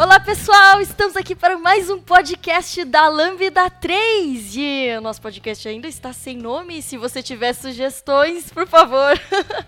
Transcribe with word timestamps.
Olá 0.00 0.18
pessoal, 0.18 0.80
estamos 0.80 1.14
aqui 1.14 1.36
para 1.36 1.58
mais 1.58 1.90
um 1.90 2.00
podcast 2.00 2.86
da 2.86 3.06
Lambda 3.06 3.68
3 3.68 4.56
e 4.56 4.96
o 4.96 5.00
nosso 5.02 5.20
podcast 5.20 5.68
ainda 5.68 5.86
está 5.86 6.10
sem 6.10 6.38
nome, 6.38 6.80
se 6.80 6.96
você 6.96 7.22
tiver 7.22 7.52
sugestões, 7.52 8.50
por 8.50 8.66
favor. 8.66 9.20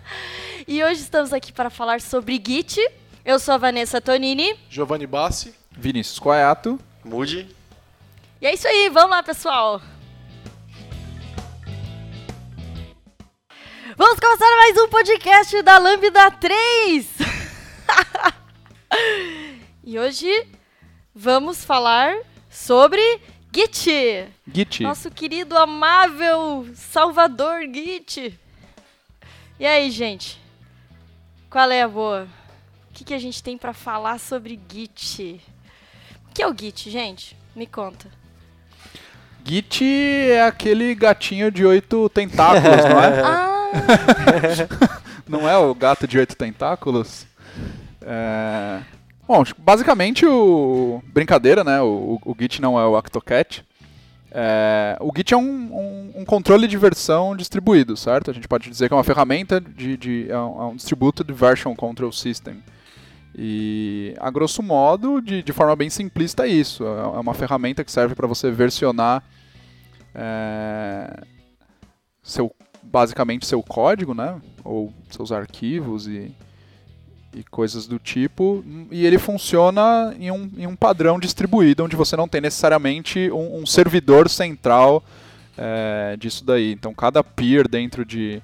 e 0.67 0.83
hoje 0.83 1.03
estamos 1.03 1.35
aqui 1.35 1.53
para 1.53 1.69
falar 1.69 2.01
sobre 2.01 2.43
Git. 2.43 2.81
Eu 3.23 3.39
sou 3.39 3.53
a 3.53 3.59
Vanessa 3.59 4.01
Tonini. 4.01 4.59
Giovanni 4.71 5.07
Bassi. 5.07 5.55
Vinícius 5.71 6.19
Coato. 6.19 6.81
Mude. 7.05 7.55
E 8.41 8.47
é 8.47 8.55
isso 8.55 8.67
aí, 8.67 8.89
vamos 8.89 9.11
lá 9.11 9.23
pessoal. 9.23 9.83
Vamos 13.99 14.19
começar 14.19 14.57
mais 14.57 14.79
um 14.79 14.89
podcast 14.89 15.61
da 15.61 15.77
Lambda 15.77 16.31
3. 16.31 17.07
E 19.85 19.99
hoje 19.99 20.47
vamos 21.13 21.65
falar 21.65 22.17
sobre 22.49 23.01
Git. 23.53 24.29
Git. 24.55 24.81
Nosso 24.81 25.11
querido, 25.11 25.59
amável 25.59 26.69
Salvador 26.73 27.63
Git. 27.63 28.39
E 29.59 29.67
aí, 29.67 29.91
gente? 29.91 30.41
Qual 31.51 31.69
é 31.69 31.83
a 31.83 31.89
boa? 31.89 32.29
O 32.89 32.95
que, 32.95 33.03
que 33.03 33.13
a 33.13 33.19
gente 33.19 33.43
tem 33.43 33.59
para 33.59 33.73
falar 33.73 34.21
sobre 34.21 34.59
Git? 34.71 35.41
O 36.31 36.33
que 36.33 36.43
é 36.43 36.47
o 36.47 36.57
Git, 36.57 36.89
gente? 36.89 37.37
Me 37.57 37.67
conta. 37.67 38.09
Git 39.45 39.85
é 39.85 40.45
aquele 40.45 40.95
gatinho 40.95 41.51
de 41.51 41.67
oito 41.67 42.09
tentáculos, 42.11 42.85
não 42.85 43.03
é? 43.03 43.23
Ah, 43.75 45.01
não 45.27 45.49
é 45.49 45.57
o 45.57 45.75
gato 45.75 46.07
de 46.07 46.19
oito 46.19 46.37
tentáculos? 46.37 47.27
É... 48.03 48.83
Bom, 49.33 49.45
basicamente 49.57 50.27
o. 50.27 51.03
Brincadeira, 51.07 51.65
né? 51.65 51.81
O, 51.81 52.21
o 52.23 52.37
Git 52.39 52.61
não 52.61 52.79
é 52.79 52.85
o 52.85 52.99
Octocat. 52.99 53.65
É... 54.31 54.99
O 55.01 55.11
Git 55.17 55.33
é 55.33 55.37
um, 55.39 55.43
um, 55.43 56.13
um, 56.17 56.25
controle 56.27 56.69
de 56.69 56.77
versão 56.77 57.35
distribuído, 57.35 57.97
certo? 57.97 58.31
A 58.31 58.35
gente 58.35 58.47
pode 58.47 58.69
dizer 58.69 58.89
que 58.89 58.93
é 58.93 58.97
uma 58.97 59.03
ferramenta 59.03 59.59
de. 59.59 59.97
de 59.97 60.27
é 60.29 60.37
um, 60.37 60.61
é 60.61 60.65
um 60.67 60.77
Distributed 60.77 61.33
Version 61.33 61.75
Control 61.75 62.13
System. 62.13 62.63
E, 63.35 64.15
a 64.21 64.31
grosso 64.31 64.63
modo, 64.63 65.23
de, 65.23 65.43
de 65.43 65.53
forma 65.55 65.75
bem 65.77 65.89
simplista, 65.89 66.47
é 66.47 66.51
isso. 66.51 66.85
É 66.85 67.19
uma 67.19 67.33
ferramenta 67.33 67.83
que 67.83 67.91
serve 67.91 68.15
para 68.15 68.27
você 68.27 68.51
versionar 68.51 69.25
é, 70.15 71.23
seu, 72.23 72.55
basicamente 72.83 73.47
seu 73.47 73.63
código, 73.63 74.13
né? 74.13 74.39
Ou 74.63 74.93
seus 75.09 75.33
arquivos 75.33 76.07
e, 76.07 76.31
e 77.35 77.43
coisas 77.45 77.87
do 77.87 77.99
tipo. 77.99 78.65
E 78.91 79.07
ele 79.07 79.19
funciona 79.19 80.15
em 80.19 80.31
um, 80.31 80.51
em 80.57 80.67
um 80.67 80.77
padrão 80.77 81.19
distribuído, 81.19 81.85
onde 81.85 81.97
você 81.97 82.17
não 82.17 82.29
tem 82.29 82.41
necessariamente 82.41 83.31
um, 83.31 83.61
um 83.61 83.67
servidor 83.67 84.29
central 84.29 85.03
é, 85.57 86.17
disso 86.19 86.45
daí. 86.45 86.73
Então, 86.73 86.93
cada 86.95 87.23
peer 87.23 87.69
dentro 87.69 88.05
de. 88.05 88.43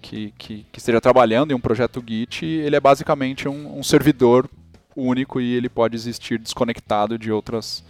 Que, 0.00 0.34
que, 0.36 0.66
que, 0.70 0.78
esteja 0.78 1.00
trabalhando 1.00 1.52
em 1.52 1.54
um 1.54 1.60
projeto 1.60 2.04
Git, 2.06 2.44
ele 2.44 2.76
é 2.76 2.80
basicamente 2.80 3.48
um, 3.48 3.78
um 3.78 3.82
servidor 3.82 4.50
único 4.94 5.40
e 5.40 5.54
ele 5.54 5.70
pode 5.70 5.96
existir 5.96 6.38
desconectado 6.38 7.18
de, 7.18 7.32
outras, 7.32 7.82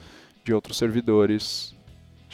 de 0.45 0.55
outros 0.55 0.79
servidores 0.79 1.75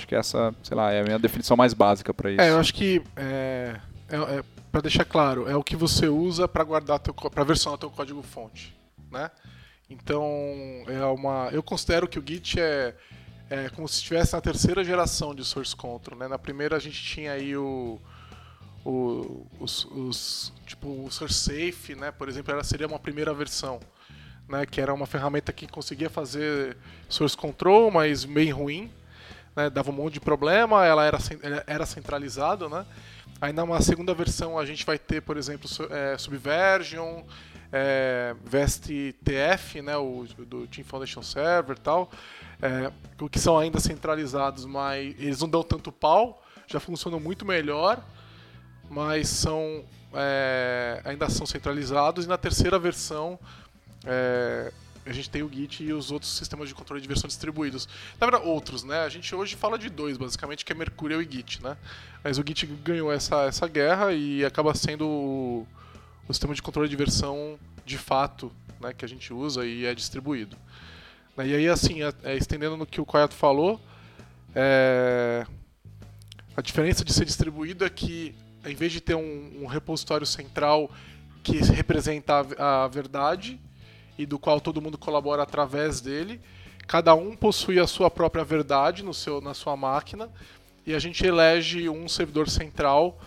Acho 0.00 0.08
que 0.08 0.14
essa, 0.14 0.54
sei 0.62 0.74
lá, 0.74 0.90
é 0.90 1.00
a 1.00 1.04
minha 1.04 1.18
definição 1.18 1.58
mais 1.58 1.74
básica 1.74 2.14
para 2.14 2.30
isso. 2.30 2.40
É, 2.40 2.48
eu 2.48 2.58
acho 2.58 2.72
que 2.72 3.02
é, 3.14 3.76
é, 4.10 4.38
é 4.38 4.44
para 4.70 4.82
deixar 4.82 5.04
claro, 5.04 5.48
é 5.48 5.56
o 5.56 5.64
que 5.64 5.74
você 5.74 6.06
usa 6.08 6.46
para 6.46 6.62
guardar 6.62 7.00
para 7.00 7.44
versionar 7.44 7.78
teu 7.78 7.90
código 7.90 8.22
fonte, 8.22 8.76
né? 9.10 9.30
Então, 9.88 10.24
é 10.86 11.04
uma, 11.06 11.48
eu 11.50 11.62
considero 11.62 12.06
que 12.06 12.18
o 12.18 12.24
Git 12.24 12.60
é, 12.60 12.94
é 13.48 13.68
como 13.70 13.88
se 13.88 13.96
estivesse 13.96 14.34
na 14.34 14.40
terceira 14.40 14.84
geração 14.84 15.34
de 15.34 15.44
source 15.44 15.74
control, 15.74 16.16
né? 16.16 16.28
Na 16.28 16.38
primeira 16.38 16.76
a 16.76 16.78
gente 16.78 17.02
tinha 17.02 17.32
aí 17.32 17.56
o, 17.56 18.00
o 18.84 19.46
os, 19.58 19.84
os, 19.86 20.52
tipo 20.64 21.04
o 21.04 21.10
source 21.10 21.34
safe, 21.34 21.96
né? 21.96 22.12
Por 22.12 22.28
exemplo, 22.28 22.52
ela 22.52 22.62
seria 22.62 22.86
uma 22.86 22.98
primeira 22.98 23.34
versão. 23.34 23.80
Né, 24.48 24.66
que 24.66 24.80
era 24.80 24.92
uma 24.92 25.06
ferramenta 25.06 25.52
que 25.52 25.68
conseguia 25.68 26.10
fazer 26.10 26.76
source 27.08 27.36
control, 27.36 27.88
mas 27.88 28.24
bem 28.24 28.50
ruim, 28.50 28.90
né, 29.54 29.70
dava 29.70 29.90
um 29.90 29.94
monte 29.94 30.14
de 30.14 30.20
problema, 30.20 30.84
ela 30.84 31.04
era, 31.04 31.18
era 31.68 31.86
centralizada, 31.86 32.68
né? 32.68 32.84
Aí 33.40 33.52
na 33.52 33.80
segunda 33.80 34.12
versão 34.12 34.58
a 34.58 34.66
gente 34.66 34.84
vai 34.84 34.98
ter, 34.98 35.22
por 35.22 35.36
exemplo, 35.36 35.68
é, 35.90 36.18
Subversion, 36.18 37.22
é, 37.72 38.34
VestTF, 38.44 39.80
né, 39.80 39.96
o 39.96 40.26
do 40.38 40.66
Team 40.66 40.84
Foundation 40.84 41.22
Server 41.22 41.76
e 41.76 41.80
tal, 41.80 42.10
é, 42.60 42.92
que 43.30 43.38
são 43.38 43.58
ainda 43.58 43.80
centralizados, 43.80 44.64
mas 44.66 45.14
eles 45.18 45.40
não 45.40 45.48
dão 45.48 45.62
tanto 45.62 45.90
pau, 45.90 46.42
já 46.66 46.78
funcionam 46.78 47.18
muito 47.18 47.46
melhor, 47.46 48.04
mas 48.90 49.28
são 49.28 49.84
é, 50.12 51.00
ainda 51.04 51.28
são 51.30 51.46
centralizados. 51.46 52.24
E 52.24 52.28
na 52.28 52.36
terceira 52.36 52.78
versão 52.78 53.38
é, 54.04 54.72
a 55.06 55.12
gente 55.12 55.30
tem 55.30 55.42
o 55.42 55.50
Git 55.50 55.82
e 55.82 55.92
os 55.92 56.10
outros 56.10 56.30
sistemas 56.36 56.68
de 56.68 56.74
controle 56.74 57.00
de 57.00 57.08
versão 57.08 57.26
distribuídos. 57.26 57.88
Na 58.20 58.26
verdade, 58.26 58.46
outros, 58.46 58.84
né? 58.84 59.00
A 59.00 59.08
gente 59.08 59.34
hoje 59.34 59.56
fala 59.56 59.78
de 59.78 59.88
dois, 59.88 60.18
basicamente, 60.18 60.64
que 60.64 60.72
é 60.72 60.74
Mercurial 60.74 61.22
e 61.22 61.28
Git, 61.30 61.62
né? 61.62 61.76
Mas 62.22 62.38
o 62.38 62.44
Git 62.46 62.66
ganhou 62.66 63.10
essa, 63.10 63.44
essa 63.44 63.66
guerra 63.66 64.12
e 64.12 64.44
acaba 64.44 64.74
sendo 64.74 65.06
o, 65.06 65.66
o 66.28 66.32
sistema 66.32 66.54
de 66.54 66.62
controle 66.62 66.88
de 66.88 66.96
versão 66.96 67.58
de 67.84 67.96
fato 67.96 68.52
né, 68.80 68.92
que 68.92 69.04
a 69.04 69.08
gente 69.08 69.32
usa 69.32 69.66
e 69.66 69.84
é 69.84 69.94
distribuído. 69.94 70.56
Né, 71.36 71.48
e 71.48 71.54
aí, 71.54 71.68
assim, 71.68 72.02
é, 72.02 72.12
é, 72.22 72.36
estendendo 72.36 72.76
no 72.76 72.86
que 72.86 73.00
o 73.00 73.06
Koyato 73.06 73.34
falou, 73.34 73.80
é, 74.54 75.46
a 76.56 76.60
diferença 76.60 77.04
de 77.04 77.12
ser 77.12 77.24
distribuído 77.24 77.84
é 77.84 77.90
que, 77.90 78.34
em 78.64 78.74
vez 78.74 78.92
de 78.92 79.00
ter 79.00 79.14
um, 79.14 79.62
um 79.62 79.66
repositório 79.66 80.26
central 80.26 80.90
que 81.42 81.56
representa 81.56 82.46
a, 82.58 82.84
a 82.84 82.88
verdade, 82.88 83.58
e 84.20 84.26
do 84.26 84.38
qual 84.38 84.60
todo 84.60 84.82
mundo 84.82 84.98
colabora 84.98 85.42
através 85.42 86.00
dele. 86.00 86.40
Cada 86.86 87.14
um 87.14 87.34
possui 87.34 87.80
a 87.80 87.86
sua 87.86 88.10
própria 88.10 88.44
verdade 88.44 89.02
no 89.02 89.14
seu, 89.14 89.40
na 89.40 89.54
sua 89.54 89.76
máquina 89.76 90.28
e 90.86 90.94
a 90.94 90.98
gente 90.98 91.24
elege 91.24 91.88
um 91.88 92.06
servidor 92.06 92.48
central 92.50 93.18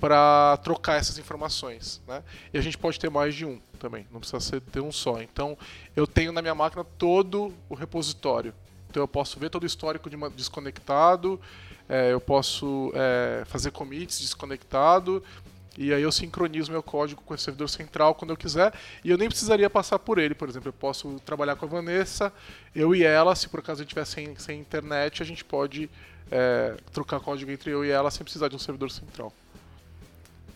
para 0.00 0.56
trocar 0.64 0.96
essas 0.96 1.18
informações. 1.18 2.02
Né? 2.08 2.22
E 2.52 2.58
a 2.58 2.60
gente 2.60 2.76
pode 2.76 2.98
ter 2.98 3.10
mais 3.10 3.34
de 3.34 3.44
um 3.44 3.60
também, 3.78 4.06
não 4.10 4.18
precisa 4.18 4.40
ser, 4.40 4.60
ter 4.60 4.80
um 4.80 4.90
só. 4.90 5.22
Então 5.22 5.56
eu 5.94 6.06
tenho 6.06 6.32
na 6.32 6.42
minha 6.42 6.54
máquina 6.54 6.82
todo 6.82 7.54
o 7.68 7.74
repositório. 7.74 8.52
Então 8.88 9.02
eu 9.02 9.08
posso 9.08 9.38
ver 9.38 9.50
todo 9.50 9.62
o 9.62 9.66
histórico 9.66 10.10
de 10.10 10.16
desconectado, 10.30 11.40
é, 11.88 12.12
eu 12.12 12.20
posso 12.20 12.90
é, 12.94 13.44
fazer 13.46 13.70
commits 13.70 14.18
desconectado, 14.18 15.22
e 15.78 15.94
aí 15.94 16.02
eu 16.02 16.10
sincronizo 16.10 16.70
meu 16.70 16.82
código 16.82 17.22
com 17.22 17.34
esse 17.34 17.44
servidor 17.44 17.68
central 17.68 18.14
quando 18.14 18.30
eu 18.30 18.36
quiser. 18.36 18.72
E 19.04 19.10
eu 19.10 19.16
nem 19.16 19.28
precisaria 19.28 19.70
passar 19.70 19.98
por 19.98 20.18
ele. 20.18 20.34
Por 20.34 20.48
exemplo, 20.48 20.68
eu 20.68 20.72
posso 20.72 21.20
trabalhar 21.24 21.56
com 21.56 21.64
a 21.64 21.68
Vanessa, 21.68 22.32
eu 22.74 22.94
e 22.94 23.04
ela, 23.04 23.34
se 23.34 23.48
por 23.48 23.60
acaso 23.60 23.80
a 23.80 23.84
gente 23.84 23.96
estiver 23.96 24.04
sem, 24.04 24.36
sem 24.36 24.60
internet, 24.60 25.22
a 25.22 25.26
gente 25.26 25.44
pode 25.44 25.88
é, 26.30 26.76
trocar 26.92 27.20
código 27.20 27.50
entre 27.50 27.70
eu 27.70 27.84
e 27.84 27.90
ela 27.90 28.10
sem 28.10 28.24
precisar 28.24 28.48
de 28.48 28.56
um 28.56 28.58
servidor 28.58 28.90
central. 28.90 29.32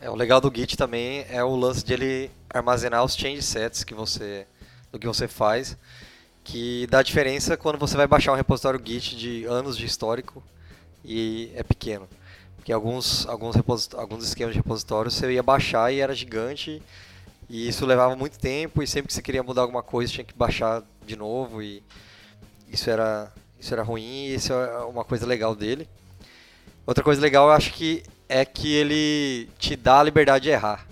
É, 0.01 0.11
o 0.11 0.15
legal 0.15 0.41
do 0.41 0.53
Git 0.55 0.77
também 0.77 1.25
é 1.31 1.43
o 1.43 1.55
lance 1.57 1.85
de 1.85 1.93
ele 1.93 2.31
armazenar 2.51 3.05
os 3.05 3.17
change 3.17 3.43
sets 3.43 3.85
que 3.85 3.95
você, 3.95 4.47
do 4.93 4.99
que 4.99 5.07
você 5.07 5.27
faz, 5.27 5.77
que 6.43 6.87
dá 6.89 7.03
diferença 7.03 7.57
quando 7.57 7.79
você 7.79 7.97
vai 7.97 8.07
baixar 8.07 8.33
um 8.33 8.37
repositório 8.37 8.81
Git 8.85 9.17
de 9.17 9.45
anos 9.45 9.79
de 9.79 9.87
histórico 9.87 10.43
e 11.05 11.51
é 11.55 11.63
pequeno 11.63 12.07
que 12.65 12.73
alguns, 12.73 13.27
alguns, 13.27 13.57
alguns 13.95 14.25
esquemas 14.25 14.55
de 14.55 14.61
repositório 14.61 15.11
você 15.11 15.31
ia 15.33 15.43
baixar 15.43 15.93
e 15.93 16.01
era 16.01 16.15
gigante 16.15 16.83
e 17.49 17.69
isso 17.69 17.84
levava 17.84 18.16
muito 18.16 18.39
tempo 18.39 18.83
e 18.83 18.87
sempre 18.87 19.09
que 19.09 19.15
você 19.15 19.21
queria 19.21 19.43
mudar 19.43 19.63
alguma 19.63 19.83
coisa 19.83 20.11
tinha 20.11 20.25
que 20.25 20.34
baixar 20.34 20.83
de 21.07 21.15
novo 21.15 21.63
e 21.63 21.83
isso 22.69 22.89
era, 22.89 23.31
isso 23.61 23.72
era 23.72 23.83
ruim 23.83 24.27
e 24.27 24.34
isso 24.34 24.53
é 24.53 24.78
uma 24.84 25.05
coisa 25.05 25.27
legal 25.27 25.55
dele. 25.55 25.87
Outra 26.87 27.05
coisa 27.05 27.21
legal 27.21 27.49
eu 27.49 27.53
acho 27.53 27.72
que 27.75 28.03
é 28.28 28.45
que 28.45 28.72
ele 28.72 29.49
te 29.59 29.77
dá 29.77 30.01
a 30.01 30.03
liberdade 30.03 30.45
de 30.45 30.51
errar, 30.51 30.87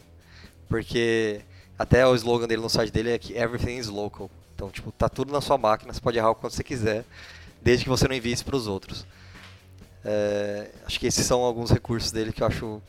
porque 0.68 1.40
até 1.78 2.06
o 2.06 2.14
slogan 2.14 2.46
dele 2.46 2.62
no 2.62 2.68
site 2.68 2.92
dele 2.92 3.10
é 3.12 3.18
que 3.18 3.34
everything 3.34 3.76
is 3.76 3.88
local. 3.88 4.30
Então, 4.54 4.70
tipo, 4.70 4.92
tá 4.92 5.08
tudo 5.08 5.32
na 5.32 5.40
sua 5.40 5.56
máquina, 5.58 5.92
você 5.92 6.00
pode 6.00 6.18
errar 6.18 6.30
o 6.30 6.34
quanto 6.34 6.54
você 6.54 6.62
quiser, 6.62 7.04
desde 7.62 7.84
que 7.84 7.90
você 7.90 8.06
não 8.06 8.14
envie 8.14 8.32
isso 8.32 8.44
para 8.44 8.56
os 8.56 8.66
outros. 8.66 9.06
É, 10.04 10.70
acho 10.84 10.98
que 10.98 11.06
esses 11.06 11.24
são 11.24 11.42
alguns 11.42 11.70
recursos 11.70 12.10
dele 12.10 12.32
que 12.32 12.42
eu 12.42 12.46
acho 12.46 12.82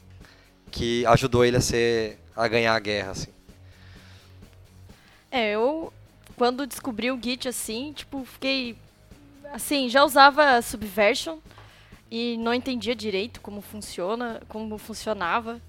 que 0.72 1.06
ajudou 1.06 1.46
ele 1.46 1.58
a 1.58 1.62
ser 1.62 2.18
a 2.36 2.48
ganhar 2.48 2.74
a 2.74 2.80
guerra 2.80 3.12
assim. 3.12 3.32
É, 5.32 5.52
eu 5.52 5.94
quando 6.36 6.66
descobri 6.66 7.12
o 7.12 7.20
Git 7.22 7.48
assim, 7.48 7.94
tipo, 7.94 8.26
fiquei 8.26 8.76
assim, 9.52 9.88
já 9.88 10.04
usava 10.04 10.62
Subversion 10.62 11.38
e 12.10 12.38
não 12.38 12.54
entendia 12.54 12.96
direito 12.96 13.40
como 13.42 13.62
funciona, 13.62 14.42
como 14.48 14.78
funcionava. 14.78 15.62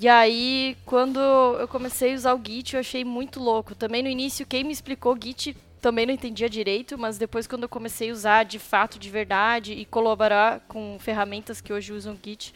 E 0.00 0.08
aí, 0.08 0.76
quando 0.84 1.20
eu 1.20 1.68
comecei 1.68 2.12
a 2.12 2.16
usar 2.16 2.34
o 2.34 2.40
Git, 2.44 2.74
eu 2.74 2.80
achei 2.80 3.04
muito 3.04 3.38
louco. 3.38 3.74
Também 3.74 4.02
no 4.02 4.08
início, 4.08 4.46
quem 4.46 4.64
me 4.64 4.72
explicou 4.72 5.16
Git 5.20 5.56
também 5.82 6.06
não 6.06 6.14
entendia 6.14 6.48
direito, 6.48 6.96
mas 6.96 7.18
depois 7.18 7.48
quando 7.48 7.64
eu 7.64 7.68
comecei 7.68 8.08
a 8.08 8.12
usar 8.12 8.44
de 8.44 8.60
fato, 8.60 9.00
de 9.00 9.10
verdade, 9.10 9.72
e 9.72 9.84
colaborar 9.84 10.60
com 10.68 10.96
ferramentas 11.00 11.60
que 11.60 11.72
hoje 11.72 11.92
usam 11.92 12.16
Git, 12.24 12.54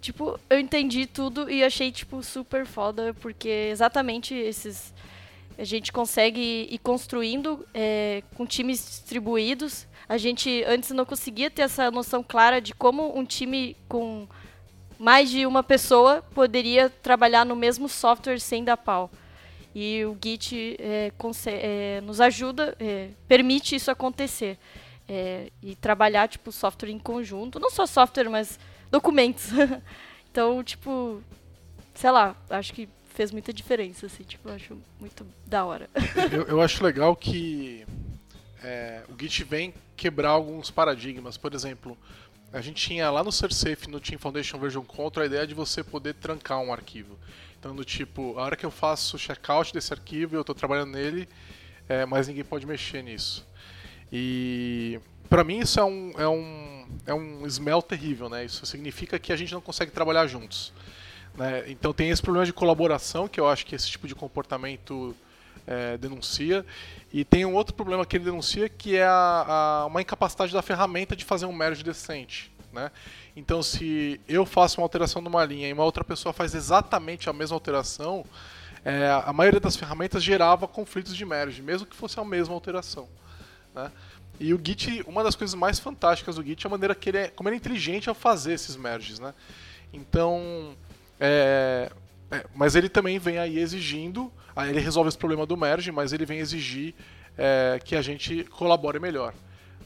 tipo, 0.00 0.38
eu 0.50 0.58
entendi 0.58 1.06
tudo 1.06 1.48
e 1.48 1.62
achei, 1.62 1.92
tipo, 1.92 2.20
super 2.22 2.66
foda, 2.66 3.14
porque 3.20 3.48
exatamente 3.48 4.34
esses... 4.34 4.92
A 5.56 5.64
gente 5.64 5.90
consegue 5.90 6.68
ir 6.70 6.78
construindo 6.78 7.66
é, 7.74 8.22
com 8.36 8.46
times 8.46 8.78
distribuídos. 8.78 9.88
A 10.08 10.16
gente 10.16 10.62
antes 10.68 10.90
não 10.90 11.04
conseguia 11.04 11.50
ter 11.50 11.62
essa 11.62 11.90
noção 11.90 12.22
clara 12.22 12.60
de 12.60 12.72
como 12.72 13.18
um 13.18 13.24
time 13.24 13.76
com 13.88 14.28
mais 14.96 15.28
de 15.28 15.44
uma 15.46 15.64
pessoa 15.64 16.22
poderia 16.32 16.88
trabalhar 16.88 17.44
no 17.44 17.56
mesmo 17.56 17.88
software 17.88 18.38
sem 18.38 18.62
dar 18.62 18.76
pau. 18.76 19.10
E 19.80 20.04
o 20.04 20.18
Git 20.20 20.76
é, 20.80 21.12
é, 21.46 22.00
nos 22.00 22.20
ajuda, 22.20 22.76
é, 22.80 23.10
permite 23.28 23.76
isso 23.76 23.92
acontecer. 23.92 24.58
É, 25.08 25.52
e 25.62 25.76
trabalhar, 25.76 26.28
tipo, 26.28 26.50
software 26.50 26.90
em 26.90 26.98
conjunto. 26.98 27.60
Não 27.60 27.70
só 27.70 27.86
software, 27.86 28.28
mas 28.28 28.58
documentos. 28.90 29.50
então, 30.28 30.64
tipo, 30.64 31.22
sei 31.94 32.10
lá, 32.10 32.34
acho 32.50 32.72
que 32.72 32.88
fez 33.14 33.30
muita 33.30 33.52
diferença, 33.52 34.06
assim, 34.06 34.24
tipo, 34.24 34.50
acho 34.50 34.76
muito 34.98 35.24
da 35.46 35.64
hora. 35.64 35.88
eu, 36.32 36.42
eu 36.48 36.60
acho 36.60 36.82
legal 36.82 37.14
que 37.14 37.86
é, 38.60 39.04
o 39.08 39.14
Git 39.16 39.44
vem 39.44 39.72
quebrar 39.96 40.30
alguns 40.30 40.72
paradigmas. 40.72 41.36
Por 41.36 41.54
exemplo, 41.54 41.96
a 42.52 42.60
gente 42.60 42.86
tinha 42.86 43.10
lá 43.10 43.22
no 43.22 43.30
SurSafe, 43.30 43.90
no 43.90 44.00
Team 44.00 44.18
Foundation 44.18 44.58
Version 44.58 44.82
Control, 44.82 45.22
a 45.22 45.26
ideia 45.26 45.46
de 45.46 45.54
você 45.54 45.84
poder 45.84 46.14
trancar 46.14 46.60
um 46.60 46.72
arquivo. 46.72 47.18
Então, 47.58 47.74
do 47.74 47.84
tipo, 47.84 48.38
a 48.38 48.42
hora 48.42 48.56
que 48.56 48.64
eu 48.64 48.70
faço 48.70 49.16
o 49.16 49.18
checkout 49.18 49.72
desse 49.72 49.92
arquivo, 49.92 50.36
eu 50.36 50.40
estou 50.40 50.54
trabalhando 50.54 50.92
nele, 50.92 51.28
é, 51.88 52.06
mas 52.06 52.28
ninguém 52.28 52.44
pode 52.44 52.66
mexer 52.66 53.02
nisso. 53.02 53.46
E 54.12 55.00
para 55.28 55.44
mim 55.44 55.58
isso 55.58 55.78
é 55.78 55.84
um, 55.84 56.12
é, 56.16 56.28
um, 56.28 56.86
é 57.06 57.14
um 57.14 57.46
smell 57.46 57.82
terrível, 57.82 58.28
né? 58.28 58.44
Isso 58.44 58.64
significa 58.64 59.18
que 59.18 59.32
a 59.32 59.36
gente 59.36 59.52
não 59.52 59.60
consegue 59.60 59.90
trabalhar 59.90 60.26
juntos. 60.26 60.72
Né? 61.34 61.64
Então 61.68 61.92
tem 61.92 62.10
esse 62.10 62.22
problema 62.22 62.46
de 62.46 62.52
colaboração 62.52 63.28
que 63.28 63.38
eu 63.38 63.46
acho 63.46 63.66
que 63.66 63.74
esse 63.74 63.88
tipo 63.90 64.08
de 64.08 64.14
comportamento 64.14 65.14
é, 65.68 65.98
denuncia. 65.98 66.64
E 67.12 67.24
tem 67.24 67.44
um 67.44 67.54
outro 67.54 67.74
problema 67.74 68.04
que 68.06 68.16
ele 68.16 68.24
denuncia 68.24 68.68
que 68.68 68.96
é 68.96 69.04
a, 69.04 69.44
a, 69.82 69.86
uma 69.86 70.00
incapacidade 70.00 70.52
da 70.52 70.62
ferramenta 70.62 71.14
de 71.14 71.24
fazer 71.24 71.46
um 71.46 71.52
merge 71.52 71.84
decente. 71.84 72.50
Né? 72.72 72.90
Então, 73.36 73.62
se 73.62 74.20
eu 74.26 74.44
faço 74.46 74.80
uma 74.80 74.84
alteração 74.84 75.20
numa 75.20 75.44
linha 75.44 75.68
e 75.68 75.72
uma 75.72 75.84
outra 75.84 76.02
pessoa 76.02 76.32
faz 76.32 76.54
exatamente 76.54 77.28
a 77.28 77.32
mesma 77.32 77.54
alteração, 77.54 78.24
é, 78.84 79.08
a 79.24 79.32
maioria 79.32 79.60
das 79.60 79.76
ferramentas 79.76 80.22
gerava 80.22 80.66
conflitos 80.66 81.14
de 81.14 81.24
merge, 81.24 81.60
mesmo 81.62 81.86
que 81.86 81.96
fosse 81.96 82.18
a 82.18 82.24
mesma 82.24 82.54
alteração. 82.54 83.08
Né? 83.74 83.90
E 84.40 84.54
o 84.54 84.60
Git, 84.62 85.02
uma 85.06 85.22
das 85.22 85.34
coisas 85.34 85.54
mais 85.54 85.78
fantásticas 85.78 86.36
do 86.36 86.42
Git 86.42 86.64
é 86.64 86.68
a 86.68 86.70
maneira 86.70 86.94
que 86.94 87.10
ele 87.10 87.18
é, 87.18 87.28
como 87.28 87.48
ele 87.48 87.56
é 87.56 87.58
inteligente 87.58 88.08
ao 88.08 88.14
fazer 88.14 88.52
esses 88.52 88.76
merges. 88.76 89.18
Né? 89.18 89.34
Então, 89.92 90.74
é, 91.18 91.90
é, 92.30 92.44
mas 92.54 92.74
ele 92.74 92.88
também 92.88 93.18
vem 93.18 93.38
aí 93.38 93.58
exigindo, 93.58 94.32
aí 94.54 94.70
ele 94.70 94.80
resolve 94.80 95.08
esse 95.08 95.18
problema 95.18 95.46
do 95.46 95.56
merge, 95.56 95.90
mas 95.90 96.12
ele 96.12 96.26
vem 96.26 96.38
exigir 96.38 96.94
é, 97.36 97.80
que 97.82 97.96
a 97.96 98.02
gente 98.02 98.44
colabore 98.44 98.98
melhor. 98.98 99.32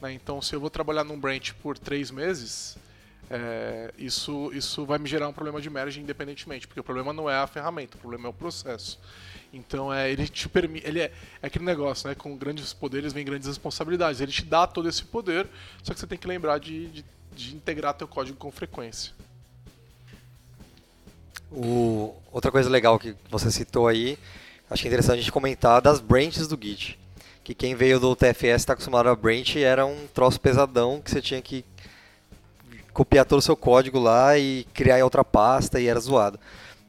Né? 0.01 0.13
Então, 0.13 0.43
se 0.43 0.55
eu 0.55 0.61
vou 0.61 0.71
trabalhar 0.71 1.05
num 1.05 1.19
branch 1.19 1.55
por 1.63 1.79
três 1.79 2.11
meses, 2.11 2.77
é, 3.31 3.93
isso, 3.97 4.51
isso 4.53 4.85
vai 4.85 4.99
me 4.99 5.09
gerar 5.09 5.29
um 5.29 5.33
problema 5.33 5.61
de 5.61 5.71
merge 5.71 6.01
independentemente, 6.01 6.67
porque 6.67 6.81
o 6.81 6.85
problema 6.85 7.13
não 7.13 7.31
é 7.31 7.37
a 7.37 7.47
ferramenta, 7.47 7.97
o 7.97 8.01
problema 8.01 8.27
é 8.27 8.31
o 8.31 8.33
processo. 8.33 8.99
Então, 9.53 9.93
é, 9.93 10.11
ele 10.11 10.27
te 10.27 10.49
permite, 10.49 10.87
é, 10.99 11.13
é 11.43 11.47
aquele 11.47 11.65
negócio, 11.65 12.09
né? 12.09 12.15
Com 12.15 12.37
grandes 12.37 12.73
poderes 12.73 13.13
vem 13.13 13.25
grandes 13.25 13.47
responsabilidades. 13.47 14.21
Ele 14.21 14.33
te 14.33 14.45
dá 14.45 14.67
todo 14.67 14.89
esse 14.89 15.05
poder, 15.05 15.47
só 15.83 15.93
que 15.93 16.01
você 16.01 16.07
tem 16.07 16.19
que 16.19 16.27
lembrar 16.27 16.59
de, 16.59 16.89
de, 16.89 17.05
de 17.35 17.55
integrar 17.55 17.95
teu 17.95 18.09
código 18.09 18.37
com 18.39 18.51
frequência. 18.51 19.13
O, 21.55 22.15
outra 22.33 22.51
coisa 22.51 22.71
legal 22.71 22.99
que 22.99 23.15
você 23.31 23.51
citou 23.51 23.87
aí, 23.87 24.19
acho 24.71 24.83
que 24.83 24.89
é 24.89 24.91
interessante 24.91 25.19
a 25.19 25.21
gente 25.21 25.33
comentar 25.33 25.81
das 25.81 26.01
branches 26.01 26.49
do 26.49 26.59
Git. 26.61 26.99
Que 27.45 27.55
quem 27.55 27.75
veio 27.75 28.01
do 28.01 28.17
TFS 28.17 28.63
está 28.63 28.73
acostumado 28.73 29.09
a 29.09 29.17
branch 29.17 29.57
era 29.57 29.85
um 29.85 30.07
troço 30.15 30.41
pesadão 30.41 31.01
que 31.01 31.11
você 31.11 31.21
tinha 31.21 31.43
que 31.43 31.65
copiar 32.93 33.25
todo 33.25 33.39
o 33.39 33.43
seu 33.43 33.57
código 33.57 33.99
lá 33.99 34.39
e 34.39 34.67
criar 34.73 34.99
em 34.99 35.03
outra 35.03 35.25
pasta 35.25 35.81
e 35.81 35.87
era 35.87 35.99
zoado. 35.99 36.39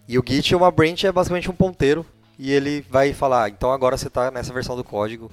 E 0.07 0.17
o 0.19 0.23
Git, 0.25 0.53
uma 0.55 0.71
branch 0.71 1.05
é 1.05 1.11
basicamente 1.11 1.49
um 1.49 1.55
ponteiro 1.55 2.05
e 2.37 2.51
ele 2.51 2.85
vai 2.89 3.13
falar, 3.13 3.45
ah, 3.45 3.49
então 3.49 3.71
agora 3.71 3.97
você 3.97 4.07
está 4.07 4.29
nessa 4.29 4.53
versão 4.53 4.75
do 4.75 4.83
código. 4.83 5.31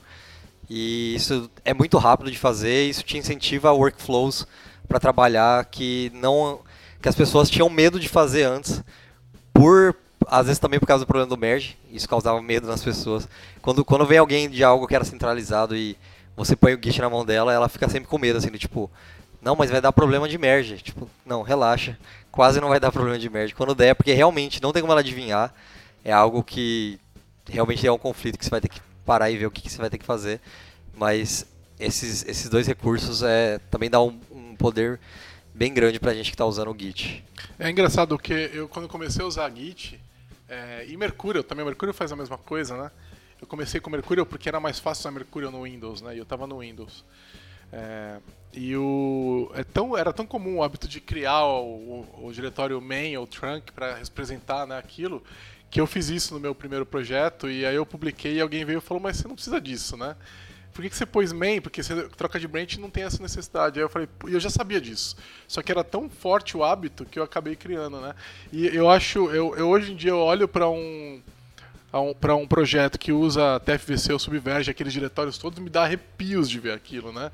E 0.69 1.15
isso 1.15 1.51
é 1.65 1.75
muito 1.75 1.99
rápido 1.99 2.31
de 2.31 2.39
fazer, 2.39 2.89
isso 2.89 3.03
te 3.03 3.19
incentiva 3.19 3.69
a 3.69 3.73
workflows 3.73 4.47
para 4.89 5.01
trabalhar 5.01 5.65
que 5.67 6.11
não 6.15 6.61
que 7.03 7.09
as 7.09 7.15
pessoas 7.15 7.49
tinham 7.49 7.69
medo 7.71 7.99
de 7.99 8.09
fazer 8.09 8.45
antes 8.45 8.83
por 9.61 9.95
às 10.27 10.47
vezes 10.47 10.59
também 10.59 10.79
por 10.79 10.87
causa 10.87 11.05
do 11.05 11.07
problema 11.07 11.29
do 11.29 11.37
merge, 11.37 11.77
isso 11.91 12.09
causava 12.09 12.41
medo 12.41 12.67
nas 12.67 12.83
pessoas. 12.83 13.29
Quando, 13.61 13.85
quando 13.85 14.07
vem 14.07 14.19
alguém 14.19 14.49
de 14.49 14.63
algo 14.63 14.87
que 14.87 14.95
era 14.95 15.05
centralizado 15.05 15.77
e 15.77 15.97
você 16.37 16.55
põe 16.55 16.75
o 16.75 16.79
Git 16.83 17.01
na 17.01 17.11
mão 17.11 17.25
dela, 17.25 17.53
ela 17.53 17.69
fica 17.69 17.89
sempre 17.89 18.09
com 18.09 18.17
medo, 18.17 18.39
assim, 18.39 18.51
do 18.51 18.59
tipo, 18.59 18.91
não, 19.43 19.57
mas 19.57 19.71
vai 19.71 19.81
dar 19.81 19.93
problema 19.93 20.29
de 20.29 20.39
merge. 20.39 20.77
Tipo, 20.79 21.09
não, 21.27 21.43
relaxa, 21.43 21.99
quase 22.31 22.61
não 22.61 22.69
vai 22.69 22.79
dar 22.79 22.93
problema 22.93 23.19
de 23.19 23.29
merge. 23.29 23.55
Quando 23.55 23.75
der, 23.75 23.95
porque 23.95 24.13
realmente 24.13 24.63
não 24.63 24.73
tem 24.73 24.83
como 24.83 24.93
ela 24.93 25.01
adivinhar, 25.01 25.53
é 26.05 26.13
algo 26.13 26.43
que 26.43 26.99
realmente 27.49 27.87
é 27.87 27.93
um 27.93 27.99
conflito 27.99 28.39
que 28.39 28.45
você 28.45 28.51
vai 28.51 28.61
ter 28.61 28.69
que 28.69 28.81
parar 29.05 29.31
e 29.31 29.37
ver 29.37 29.47
o 29.47 29.51
que, 29.51 29.63
que 29.63 29.71
você 29.71 29.79
vai 29.79 29.91
ter 29.91 29.99
que 29.99 30.07
fazer. 30.07 30.41
Mas 30.97 31.47
esses, 31.79 32.25
esses 32.27 32.49
dois 32.49 32.67
recursos 32.67 33.23
é, 33.23 33.59
também 33.71 33.91
dá 33.91 34.01
um, 34.01 34.19
um 34.31 34.55
poder 34.55 35.01
bem 35.61 35.75
grande 35.75 36.01
pra 36.01 36.15
gente 36.15 36.31
que 36.31 36.35
está 36.35 36.47
usando 36.47 36.71
o 36.71 36.77
Git. 36.79 37.23
É 37.59 37.69
engraçado 37.69 38.19
que 38.19 38.33
eu 38.33 38.67
quando 38.67 38.89
comecei 38.89 39.23
a 39.23 39.29
usar 39.29 39.55
Git, 39.55 40.01
é, 40.49 40.87
e 40.89 40.97
Mercurial 40.97 41.45
também, 41.45 41.63
Mercurial 41.67 41.93
faz 41.93 42.11
a 42.11 42.17
mesma 42.17 42.39
coisa, 42.39 42.83
né? 42.83 42.91
Eu 43.39 43.47
comecei 43.47 43.79
com 43.79 43.91
Mercurial 43.91 44.25
porque 44.25 44.49
era 44.49 44.59
mais 44.59 44.79
fácil 44.79 45.03
usar 45.03 45.11
Mercurial 45.11 45.53
no 45.53 45.65
Windows, 45.65 46.01
né? 46.01 46.19
Eu 46.19 46.23
estava 46.23 46.47
no 46.47 46.61
Windows. 46.61 47.05
É, 47.71 48.17
e 48.55 48.75
o, 48.75 49.51
é 49.55 49.63
tão, 49.63 49.99
era 49.99 50.15
tão 50.15 50.27
comum 50.27 50.57
o 50.57 50.63
hábito 50.63 50.89
de 50.89 50.99
criar 50.99 51.45
o, 51.45 52.07
o, 52.19 52.29
o 52.29 52.33
diretório 52.33 52.81
main 52.81 53.19
ou 53.19 53.27
trunk 53.27 53.71
para 53.71 53.97
representar 53.97 54.67
né, 54.67 54.79
aquilo, 54.79 55.23
que 55.71 55.79
eu 55.79 55.87
fiz 55.87 56.09
isso 56.09 56.33
no 56.33 56.41
meu 56.41 56.55
primeiro 56.55 56.87
projeto 56.87 57.51
e 57.51 57.67
aí 57.67 57.77
eu 57.77 57.85
publiquei 57.85 58.37
e 58.37 58.41
alguém 58.41 58.65
veio 58.65 58.79
e 58.79 58.81
falou, 58.81 59.03
mas 59.03 59.19
você 59.19 59.29
não 59.29 59.35
precisa 59.35 59.61
disso, 59.61 59.95
né? 59.95 60.17
Por 60.73 60.83
que, 60.83 60.91
que 60.91 60.97
você 60.97 61.07
pôs 61.07 61.33
main? 61.33 61.61
Porque 61.61 61.83
você 61.83 62.09
troca 62.09 62.39
de 62.39 62.47
branch 62.47 62.79
não 62.79 62.91
tem 62.91 63.05
essa 63.05 63.23
necessidade. 63.23 63.79
Aí 63.79 63.85
eu 63.85 63.89
falei, 63.89 64.09
e 64.29 64.35
eu 64.35 64.41
já 64.41 64.51
sabia 64.51 64.81
disso. 64.81 65.17
Só 65.47 65.63
que 65.63 65.71
era 65.71 65.83
tão 65.83 66.09
forte 66.09 66.57
o 66.57 66.65
hábito 66.65 67.05
que 67.05 67.19
eu 67.19 67.23
acabei 67.23 67.57
criando, 67.57 68.01
né? 68.01 68.15
E 68.53 68.67
eu 68.67 68.89
acho, 68.89 69.31
eu, 69.31 69.55
eu 69.57 69.69
hoje 69.69 69.93
em 69.93 69.97
dia 69.97 70.11
eu 70.11 70.19
olho 70.19 70.47
para 70.49 70.69
um 70.69 71.21
para 72.21 72.37
um 72.37 72.47
projeto 72.47 72.97
que 72.99 73.11
usa 73.11 73.59
TFVC 73.61 74.13
ou 74.13 74.19
Subverge, 74.21 74.71
aqueles 74.71 74.93
diretórios 74.93 75.37
todos, 75.39 75.59
me 75.59 75.69
dá 75.69 75.83
arrepios 75.83 76.49
de 76.49 76.61
ver 76.61 76.73
aquilo, 76.73 77.13
né? 77.13 77.33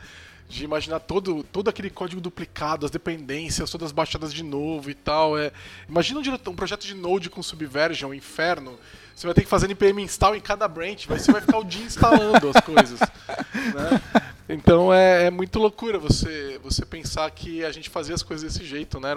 De 0.49 0.65
imaginar 0.65 1.01
todo, 1.01 1.43
todo 1.45 1.69
aquele 1.69 1.91
código 1.91 2.21
duplicado, 2.21 2.87
as 2.87 2.91
dependências, 2.91 3.71
todas 3.71 3.93
baixadas 3.93 4.33
de 4.33 4.43
novo 4.43 4.91
e 4.91 4.95
tal. 4.95 5.39
É, 5.39 5.53
imagina 5.89 6.21
um, 6.21 6.51
um 6.51 6.57
projeto 6.57 6.87
de 6.87 6.95
Node 6.95 7.29
com 7.29 7.43
Subversion, 7.43 8.11
um 8.11 8.15
inferno. 8.15 8.79
Você 9.15 9.27
vai 9.27 9.35
ter 9.35 9.43
que 9.43 9.49
fazer 9.49 9.67
npm 9.67 10.03
install 10.03 10.37
em 10.37 10.41
cada 10.41 10.69
branch, 10.69 11.07
você 11.07 11.33
vai 11.33 11.41
ficar 11.41 11.59
o 11.59 11.65
dia 11.65 11.85
instalando 11.85 12.51
as 12.51 12.61
coisas. 12.61 13.01
Né? 13.57 14.01
Então 14.49 14.95
é, 14.95 15.25
é, 15.25 15.31
muito 15.31 15.59
loucura 15.59 15.99
você, 15.99 16.61
você 16.63 16.87
pensar 16.87 17.29
que 17.33 17.65
a 17.65 17.73
gente 17.73 17.91
fazia 17.91 18.15
as 18.15 18.23
coisas 18.23 18.53
desse 18.53 18.65
jeito. 18.65 19.01
Né? 19.01 19.09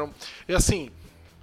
e 0.47 0.55
assim, 0.55 0.89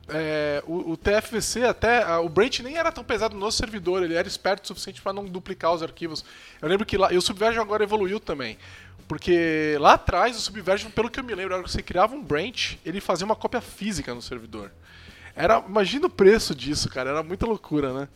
é, 0.09 0.63
o, 0.67 0.93
o, 0.93 0.97
TFVC 0.97 1.65
até 1.65 2.17
o 2.19 2.29
branch 2.29 2.61
nem 2.61 2.77
era 2.77 2.93
tão 2.93 3.03
pesado 3.03 3.37
no 3.37 3.51
servidor, 3.51 4.03
ele 4.03 4.15
era 4.15 4.29
esperto 4.29 4.65
o 4.65 4.67
suficiente 4.69 5.03
para 5.03 5.13
não 5.13 5.25
duplicar 5.25 5.73
os 5.73 5.83
arquivos. 5.83 6.25
Eu 6.63 6.69
lembro 6.69 6.87
que 6.87 6.97
lá, 6.97 7.13
e 7.13 7.17
o 7.17 7.23
Subversion 7.23 7.61
agora 7.61 7.83
evoluiu 7.83 8.21
também. 8.21 8.57
Porque 9.09 9.77
lá 9.81 9.95
atrás 9.95 10.37
o 10.37 10.41
Subversion, 10.41 10.91
pelo 10.91 11.11
que 11.11 11.19
eu 11.19 11.25
me 11.25 11.35
lembro, 11.35 11.55
era 11.55 11.63
que 11.63 11.71
você 11.71 11.83
criava 11.83 12.15
um 12.15 12.23
branch, 12.23 12.79
ele 12.85 13.01
fazia 13.01 13.25
uma 13.25 13.37
cópia 13.37 13.61
física 13.61 14.15
no 14.15 14.23
servidor. 14.23 14.71
Era, 15.35 15.63
imagina 15.67 16.07
o 16.07 16.11
preço 16.11 16.55
disso, 16.55 16.89
cara, 16.89 17.11
era 17.11 17.23
muita 17.23 17.47
loucura, 17.47 17.93
né? 17.93 18.09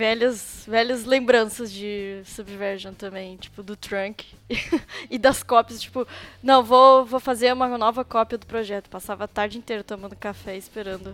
Velhas, 0.00 0.64
velhas 0.66 1.04
lembranças 1.04 1.70
de 1.70 2.22
Subversion 2.24 2.94
também, 2.94 3.36
tipo, 3.36 3.62
do 3.62 3.76
Trunk 3.76 4.24
e 5.10 5.18
das 5.18 5.42
cópias, 5.42 5.82
tipo, 5.82 6.08
não, 6.42 6.64
vou, 6.64 7.04
vou 7.04 7.20
fazer 7.20 7.52
uma 7.52 7.76
nova 7.76 8.02
cópia 8.02 8.38
do 8.38 8.46
projeto. 8.46 8.88
Passava 8.88 9.24
a 9.24 9.28
tarde 9.28 9.58
inteira 9.58 9.84
tomando 9.84 10.16
café 10.16 10.56
esperando 10.56 11.12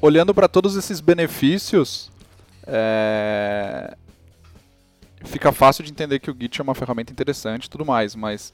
olhando 0.00 0.34
para 0.34 0.48
todos 0.48 0.74
esses 0.74 1.00
benefícios, 1.00 2.10
é... 2.66 3.96
fica 5.26 5.52
fácil 5.52 5.84
de 5.84 5.92
entender 5.92 6.18
que 6.18 6.28
o 6.28 6.36
Git 6.36 6.60
é 6.60 6.64
uma 6.64 6.74
ferramenta 6.74 7.12
interessante 7.12 7.66
e 7.66 7.70
tudo 7.70 7.86
mais, 7.86 8.16
mas 8.16 8.52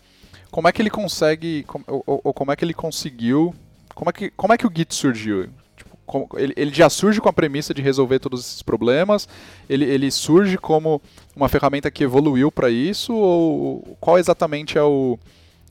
como 0.50 0.68
é 0.68 0.72
que 0.72 0.80
ele 0.80 0.90
consegue, 0.90 1.66
ou, 1.86 2.20
ou, 2.24 2.34
como 2.34 2.52
é 2.52 2.56
que 2.56 2.64
ele 2.64 2.74
conseguiu 2.74 3.54
como, 3.94 4.10
é 4.10 4.12
que, 4.12 4.30
como 4.30 4.52
é 4.52 4.58
que 4.58 4.66
o 4.66 4.72
Git 4.74 4.94
surgiu? 4.94 5.48
Tipo, 5.76 5.96
como, 6.04 6.28
ele, 6.34 6.52
ele 6.56 6.74
já 6.74 6.90
surge 6.90 7.20
com 7.20 7.28
a 7.28 7.32
premissa 7.32 7.72
de 7.72 7.80
resolver 7.80 8.18
todos 8.18 8.40
esses 8.40 8.62
problemas? 8.62 9.28
Ele, 9.68 9.84
ele 9.84 10.10
surge 10.10 10.58
como 10.58 11.00
uma 11.34 11.48
ferramenta 11.48 11.90
que 11.90 12.02
evoluiu 12.02 12.50
para 12.50 12.70
isso? 12.70 13.14
Ou 13.14 13.96
qual 14.00 14.18
exatamente 14.18 14.76
é 14.76 14.82
o, 14.82 15.18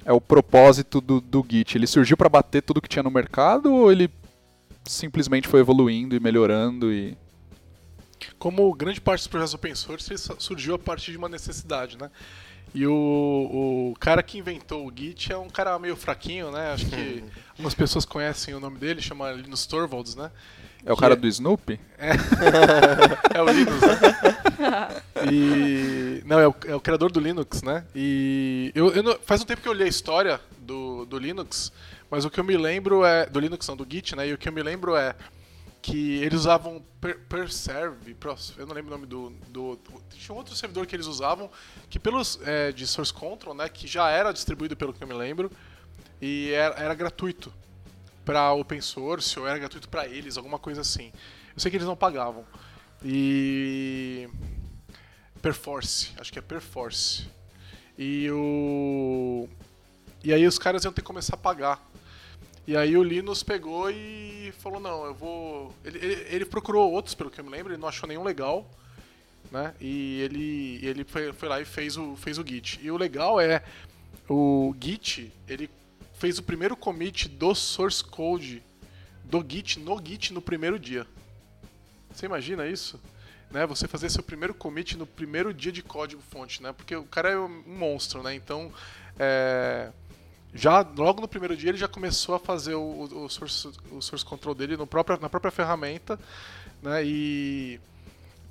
é 0.06 0.14
o 0.14 0.22
propósito 0.22 1.02
do, 1.02 1.20
do 1.20 1.46
Git? 1.48 1.78
Ele 1.78 1.88
surgiu 1.88 2.16
para 2.16 2.30
bater 2.30 2.62
tudo 2.62 2.82
que 2.82 2.90
tinha 2.90 3.04
no 3.04 3.12
mercado 3.12 3.74
ou 3.74 3.92
ele 3.92 4.10
simplesmente 4.86 5.48
foi 5.48 5.60
evoluindo 5.60 6.16
e 6.16 6.20
melhorando 6.20 6.92
e 6.92 7.18
como 8.38 8.74
grande 8.74 9.00
parte 9.00 9.22
dos 9.22 9.28
projetos 9.28 9.54
open 9.54 9.76
source 9.76 10.14
surgiu 10.40 10.76
a 10.76 10.80
partir 10.80 11.12
de 11.12 11.18
uma 11.18 11.30
necessidade, 11.30 11.98
né? 11.98 12.10
E 12.74 12.88
o, 12.88 13.92
o 13.92 13.96
cara 14.00 14.24
que 14.24 14.40
inventou 14.40 14.88
o 14.88 14.92
Git 14.94 15.32
é 15.32 15.38
um 15.38 15.50
cara 15.50 15.78
meio 15.78 15.96
fraquinho, 15.96 16.52
né? 16.52 16.74
Acho 16.74 16.88
que 16.88 17.24
algumas 17.52 17.76
pessoas 17.76 18.04
conhecem 18.04 18.56
o 18.56 18.60
nome 18.60 18.80
dele, 18.80 19.02
chama 19.02 19.32
Linus 19.32 19.68
Torvalds, 19.68 20.16
né? 20.16 20.32
É 20.86 20.92
o 20.92 20.98
cara 20.98 21.14
é... 21.14 21.16
do 21.16 21.28
Snoopy? 21.28 21.80
É. 21.98 22.12
é 23.38 23.42
o 23.42 23.46
Linus, 23.46 23.80
né? 23.80 25.02
E... 25.32 26.24
Não, 26.26 26.40
é 26.40 26.48
o, 26.48 26.56
é 26.66 26.76
o, 26.76 26.80
criador 26.80 27.12
do 27.12 27.20
Linux, 27.20 27.62
né? 27.62 27.86
E 27.96 28.72
eu, 28.74 28.92
eu 28.92 29.04
não... 29.04 29.18
faz 29.24 29.42
um 29.42 29.46
tempo 29.46 29.62
que 29.62 29.68
eu 29.68 29.74
li 29.74 29.84
a 29.84 29.88
história 29.88 30.42
do, 30.60 31.06
do 31.06 31.18
Linux, 31.20 31.72
mas 32.10 32.26
o 32.26 32.30
que 32.30 32.40
eu 32.40 32.44
me 32.44 32.58
lembro 32.58 33.06
é... 33.06 33.28
Do 33.28 33.40
Linux 33.40 33.68
não, 33.68 33.78
do 33.78 33.88
Git, 33.90 34.16
né? 34.16 34.28
E 34.28 34.34
o 34.34 34.38
que 34.38 34.50
eu 34.50 34.54
me 34.54 34.64
lembro 34.64 34.96
é 34.96 35.16
que 35.84 36.24
eles 36.24 36.40
usavam 36.40 36.82
per, 37.02 37.20
Perserve, 37.28 38.16
eu 38.58 38.66
não 38.66 38.74
lembro 38.74 38.94
o 38.94 38.98
nome 38.98 39.06
do, 39.06 39.32
do, 39.50 39.76
do, 39.76 40.02
tinha 40.18 40.34
um 40.34 40.38
outro 40.38 40.56
servidor 40.56 40.88
que 40.88 40.96
eles 40.96 41.08
usavam 41.08 41.52
que 41.90 42.00
pelos 42.00 42.40
é, 42.44 42.72
de 42.72 42.88
source 42.88 43.14
control, 43.14 43.54
né, 43.54 43.68
que 43.68 43.86
já 43.86 44.10
era 44.10 44.32
distribuído 44.32 44.78
pelo 44.78 44.94
que 44.94 45.04
eu 45.04 45.08
me 45.08 45.14
lembro 45.14 45.52
e 46.22 46.52
era, 46.52 46.76
era 46.76 46.94
gratuito 46.94 47.54
para 48.24 48.54
open 48.54 48.80
source 48.80 49.38
ou 49.38 49.46
era 49.46 49.60
gratuito 49.60 49.90
para 49.90 50.08
eles, 50.08 50.38
alguma 50.38 50.58
coisa 50.58 50.80
assim. 50.80 51.12
Eu 51.54 51.60
sei 51.60 51.70
que 51.70 51.76
eles 51.76 51.88
não 51.88 51.98
pagavam. 51.98 52.46
E 53.04 54.30
Perforce, 55.42 56.12
acho 56.18 56.32
que 56.32 56.40
é 56.40 56.42
Perforce. 56.42 57.28
E 57.98 58.32
o 58.32 59.50
e 60.24 60.32
aí 60.32 60.48
os 60.48 60.58
caras 60.58 60.86
iam 60.86 60.94
ter 60.94 61.02
que 61.02 61.08
começar 61.08 61.36
a 61.36 61.38
pagar 61.38 61.86
e 62.66 62.78
aí 62.78 62.96
o 62.96 63.04
Linus 63.04 63.44
pegou 63.44 63.90
e 63.90 64.54
falou, 64.60 64.80
não, 64.80 65.06
eu 65.06 65.14
vou. 65.14 65.74
Ele, 65.84 65.98
ele, 65.98 66.14
ele, 66.30 66.46
procurou 66.46 66.92
outros, 66.92 67.14
pelo 67.14 67.30
que 67.30 67.40
eu 67.40 67.44
me 67.44 67.52
lembro, 67.52 67.74
ele 67.74 67.82
não 67.82 67.90
achou 67.90 68.08
nenhum 68.08 68.24
legal. 68.24 68.70
Né? 69.52 69.74
E 69.80 70.22
ele, 70.22 70.80
ele 70.82 71.04
foi, 71.04 71.34
foi 71.34 71.50
lá 71.50 71.60
e 71.60 71.66
fez 71.66 71.98
o, 71.98 72.16
fez 72.16 72.38
o 72.38 72.48
Git. 72.48 72.80
E 72.82 72.90
o 72.90 72.98
legal 72.98 73.40
é, 73.40 73.64
o 74.30 74.74
Git, 74.80 75.32
ele 75.48 75.70
fez 76.14 76.40
o 76.40 76.44
primeiro 76.44 76.76
commit 76.78 77.28
do 77.28 77.54
source 77.54 78.04
code 78.04 78.64
do 79.26 79.46
Git 79.48 79.80
no 79.80 80.02
Git 80.04 80.34
no 80.34 80.42
primeiro 80.42 80.80
dia. 80.80 81.06
Você 82.14 82.26
imagina 82.26 82.66
isso? 82.66 83.00
Né, 83.52 83.68
você 83.68 83.88
fazer 83.88 84.10
seu 84.10 84.24
primeiro 84.24 84.54
commit 84.54 84.98
no 84.98 85.06
primeiro 85.06 85.54
dia 85.54 85.72
de 85.72 85.84
código 85.84 86.22
fonte, 86.32 86.64
né? 86.64 86.74
Porque 86.74 86.96
o 86.96 87.04
cara 87.04 87.30
é 87.30 87.38
um 87.38 87.64
monstro, 87.68 88.24
né? 88.24 88.34
Então, 88.34 88.72
é, 89.20 89.92
já 90.54 90.82
logo 90.96 91.20
no 91.20 91.28
primeiro 91.28 91.58
dia 91.58 91.70
ele 91.70 91.78
já 91.78 91.88
começou 91.88 92.36
a 92.36 92.40
fazer 92.40 92.76
o, 92.76 93.26
o, 93.26 93.30
source, 93.30 93.68
o 93.92 94.02
source 94.02 94.24
control 94.24 94.54
dele 94.54 94.78
no 94.78 94.86
próprio, 94.86 95.20
na 95.20 95.28
própria 95.28 95.52
ferramenta, 95.52 96.20
né? 96.82 97.04
E 97.04 97.80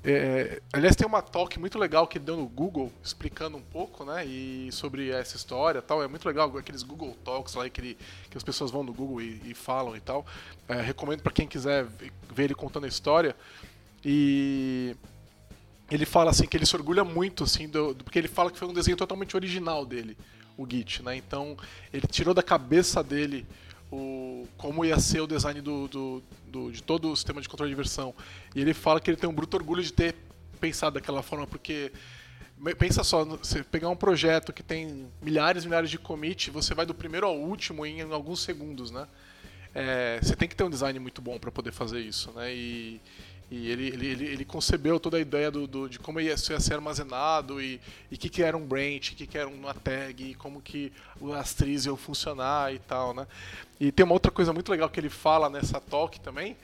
é, 0.03 0.61
aliás 0.73 0.97
tem 0.97 1.07
uma 1.07 1.21
talk 1.21 1.57
muito 1.57 1.79
legal 1.79 2.05
que 2.05 2.17
ele 2.17 2.25
deu 2.25 2.35
no 2.35 2.45
Google 2.45 2.91
explicando 3.01 3.55
um 3.55 3.61
pouco, 3.61 4.03
né? 4.03 4.25
E 4.25 4.69
sobre 4.73 5.11
essa 5.11 5.37
história, 5.37 5.81
tal. 5.81 6.03
É 6.03 6.07
muito 6.07 6.27
legal 6.27 6.55
aqueles 6.57 6.83
Google 6.83 7.15
Talks 7.23 7.53
lá 7.53 7.69
que, 7.69 7.79
ele, 7.79 7.97
que 8.29 8.37
as 8.37 8.43
pessoas 8.43 8.69
vão 8.69 8.83
no 8.83 8.93
Google 8.93 9.21
e, 9.21 9.41
e 9.45 9.53
falam 9.53 9.95
e 9.95 10.01
tal. 10.01 10.25
É, 10.67 10.81
recomendo 10.81 11.21
para 11.21 11.31
quem 11.31 11.47
quiser 11.47 11.85
ver 12.33 12.43
ele 12.43 12.55
contando 12.55 12.83
a 12.83 12.89
história. 12.89 13.33
E 14.03 14.93
ele 15.89 16.05
fala 16.05 16.31
assim 16.31 16.47
que 16.47 16.57
ele 16.57 16.65
se 16.65 16.75
orgulha 16.75 17.05
muito 17.05 17.45
assim 17.45 17.69
do, 17.69 17.95
porque 17.95 18.19
ele 18.19 18.27
fala 18.27 18.51
que 18.51 18.59
foi 18.59 18.67
um 18.67 18.73
desenho 18.73 18.97
totalmente 18.97 19.37
original 19.37 19.85
dele 19.85 20.17
o 20.57 20.67
Git, 20.69 21.01
né? 21.03 21.15
Então 21.15 21.57
ele 21.91 22.07
tirou 22.07 22.33
da 22.33 22.43
cabeça 22.43 23.03
dele 23.03 23.45
o, 23.91 24.47
como 24.57 24.83
ia 24.83 24.99
ser 24.99 25.21
o 25.21 25.27
design 25.27 25.61
do, 25.61 25.87
do, 25.87 26.23
do, 26.47 26.71
de 26.71 26.81
todo 26.81 27.11
o 27.11 27.15
sistema 27.15 27.41
de 27.41 27.47
controle 27.47 27.71
de 27.71 27.75
versão. 27.75 28.13
E 28.55 28.61
ele 28.61 28.73
fala 28.73 28.99
que 28.99 29.09
ele 29.09 29.17
tem 29.17 29.29
um 29.29 29.33
bruto 29.33 29.55
orgulho 29.57 29.83
de 29.83 29.93
ter 29.93 30.15
pensado 30.59 30.95
daquela 30.95 31.21
forma, 31.21 31.45
porque 31.45 31.91
pensa 32.77 33.03
só, 33.03 33.25
você 33.25 33.63
pegar 33.63 33.89
um 33.89 33.95
projeto 33.95 34.53
que 34.53 34.63
tem 34.63 35.07
milhares 35.21 35.63
e 35.63 35.67
milhares 35.67 35.89
de 35.89 35.97
commit, 35.97 36.49
você 36.49 36.73
vai 36.73 36.85
do 36.85 36.93
primeiro 36.93 37.27
ao 37.27 37.37
último 37.37 37.85
em 37.85 38.01
alguns 38.01 38.41
segundos, 38.41 38.89
né? 38.89 39.07
É, 39.75 40.19
você 40.21 40.35
tem 40.35 40.47
que 40.47 40.55
ter 40.55 40.63
um 40.63 40.69
design 40.69 40.97
muito 40.99 41.21
bom 41.21 41.37
para 41.39 41.51
poder 41.51 41.71
fazer 41.71 41.99
isso, 41.99 42.31
né? 42.31 42.53
E, 42.53 43.01
e 43.55 43.69
ele, 43.69 43.87
ele, 43.89 44.07
ele, 44.07 44.25
ele, 44.25 44.45
concebeu 44.45 44.99
toda 44.99 45.17
a 45.17 45.19
ideia 45.19 45.51
do, 45.51 45.67
do, 45.67 45.87
de 45.87 45.99
como 45.99 46.19
ia, 46.19 46.31
ia 46.31 46.37
ser 46.37 46.73
armazenado 46.73 47.61
e 47.61 47.79
o 48.11 48.17
que, 48.17 48.27
que 48.27 48.41
era 48.41 48.57
um 48.57 48.65
branch, 48.65 49.11
o 49.11 49.15
que, 49.15 49.27
que 49.27 49.37
era 49.37 49.47
uma 49.47 49.75
tag, 49.75 50.31
e 50.31 50.33
como 50.33 50.59
que 50.59 50.91
as 51.35 51.53
trees 51.53 51.85
iam 51.85 51.95
funcionar 51.95 52.73
e 52.73 52.79
tal, 52.79 53.13
né? 53.13 53.27
E 53.79 53.91
tem 53.91 54.03
uma 54.03 54.15
outra 54.15 54.31
coisa 54.31 54.51
muito 54.51 54.71
legal 54.71 54.89
que 54.89 54.99
ele 54.99 55.09
fala 55.09 55.51
nessa 55.51 55.79
talk 55.79 56.19
também, 56.19 56.57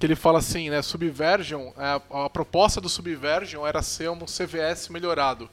que 0.00 0.06
ele 0.06 0.16
fala 0.16 0.38
assim, 0.38 0.70
né, 0.70 0.80
Subversion, 0.80 1.70
a, 1.76 2.24
a 2.24 2.30
proposta 2.30 2.80
do 2.80 2.88
Subversion 2.88 3.66
era 3.66 3.82
ser 3.82 4.08
um 4.08 4.18
CVS 4.20 4.88
melhorado. 4.88 5.50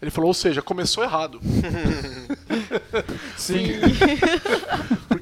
Ele 0.00 0.10
falou, 0.10 0.28
ou 0.28 0.34
seja, 0.34 0.60
começou 0.60 1.02
errado. 1.02 1.40
Sim. 3.34 3.80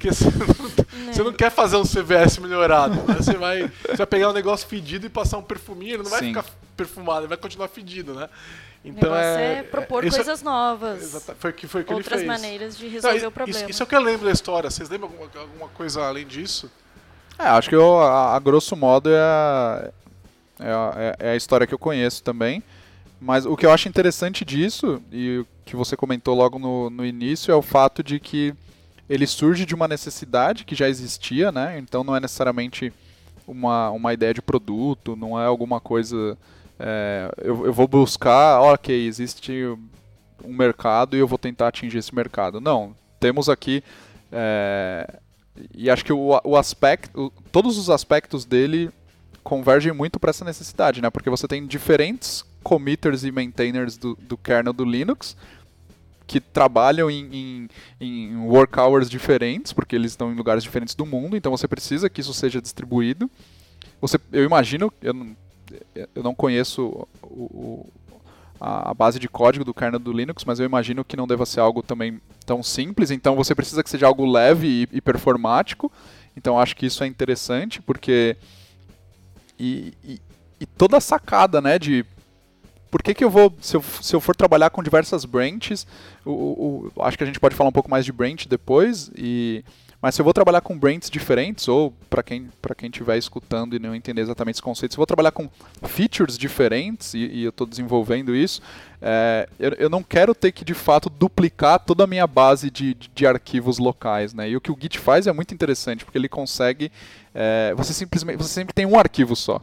Porque 0.06 0.12
você 0.12 0.24
não, 0.24 1.12
você 1.12 1.22
não, 1.22 1.32
quer 1.32 1.50
fazer 1.50 1.76
um 1.76 1.84
CVS 1.84 2.38
melhorado. 2.38 2.94
Né? 2.94 3.14
Você, 3.14 3.34
vai, 3.34 3.70
você 3.82 3.96
vai 3.96 4.06
pegar 4.06 4.30
um 4.30 4.32
negócio 4.32 4.66
fedido 4.68 5.06
e 5.06 5.08
passar 5.08 5.38
um 5.38 5.42
perfuminho, 5.42 5.94
ele 5.94 6.02
não 6.02 6.10
vai 6.10 6.20
Sim. 6.20 6.28
ficar 6.28 6.44
perfumado, 6.76 7.20
ele 7.20 7.28
vai 7.28 7.38
continuar 7.38 7.68
fedido, 7.68 8.14
né? 8.14 8.28
Então 8.84 9.16
é, 9.16 9.58
é 9.58 9.62
propor 9.64 10.04
é, 10.04 10.10
coisas 10.10 10.42
novas. 10.42 11.02
Exata, 11.02 11.34
foi 11.38 11.52
que 11.52 11.66
foi 11.66 11.82
que 11.82 11.92
Outras 11.92 12.20
ele 12.20 12.28
fez. 12.28 12.40
maneiras 12.40 12.78
de 12.78 12.86
resolver 12.86 13.20
não, 13.20 13.28
o 13.28 13.32
problema. 13.32 13.60
Isso, 13.60 13.70
isso, 13.70 13.82
é 13.82 13.84
o 13.84 13.86
que 13.86 13.96
eu 13.96 14.00
lembro 14.00 14.26
da 14.26 14.32
história. 14.32 14.70
Vocês 14.70 14.88
lembram 14.88 15.10
alguma, 15.10 15.28
alguma 15.40 15.68
coisa 15.70 16.02
além 16.02 16.24
disso? 16.24 16.70
É, 17.36 17.48
acho 17.48 17.68
que 17.68 17.74
eu, 17.74 18.00
a, 18.00 18.36
a, 18.36 18.38
grosso 18.38 18.76
modo 18.76 19.10
é 19.10 19.18
a, 19.18 19.90
é 20.60 20.70
a, 20.70 21.16
é 21.18 21.30
a 21.30 21.36
história 21.36 21.66
que 21.66 21.74
eu 21.74 21.78
conheço 21.78 22.22
também. 22.22 22.62
Mas 23.20 23.44
o 23.44 23.56
que 23.56 23.66
eu 23.66 23.72
acho 23.72 23.88
interessante 23.88 24.44
disso, 24.44 25.02
e 25.10 25.38
o 25.38 25.46
que 25.64 25.74
você 25.74 25.96
comentou 25.96 26.34
logo 26.36 26.58
no, 26.58 26.88
no 26.90 27.04
início, 27.04 27.50
é 27.50 27.54
o 27.54 27.62
fato 27.62 28.02
de 28.02 28.20
que 28.20 28.54
ele 29.08 29.26
surge 29.26 29.64
de 29.64 29.74
uma 29.74 29.86
necessidade 29.86 30.64
que 30.64 30.74
já 30.74 30.88
existia, 30.88 31.52
né? 31.52 31.78
Então 31.78 32.02
não 32.02 32.16
é 32.16 32.20
necessariamente 32.20 32.92
uma, 33.46 33.90
uma 33.90 34.12
ideia 34.12 34.34
de 34.34 34.42
produto, 34.42 35.14
não 35.16 35.40
é 35.40 35.46
alguma 35.46 35.80
coisa. 35.80 36.36
É, 36.78 37.30
eu, 37.38 37.66
eu 37.66 37.72
vou 37.72 37.86
buscar, 37.86 38.60
ok, 38.60 39.06
existe 39.06 39.52
um 40.44 40.52
mercado 40.52 41.16
e 41.16 41.20
eu 41.20 41.28
vou 41.28 41.38
tentar 41.38 41.68
atingir 41.68 41.98
esse 41.98 42.14
mercado. 42.14 42.60
Não, 42.60 42.94
temos 43.20 43.48
aqui. 43.48 43.82
É, 44.32 45.18
e 45.74 45.88
acho 45.88 46.04
que 46.04 46.12
o, 46.12 46.40
o 46.44 46.56
aspecto, 46.56 47.32
todos 47.50 47.78
os 47.78 47.88
aspectos 47.88 48.44
dele 48.44 48.90
convergem 49.42 49.92
muito 49.92 50.18
para 50.18 50.30
essa 50.30 50.44
necessidade, 50.44 51.00
né? 51.00 51.08
Porque 51.08 51.30
você 51.30 51.46
tem 51.46 51.64
diferentes 51.66 52.44
committers 52.64 53.22
e 53.22 53.30
maintainers 53.30 53.96
do, 53.96 54.16
do 54.16 54.36
kernel 54.36 54.72
do 54.72 54.84
Linux 54.84 55.36
que 56.26 56.40
trabalham 56.40 57.10
em, 57.10 57.28
em, 57.32 57.68
em, 58.00 58.36
work 58.36 58.78
hours 58.78 59.08
diferentes, 59.08 59.72
porque 59.72 59.94
eles 59.94 60.12
estão 60.12 60.32
em 60.32 60.34
lugares 60.34 60.62
diferentes 60.62 60.94
do 60.94 61.06
mundo, 61.06 61.36
então 61.36 61.52
você 61.52 61.68
precisa 61.68 62.10
que 62.10 62.20
isso 62.20 62.34
seja 62.34 62.60
distribuído. 62.60 63.30
Você, 64.00 64.18
eu 64.32 64.44
imagino, 64.44 64.92
eu 65.00 65.14
não, 65.14 65.36
eu 66.14 66.22
não 66.22 66.34
conheço 66.34 67.06
o, 67.22 67.44
o, 67.44 67.86
a, 68.60 68.92
base 68.92 69.18
de 69.20 69.28
código 69.28 69.64
do 69.64 69.72
kernel 69.72 70.00
do 70.00 70.12
Linux, 70.12 70.44
mas 70.44 70.58
eu 70.58 70.66
imagino 70.66 71.04
que 71.04 71.16
não 71.16 71.28
deva 71.28 71.46
ser 71.46 71.60
algo 71.60 71.82
também 71.82 72.20
tão 72.44 72.62
simples, 72.62 73.10
então 73.10 73.36
você 73.36 73.54
precisa 73.54 73.82
que 73.82 73.90
seja 73.90 74.06
algo 74.06 74.26
leve 74.26 74.66
e, 74.66 74.96
e 74.96 75.00
performático, 75.00 75.92
então 76.36 76.58
acho 76.58 76.74
que 76.76 76.86
isso 76.86 77.04
é 77.04 77.06
interessante, 77.06 77.80
porque... 77.80 78.36
E, 79.58 79.94
e, 80.04 80.20
e 80.60 80.66
toda 80.66 80.98
a 80.98 81.00
sacada, 81.00 81.62
né, 81.62 81.78
de 81.78 82.04
por 82.90 83.02
que, 83.02 83.14
que 83.14 83.24
eu 83.24 83.30
vou, 83.30 83.54
se 83.60 83.76
eu, 83.76 83.82
se 83.82 84.14
eu 84.14 84.20
for 84.20 84.34
trabalhar 84.34 84.70
com 84.70 84.82
diversas 84.82 85.24
branches, 85.24 85.86
o, 86.24 86.90
o, 86.96 87.02
acho 87.02 87.16
que 87.16 87.24
a 87.24 87.26
gente 87.26 87.40
pode 87.40 87.54
falar 87.54 87.70
um 87.70 87.72
pouco 87.72 87.90
mais 87.90 88.04
de 88.04 88.12
branch 88.12 88.46
depois, 88.46 89.10
e, 89.16 89.64
mas 90.00 90.14
se 90.14 90.20
eu 90.20 90.24
vou 90.24 90.32
trabalhar 90.32 90.60
com 90.60 90.78
branches 90.78 91.10
diferentes, 91.10 91.66
ou 91.68 91.92
para 92.08 92.22
quem 92.22 92.48
para 92.60 92.74
quem 92.74 92.88
estiver 92.88 93.16
escutando 93.16 93.74
e 93.74 93.78
não 93.78 93.94
entender 93.94 94.20
exatamente 94.20 94.56
esse 94.56 94.62
conceito, 94.62 94.92
se 94.92 94.96
eu 94.96 95.00
vou 95.00 95.06
trabalhar 95.06 95.32
com 95.32 95.48
features 95.84 96.38
diferentes, 96.38 97.14
e, 97.14 97.18
e 97.18 97.44
eu 97.44 97.50
estou 97.50 97.66
desenvolvendo 97.66 98.34
isso, 98.34 98.60
é, 99.00 99.48
eu, 99.58 99.72
eu, 99.72 99.90
não 99.90 100.02
quero 100.02 100.34
ter 100.34 100.52
que 100.52 100.64
de 100.64 100.74
fato 100.74 101.10
duplicar 101.10 101.80
toda 101.80 102.04
a 102.04 102.06
minha 102.06 102.26
base 102.26 102.70
de, 102.70 102.94
de, 102.94 103.10
de, 103.14 103.26
arquivos 103.26 103.78
locais, 103.78 104.32
né? 104.32 104.48
E 104.48 104.56
o 104.56 104.60
que 104.60 104.70
o 104.70 104.76
Git 104.78 104.98
faz 104.98 105.26
é 105.26 105.32
muito 105.32 105.52
interessante, 105.52 106.04
porque 106.04 106.18
ele 106.18 106.28
consegue, 106.28 106.92
é, 107.34 107.74
você 107.76 107.92
simplesmente, 107.92 108.36
você 108.36 108.50
sempre 108.50 108.74
tem 108.74 108.86
um 108.86 108.98
arquivo 108.98 109.34
só. 109.34 109.60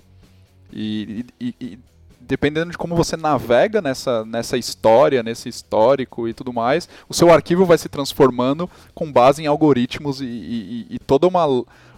E, 0.72 1.26
e, 1.40 1.56
e, 1.62 1.80
dependendo 2.28 2.72
de 2.72 2.78
como 2.78 2.96
você 2.96 3.16
navega 3.16 3.82
nessa, 3.82 4.26
nessa 4.26 4.58
história, 4.58 5.24
nesse 5.24 5.50
histórico 5.50 6.28
e 6.28 6.34
tudo 6.34 6.54
mais, 6.54 6.88
o 7.08 7.14
seu 7.14 7.32
arquivo 7.32 7.66
vai 7.66 7.78
se 7.78 7.90
transformando 7.90 8.70
com 8.94 9.12
base 9.12 9.44
em 9.44 9.48
algoritmos 9.48 10.22
e, 10.22 10.26
e, 10.26 10.88
e 10.92 11.00
toda 11.00 11.28
uma, 11.28 11.46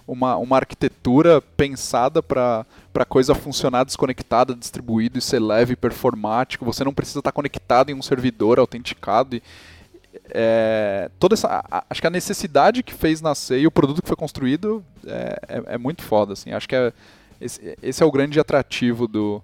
uma, 0.08 0.38
uma 0.38 0.55
arquitetura 0.58 1.41
pensada 1.41 2.22
para 2.22 2.65
a 2.94 3.05
coisa 3.05 3.36
funcionar 3.36 3.84
desconectada, 3.84 4.55
distribuído 4.55 5.17
e 5.17 5.22
ser 5.22 5.39
leve 5.39 5.74
e 5.74 5.77
performático. 5.77 6.65
Você 6.65 6.84
não 6.84 6.94
precisa 6.94 7.20
estar 7.20 7.32
conectado 7.32 7.89
em 7.89 7.94
um 7.94 8.01
servidor 8.01 8.60
autenticado. 8.60 9.36
E, 9.36 9.44
é, 10.29 11.10
toda 11.20 11.34
essa, 11.34 11.63
acho 11.89 12.01
que 12.01 12.08
a 12.08 12.12
necessidade 12.12 12.84
que 12.84 12.94
fez 12.94 13.22
nascer 13.22 13.60
e 13.60 13.67
o 13.67 13.72
produto 13.72 14.01
que 14.01 14.08
foi 14.08 14.17
construído 14.17 14.84
é, 15.05 15.39
é, 15.48 15.63
é 15.75 15.77
muito 15.77 16.01
foda. 16.03 16.34
Assim. 16.34 16.51
Acho 16.51 16.67
que 16.67 16.75
é, 16.75 16.94
esse, 17.39 17.77
esse 17.82 18.01
é 18.01 18.05
o 18.05 18.12
grande 18.12 18.39
atrativo 18.39 19.08
do, 19.08 19.44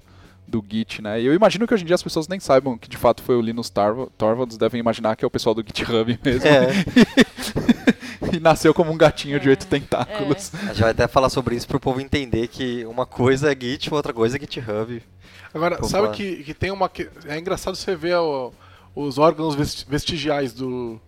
do 0.52 0.64
Git, 0.68 1.02
né? 1.02 1.22
E 1.22 1.26
eu 1.26 1.34
imagino 1.34 1.66
que 1.66 1.74
hoje 1.74 1.84
em 1.84 1.88
dia 1.88 1.96
as 1.96 2.04
pessoas 2.04 2.28
nem 2.28 2.40
saibam 2.40 2.78
que 2.78 2.90
de 2.90 2.98
fato 2.98 3.24
foi 3.24 3.36
o 3.36 3.42
Linus 3.42 3.72
Torvalds, 4.18 4.58
devem 4.58 4.80
imaginar 4.80 5.16
que 5.16 5.24
é 5.24 5.28
o 5.28 5.32
pessoal 5.32 5.56
do 5.56 5.64
GitHub 5.66 6.20
mesmo. 6.24 6.48
É. 6.48 8.36
e 8.36 8.40
nasceu 8.40 8.74
como 8.74 8.92
um 8.92 8.98
gatinho 8.98 9.38
é. 9.38 9.40
de 9.40 9.50
oito 9.50 9.66
tentáculos. 9.66 10.54
É. 10.54 10.58
A 10.58 10.68
gente 10.74 10.82
vai 10.82 10.92
até 10.92 11.08
falar 11.08 11.30
sobre 11.30 11.56
isso 11.56 11.68
para 11.68 11.78
o 11.78 11.80
povo 11.80 12.02
entender 12.02 12.50
que 12.50 12.86
uma 12.86 13.06
coisa 13.06 13.52
é 13.52 13.56
Git, 13.60 13.92
outra 13.94 14.14
coisa 14.14 14.36
é 14.36 14.40
GitHub. 14.40 15.02
Agora, 15.54 15.82
sabe 15.84 16.10
que, 16.16 16.44
que 16.44 16.54
tem 16.54 16.72
uma. 16.72 16.92
É 17.26 17.40
engraçado 17.40 17.76
você 17.76 17.96
ver 17.96 18.16
o, 18.18 18.54
os 18.94 19.18
órgãos 19.18 19.56
vestigiais 19.88 20.54
do, 20.54 21.00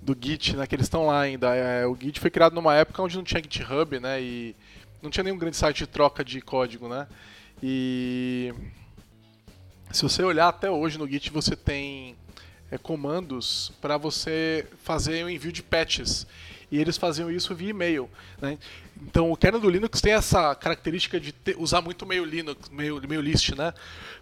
do 0.00 0.16
Git, 0.18 0.56
né? 0.56 0.66
Que 0.66 0.74
eles 0.74 0.86
estão 0.86 1.06
lá 1.06 1.20
ainda. 1.20 1.54
É, 1.54 1.86
o 1.86 1.96
Git 1.96 2.18
foi 2.20 2.30
criado 2.30 2.54
numa 2.54 2.74
época 2.74 3.02
onde 3.02 3.16
não 3.16 3.24
tinha 3.24 3.42
GitHub, 3.42 4.00
né? 4.00 4.20
E 4.20 4.56
não 5.02 5.10
tinha 5.10 5.24
nenhum 5.24 5.38
grande 5.38 5.56
site 5.56 5.78
de 5.78 5.86
troca 5.86 6.24
de 6.24 6.40
código, 6.40 6.88
né? 6.88 7.06
E 7.62 8.54
se 9.90 10.02
você 10.02 10.22
olhar 10.22 10.48
até 10.48 10.70
hoje 10.70 10.98
no 10.98 11.08
Git, 11.08 11.30
você 11.30 11.56
tem 11.56 12.16
é, 12.70 12.78
comandos 12.78 13.72
para 13.80 13.96
você 13.96 14.66
fazer 14.82 15.24
o 15.24 15.30
envio 15.30 15.52
de 15.52 15.62
patches. 15.62 16.26
E 16.70 16.78
eles 16.78 16.98
faziam 16.98 17.30
isso 17.30 17.54
via 17.54 17.70
e-mail. 17.70 18.10
Né? 18.40 18.58
Então 19.02 19.32
o 19.32 19.36
kernel 19.36 19.60
do 19.60 19.70
Linux 19.70 20.02
tem 20.02 20.12
essa 20.12 20.54
característica 20.54 21.18
de 21.18 21.32
ter, 21.32 21.56
usar 21.58 21.80
muito 21.80 22.04
meio 22.04 22.24
Linux, 22.26 22.68
meio, 22.68 23.00
meio 23.08 23.22
list, 23.22 23.54
né? 23.54 23.72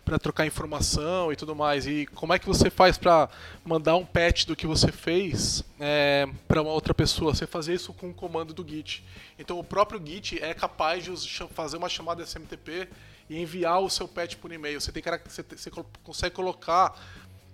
Para 0.05 0.17
trocar 0.17 0.47
informação 0.47 1.33
e 1.33 1.37
tudo 1.37 1.57
mais. 1.57 1.89
E 1.89 2.07
como 2.15 2.33
é 2.33 2.39
que 2.39 2.47
você 2.47 2.71
faz 2.71 2.97
para 2.97 3.29
mandar 3.65 3.97
um 3.97 4.07
patch 4.07 4.45
do 4.45 4.55
que 4.55 4.67
você 4.67 4.93
fez 4.93 5.65
é, 5.81 6.29
para 6.47 6.63
uma 6.63 6.71
outra 6.71 6.95
pessoa? 6.95 7.35
Você 7.35 7.49
fazer 7.49 7.75
isso 7.75 7.93
com 7.93 8.11
um 8.11 8.13
comando 8.13 8.55
do 8.55 8.67
Git. 8.67 9.05
Então 9.37 9.59
o 9.59 9.65
próprio 9.65 10.01
Git 10.05 10.41
é 10.41 10.55
capaz 10.55 11.03
de 11.03 11.13
fazer 11.53 11.77
uma 11.77 11.89
chamada 11.89 12.23
SMTP 12.23 12.89
e 13.29 13.41
enviar 13.41 13.81
o 13.81 13.91
seu 13.91 14.07
patch 14.07 14.37
por 14.37 14.53
e-mail. 14.53 14.81
Você, 14.81 14.93
tem, 14.93 15.03
você, 15.27 15.43
você 15.43 15.71
consegue 16.03 16.35
colocar 16.35 16.99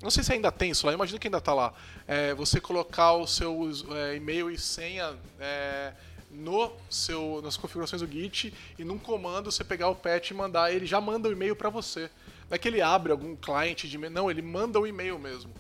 não 0.03 0.11
sei 0.11 0.25
se 0.25 0.33
ainda 0.33 0.51
tem 0.51 0.73
isso 0.73 0.85
lá, 0.85 0.93
imagino 0.93 1.17
que 1.21 1.29
ainda 1.29 1.39
está 1.39 1.55
lá. 1.55 1.73
É, 2.09 2.35
você 2.35 2.61
colocar 2.61 3.13
o 3.13 3.25
seu 3.25 3.71
é, 3.93 4.17
e-mail 4.17 4.51
e 4.51 4.59
senha 4.59 5.15
é, 5.39 5.93
no 6.29 6.73
seu, 6.91 7.41
nas 7.41 7.57
configurações 7.57 8.03
do 8.03 8.09
Git 8.11 8.53
e 8.77 8.85
num 8.85 8.99
comando 8.99 9.53
você 9.53 9.63
pegar 9.63 9.89
o 9.89 9.95
patch 9.95 10.31
e 10.31 10.35
mandar, 10.35 10.73
ele 10.73 10.87
já 10.87 11.01
manda 11.01 11.29
o 11.29 11.33
e-mail 11.33 11.55
para 11.55 11.71
você. 11.71 12.11
Não 12.51 12.57
é 12.57 12.59
que 12.59 12.67
ele 12.67 12.83
abre 12.83 13.13
algum 13.13 13.37
cliente 13.37 13.89
de 13.89 13.95
e-mail, 13.95 14.13
não, 14.13 14.29
ele 14.29 14.43
manda 14.43 14.81
o 14.81 14.87
e-mail 14.87 15.21
mesmo. 15.21 15.55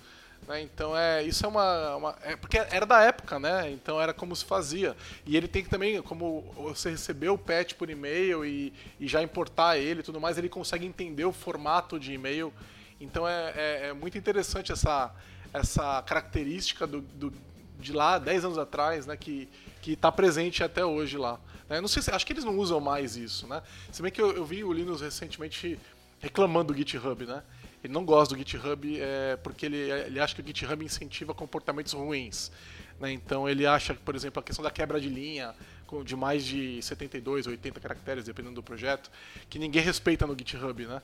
Né? 0.46 0.62
Então 0.62 0.96
é 0.96 1.22
isso 1.22 1.44
é 1.44 1.48
uma, 1.48 1.96
uma 1.96 2.18
é, 2.22 2.36
porque 2.36 2.58
era 2.58 2.84
da 2.84 3.02
época, 3.02 3.38
né? 3.38 3.70
Então 3.70 4.00
era 4.00 4.12
como 4.12 4.34
se 4.34 4.44
fazia. 4.44 4.96
E 5.26 5.36
ele 5.36 5.48
tem 5.48 5.62
que 5.62 5.70
também, 5.70 6.00
como 6.02 6.42
você 6.56 6.90
recebeu 6.90 7.34
o 7.34 7.38
patch 7.38 7.74
por 7.74 7.88
e-mail 7.88 8.44
e, 8.44 8.72
e 8.98 9.06
já 9.06 9.22
importar 9.22 9.78
ele 9.78 10.00
e 10.00 10.02
tudo 10.02 10.20
mais, 10.20 10.38
ele 10.38 10.48
consegue 10.48 10.86
entender 10.86 11.24
o 11.24 11.32
formato 11.32 11.98
de 11.98 12.12
e-mail. 12.12 12.52
Então 13.00 13.26
é, 13.26 13.52
é, 13.56 13.86
é 13.88 13.92
muito 13.92 14.18
interessante 14.18 14.72
essa, 14.72 15.14
essa 15.52 16.02
característica 16.02 16.86
do, 16.86 17.00
do, 17.00 17.32
de 17.78 17.92
lá 17.92 18.18
10 18.18 18.44
anos 18.44 18.58
atrás, 18.58 19.06
né? 19.06 19.16
Que 19.16 19.48
que 19.82 19.92
está 19.92 20.10
presente 20.10 20.62
até 20.62 20.86
hoje 20.86 21.18
lá. 21.18 21.38
Né? 21.68 21.80
Não 21.80 21.88
sei 21.88 22.00
se, 22.00 22.10
acho 22.10 22.24
que 22.24 22.32
eles 22.32 22.44
não 22.44 22.56
usam 22.56 22.80
mais 22.80 23.16
isso, 23.16 23.46
né? 23.48 23.60
Se 23.90 24.00
bem 24.00 24.12
que 24.12 24.22
eu, 24.22 24.32
eu 24.32 24.44
vi 24.44 24.62
o 24.62 24.72
Linus 24.72 25.00
recentemente 25.00 25.78
reclamando 26.20 26.72
do 26.72 26.78
GitHub, 26.78 27.26
né? 27.26 27.42
Ele 27.82 27.92
não 27.92 28.04
gosta 28.04 28.34
do 28.34 28.38
GitHub 28.38 29.00
é, 29.00 29.36
porque 29.36 29.66
ele, 29.66 29.76
ele 29.76 30.20
acha 30.20 30.34
que 30.34 30.40
o 30.40 30.46
GitHub 30.46 30.84
incentiva 30.84 31.34
comportamentos 31.34 31.92
ruins. 31.92 32.52
Né? 33.00 33.12
Então 33.12 33.48
ele 33.48 33.66
acha, 33.66 33.94
por 33.94 34.14
exemplo, 34.14 34.40
a 34.40 34.42
questão 34.42 34.62
da 34.62 34.70
quebra 34.70 35.00
de 35.00 35.08
linha 35.08 35.54
de 36.02 36.16
mais 36.16 36.46
de 36.46 36.80
72, 36.80 37.46
80 37.46 37.78
caracteres, 37.78 38.24
dependendo 38.24 38.54
do 38.54 38.62
projeto, 38.62 39.10
que 39.50 39.58
ninguém 39.58 39.82
respeita 39.82 40.26
no 40.26 40.32
GitHub, 40.32 40.86
né? 40.86 41.02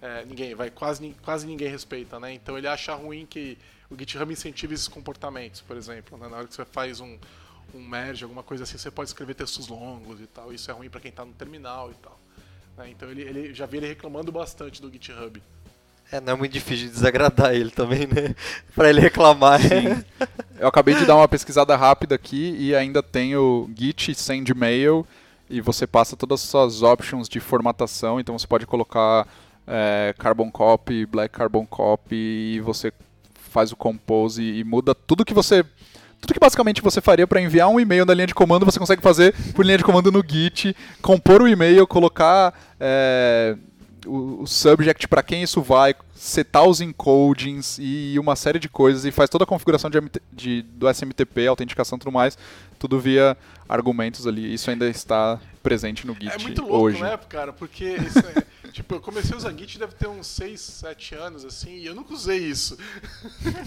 É, 0.00 0.24
ninguém, 0.24 0.54
vai, 0.54 0.70
quase, 0.70 1.12
quase 1.24 1.44
ninguém 1.44 1.68
respeita, 1.68 2.20
né? 2.20 2.32
Então 2.32 2.56
ele 2.56 2.68
acha 2.68 2.94
ruim 2.94 3.26
que 3.26 3.58
o 3.90 3.98
GitHub 3.98 4.32
incentive 4.32 4.74
esses 4.74 4.86
comportamentos, 4.86 5.60
por 5.60 5.76
exemplo, 5.76 6.16
né? 6.16 6.28
na 6.28 6.36
hora 6.36 6.46
que 6.46 6.54
você 6.54 6.64
faz 6.64 7.00
um, 7.00 7.18
um 7.74 7.80
merge, 7.80 8.22
alguma 8.22 8.44
coisa 8.44 8.62
assim, 8.62 8.78
você 8.78 8.92
pode 8.92 9.10
escrever 9.10 9.34
textos 9.34 9.66
longos 9.66 10.20
e 10.20 10.26
tal. 10.26 10.52
Isso 10.52 10.70
é 10.70 10.74
ruim 10.74 10.88
para 10.88 11.00
quem 11.00 11.08
está 11.08 11.24
no 11.24 11.32
terminal 11.32 11.90
e 11.90 11.94
tal. 11.94 12.20
Né? 12.76 12.90
Então 12.90 13.10
ele, 13.10 13.22
ele 13.22 13.54
já 13.54 13.66
vi 13.66 13.78
ele 13.78 13.88
reclamando 13.88 14.30
bastante 14.30 14.80
do 14.80 14.88
GitHub. 14.88 15.42
É, 16.10 16.20
não 16.20 16.32
é 16.32 16.36
muito 16.36 16.52
difícil 16.52 16.86
de 16.86 16.92
desagradar 16.92 17.54
ele 17.54 17.70
também, 17.70 18.06
né? 18.06 18.34
para 18.74 18.88
ele 18.88 19.00
reclamar. 19.00 19.60
Sim. 19.60 20.02
Eu 20.58 20.66
acabei 20.66 20.94
de 20.94 21.04
dar 21.04 21.16
uma 21.16 21.28
pesquisada 21.28 21.76
rápida 21.76 22.14
aqui 22.14 22.56
e 22.58 22.74
ainda 22.74 23.02
tem 23.02 23.36
o 23.36 23.68
Git 23.76 24.14
Send 24.14 24.54
Mail 24.54 25.06
e 25.50 25.60
você 25.60 25.86
passa 25.86 26.16
todas 26.16 26.42
as 26.42 26.48
suas 26.48 26.82
options 26.82 27.28
de 27.28 27.40
formatação, 27.40 28.18
então 28.18 28.38
você 28.38 28.46
pode 28.46 28.66
colocar 28.66 29.26
é, 29.66 30.14
Carbon 30.18 30.50
Copy, 30.50 31.06
Black 31.06 31.34
Carbon 31.36 31.66
Copy 31.66 32.16
e 32.16 32.60
você 32.60 32.92
faz 33.50 33.70
o 33.70 33.76
compose 33.76 34.42
e 34.42 34.64
muda 34.64 34.94
tudo 34.94 35.24
que 35.24 35.34
você 35.34 35.64
tudo 36.20 36.34
que 36.34 36.40
basicamente 36.40 36.82
você 36.82 37.00
faria 37.00 37.26
para 37.26 37.40
enviar 37.40 37.68
um 37.68 37.78
e-mail 37.78 38.04
na 38.04 38.12
linha 38.12 38.26
de 38.26 38.34
comando, 38.34 38.64
você 38.64 38.78
consegue 38.78 39.00
fazer 39.00 39.34
por 39.54 39.64
linha 39.64 39.78
de 39.78 39.84
comando 39.84 40.10
no 40.10 40.22
Git, 40.26 40.74
compor 41.00 41.42
o 41.42 41.48
e-mail, 41.48 41.86
colocar 41.86 42.52
é, 42.80 43.56
o, 44.08 44.42
o, 44.42 44.46
subject 44.46 45.06
para 45.06 45.22
quem 45.22 45.42
isso 45.42 45.60
vai, 45.62 45.94
setar 46.14 46.64
os 46.64 46.80
encodings 46.80 47.78
e 47.80 48.18
uma 48.18 48.34
série 48.34 48.58
de 48.58 48.68
coisas 48.68 49.04
e 49.04 49.10
faz 49.10 49.30
toda 49.30 49.44
a 49.44 49.46
configuração 49.46 49.90
de, 49.90 50.00
de, 50.32 50.62
do 50.62 50.88
SMTP, 50.88 51.46
autenticação 51.46 51.96
e 51.96 52.00
tudo 52.00 52.12
mais, 52.12 52.36
tudo 52.78 52.98
via 52.98 53.36
argumentos 53.68 54.26
ali. 54.26 54.52
Isso 54.52 54.70
ainda 54.70 54.88
está 54.88 55.38
presente 55.62 56.06
no 56.06 56.14
Git 56.14 56.26
hoje. 56.26 56.36
É 56.36 56.42
muito 56.42 56.62
louco, 56.62 56.76
hoje. 56.76 57.02
né, 57.02 57.18
cara? 57.28 57.52
Porque 57.52 57.84
isso 57.84 58.18
é... 58.18 58.48
Tipo, 58.72 58.96
eu 58.96 59.00
comecei 59.00 59.34
a 59.34 59.36
usar 59.36 59.52
Git 59.56 59.78
deve 59.78 59.94
ter 59.94 60.06
uns 60.06 60.26
6, 60.26 60.60
7 60.60 61.14
anos, 61.14 61.44
assim, 61.44 61.78
e 61.78 61.86
eu 61.86 61.94
nunca 61.94 62.12
usei 62.12 62.38
isso. 62.38 62.78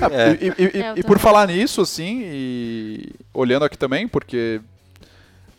É. 0.10 0.32
E, 0.40 0.48
e, 0.48 0.78
e, 0.78 0.82
é, 0.82 0.94
e 0.98 1.04
por 1.04 1.20
falar 1.20 1.48
nisso, 1.48 1.82
assim, 1.82 2.22
e 2.24 3.12
olhando 3.34 3.66
aqui 3.66 3.78
também, 3.78 4.08
porque 4.08 4.62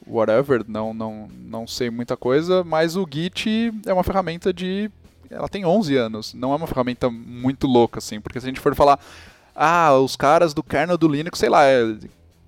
whatever, 0.07 0.65
não, 0.67 0.93
não, 0.93 1.29
não 1.45 1.67
sei 1.67 1.91
muita 1.91 2.17
coisa, 2.17 2.65
mas 2.65 2.97
o 2.97 3.07
Git 3.11 3.73
é 3.87 3.93
uma 3.93 4.05
ferramenta 4.05 4.53
de. 4.53 4.91
Ela 5.31 5.49
tem 5.49 5.65
11 5.65 5.97
anos, 5.97 6.35
não 6.35 6.53
é 6.53 6.57
uma 6.57 6.67
ferramenta 6.67 7.09
muito 7.11 7.67
louca, 7.67 7.99
assim, 7.99 8.21
porque 8.21 8.39
se 8.39 8.47
a 8.47 8.49
gente 8.49 8.61
for 8.61 8.75
falar, 8.75 8.99
ah, 9.55 9.95
os 9.95 10.15
caras 10.15 10.53
do 10.53 10.63
kernel 10.63 10.99
do 10.99 11.09
Linux, 11.09 11.39
sei 11.39 11.49
lá, 11.49 11.65
é 11.65 11.97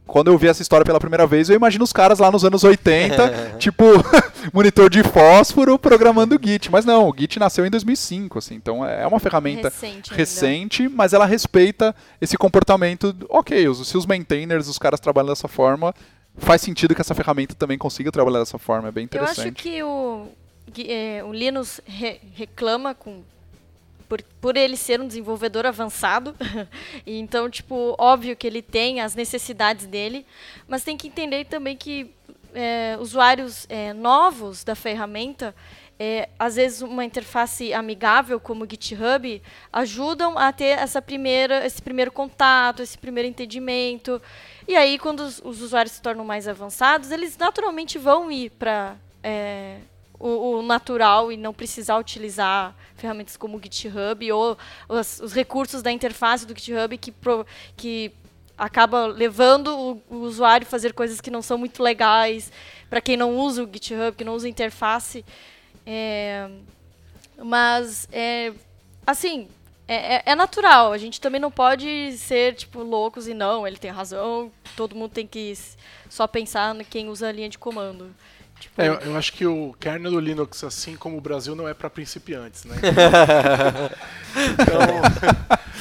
quando 0.06 0.28
eu 0.28 0.36
vi 0.36 0.48
essa 0.48 0.60
história 0.60 0.84
pela 0.84 1.00
primeira 1.00 1.26
vez, 1.26 1.48
eu 1.48 1.56
imagino 1.56 1.82
os 1.82 1.92
caras 1.92 2.18
lá 2.18 2.30
nos 2.30 2.44
anos 2.44 2.62
80, 2.62 3.56
tipo, 3.58 3.84
monitor 4.52 4.90
de 4.90 5.02
fósforo 5.02 5.78
programando 5.78 6.36
o 6.36 6.38
Git. 6.40 6.70
Mas 6.70 6.84
não, 6.84 7.08
o 7.08 7.14
Git 7.16 7.38
nasceu 7.38 7.64
em 7.64 7.70
2005, 7.70 8.38
assim, 8.38 8.54
então 8.54 8.84
é 8.84 9.06
uma 9.06 9.18
ferramenta 9.18 9.68
recente, 9.68 10.12
recente 10.12 10.88
mas 10.88 11.12
ela 11.14 11.24
respeita 11.24 11.94
esse 12.20 12.36
comportamento. 12.36 13.16
Ok, 13.30 13.66
os, 13.66 13.88
se 13.88 13.96
os 13.96 14.04
maintainers, 14.04 14.68
os 14.68 14.78
caras 14.78 15.00
trabalham 15.00 15.30
dessa 15.30 15.48
forma, 15.48 15.94
faz 16.36 16.60
sentido 16.60 16.94
que 16.94 17.00
essa 17.00 17.14
ferramenta 17.14 17.54
também 17.54 17.78
consiga 17.78 18.10
trabalhar 18.10 18.40
dessa 18.40 18.58
forma, 18.58 18.88
é 18.88 18.92
bem 18.92 19.04
interessante. 19.04 19.38
Eu 19.38 19.44
acho 19.44 19.54
que 19.54 19.82
o, 19.82 20.28
é, 20.88 21.22
o 21.24 21.32
Linux 21.32 21.80
re, 21.86 22.20
reclama 22.34 22.94
com 22.94 23.22
por, 24.08 24.22
por 24.40 24.56
ele 24.56 24.76
ser 24.76 25.00
um 25.00 25.06
desenvolvedor 25.06 25.66
avançado. 25.66 26.34
e 27.06 27.18
então, 27.18 27.48
tipo, 27.48 27.94
óbvio 27.98 28.36
que 28.36 28.46
ele 28.46 28.62
tem 28.62 29.00
as 29.00 29.14
necessidades 29.14 29.86
dele, 29.86 30.26
mas 30.68 30.84
tem 30.84 30.96
que 30.96 31.08
entender 31.08 31.44
também 31.46 31.76
que 31.76 32.10
é, 32.54 32.96
usuários 33.00 33.66
é, 33.68 33.92
novos 33.92 34.62
da 34.62 34.74
ferramenta, 34.74 35.54
é, 35.98 36.28
às 36.38 36.56
vezes 36.56 36.82
uma 36.82 37.04
interface 37.04 37.72
amigável 37.72 38.40
como 38.40 38.64
o 38.64 38.68
GitHub 38.68 39.40
ajudam 39.72 40.36
a 40.36 40.52
ter 40.52 40.78
essa 40.78 41.00
primeira, 41.00 41.64
esse 41.64 41.80
primeiro 41.80 42.10
contato, 42.12 42.82
esse 42.82 42.98
primeiro 42.98 43.28
entendimento. 43.28 44.20
E 44.66 44.74
aí, 44.76 44.98
quando 44.98 45.20
os, 45.20 45.40
os 45.44 45.60
usuários 45.60 45.92
se 45.92 46.02
tornam 46.02 46.24
mais 46.24 46.48
avançados, 46.48 47.10
eles 47.10 47.36
naturalmente 47.36 47.98
vão 47.98 48.32
ir 48.32 48.50
para 48.50 48.96
é, 49.22 49.78
o, 50.18 50.58
o, 50.58 50.62
natural 50.62 51.30
e 51.30 51.36
não 51.36 51.52
precisar 51.52 51.98
utilizar 51.98 52.74
ferramentas 52.96 53.36
como 53.36 53.58
o 53.58 53.60
GitHub 53.62 54.32
ou 54.32 54.56
os, 54.88 55.20
os 55.20 55.32
recursos 55.34 55.82
da 55.82 55.92
interface 55.92 56.46
do 56.46 56.58
GitHub 56.58 56.96
que, 56.96 57.12
pro, 57.12 57.46
que 57.76 58.10
acaba 58.56 59.06
levando 59.06 59.68
o, 59.68 60.02
o, 60.08 60.16
usuário 60.20 60.66
a 60.66 60.70
fazer 60.70 60.94
coisas 60.94 61.20
que 61.20 61.30
não 61.30 61.42
são 61.42 61.58
muito 61.58 61.82
legais 61.82 62.50
para 62.88 63.00
quem 63.02 63.16
não 63.16 63.36
usa 63.36 63.62
o 63.62 63.68
GitHub, 63.70 64.16
que 64.16 64.24
não 64.24 64.34
usa 64.34 64.46
a 64.46 64.50
interface. 64.50 65.24
É, 65.84 66.48
Mas, 67.36 68.08
é, 68.10 68.52
assim, 69.06 69.48
é, 69.86 70.16
é, 70.16 70.22
é 70.26 70.34
natural. 70.34 70.92
A 70.92 70.98
gente 70.98 71.20
também 71.20 71.40
não 71.40 71.50
pode 71.50 72.12
ser, 72.16 72.54
tipo, 72.54 72.82
loucos 72.82 73.28
e 73.28 73.34
não, 73.34 73.66
ele 73.66 73.76
tem 73.76 73.90
razão. 73.90 74.50
Todo 74.76 74.96
mundo 74.96 75.12
tem 75.12 75.26
que 75.26 75.52
só 76.08 76.26
pensar 76.26 76.74
em 76.74 76.84
quem 76.84 77.08
usa 77.08 77.28
a 77.28 77.32
linha 77.32 77.48
de 77.48 77.58
comando. 77.58 78.14
Tipo... 78.58 78.80
É, 78.80 78.88
eu, 78.88 78.94
eu, 78.94 79.16
acho 79.16 79.32
que 79.32 79.44
o 79.44 79.74
kernel 79.78 80.12
do 80.12 80.20
Linux, 80.20 80.62
assim 80.64 80.96
como 80.96 81.18
o 81.18 81.20
Brasil, 81.20 81.54
não 81.54 81.68
é 81.68 81.74
para 81.74 81.90
principiantes, 81.90 82.64
né? 82.64 82.76
então, 84.54 84.80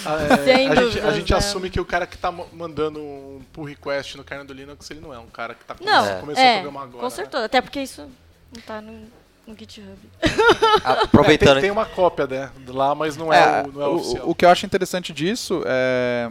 é, 0.45 0.67
a, 0.67 0.75
gente, 0.75 0.99
a 0.99 1.11
gente 1.11 1.31
né? 1.31 1.37
assume 1.37 1.69
que 1.69 1.79
o 1.79 1.85
cara 1.85 2.05
que 2.07 2.15
está 2.15 2.31
mandando 2.31 2.99
um 2.99 3.41
pull 3.53 3.65
request 3.65 4.17
no 4.17 4.23
kernel 4.23 4.45
do 4.45 4.53
Linux, 4.53 4.89
ele 4.89 4.99
não 4.99 5.13
é 5.13 5.19
um 5.19 5.27
cara 5.27 5.53
que 5.53 5.61
está 5.61 5.75
não, 5.79 6.19
começou 6.19 6.43
é, 6.43 6.49
a 6.49 6.53
programar 6.55 6.83
agora. 6.83 7.03
Com 7.03 7.09
certeza, 7.09 7.39
né? 7.39 7.45
até 7.45 7.61
porque 7.61 7.81
isso 7.81 8.01
não 8.01 8.59
está 8.59 8.81
no, 8.81 9.07
no 9.45 9.55
GitHub. 9.57 9.97
Aproveitando. 10.83 11.49
É, 11.49 11.53
tem, 11.53 11.61
tem, 11.63 11.71
uma 11.71 11.85
cópia 11.85 12.27
né, 12.27 12.51
lá, 12.67 12.95
mas 12.95 13.17
não 13.17 13.31
é, 13.31 13.37
é 13.37 13.63
o, 13.63 13.71
não 13.71 13.81
é 13.81 13.87
o, 13.87 13.95
oficial. 13.95 14.29
O 14.29 14.35
que 14.35 14.45
eu 14.45 14.49
acho 14.49 14.65
interessante 14.65 15.13
disso 15.13 15.63
é. 15.65 16.29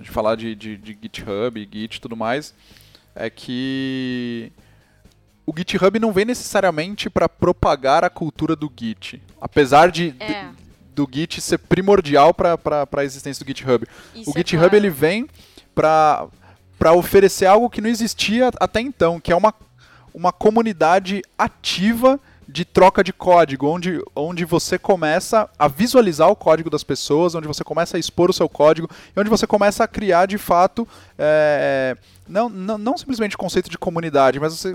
De 0.00 0.10
falar 0.10 0.34
de, 0.34 0.54
de, 0.54 0.76
de 0.76 0.98
GitHub, 1.00 1.68
Git 1.72 1.96
e 1.96 2.00
tudo 2.00 2.16
mais, 2.16 2.52
é 3.14 3.30
que 3.30 4.52
o 5.46 5.54
GitHub 5.56 5.98
não 5.98 6.12
vem 6.12 6.24
necessariamente 6.26 7.08
para 7.08 7.28
propagar 7.28 8.04
a 8.04 8.10
cultura 8.10 8.54
do 8.54 8.70
Git. 8.78 9.22
Apesar 9.40 9.90
de, 9.90 10.14
é. 10.18 10.26
de 10.26 10.66
do 10.96 11.08
Git 11.10 11.40
ser 11.40 11.58
primordial 11.58 12.32
para 12.34 12.58
a 12.90 13.04
existência 13.04 13.44
do 13.44 13.48
GitHub. 13.48 13.86
Isso 14.14 14.30
o 14.30 14.32
é 14.34 14.38
GitHub 14.38 14.70
claro. 14.70 14.76
ele 14.76 14.90
vem 14.90 15.28
para 15.74 16.92
oferecer 16.94 17.44
algo 17.44 17.68
que 17.68 17.82
não 17.82 17.90
existia 17.90 18.50
até 18.58 18.80
então, 18.80 19.20
que 19.20 19.30
é 19.30 19.36
uma, 19.36 19.54
uma 20.16 20.32
comunidade 20.32 21.22
ativa 21.36 22.18
de 22.48 22.64
troca 22.64 23.04
de 23.04 23.12
código, 23.12 23.66
onde, 23.66 24.00
onde 24.14 24.46
você 24.46 24.78
começa 24.78 25.46
a 25.58 25.68
visualizar 25.68 26.30
o 26.30 26.34
código 26.34 26.70
das 26.70 26.82
pessoas, 26.82 27.34
onde 27.34 27.46
você 27.46 27.62
começa 27.62 27.98
a 27.98 28.00
expor 28.00 28.30
o 28.30 28.32
seu 28.32 28.48
código, 28.48 28.88
e 29.14 29.20
onde 29.20 29.28
você 29.28 29.46
começa 29.46 29.84
a 29.84 29.88
criar 29.88 30.24
de 30.24 30.38
fato, 30.38 30.88
é, 31.18 31.94
não, 32.26 32.48
não, 32.48 32.78
não 32.78 32.96
simplesmente 32.96 33.34
o 33.34 33.38
conceito 33.38 33.68
de 33.68 33.76
comunidade, 33.76 34.40
mas 34.40 34.54
você 34.54 34.74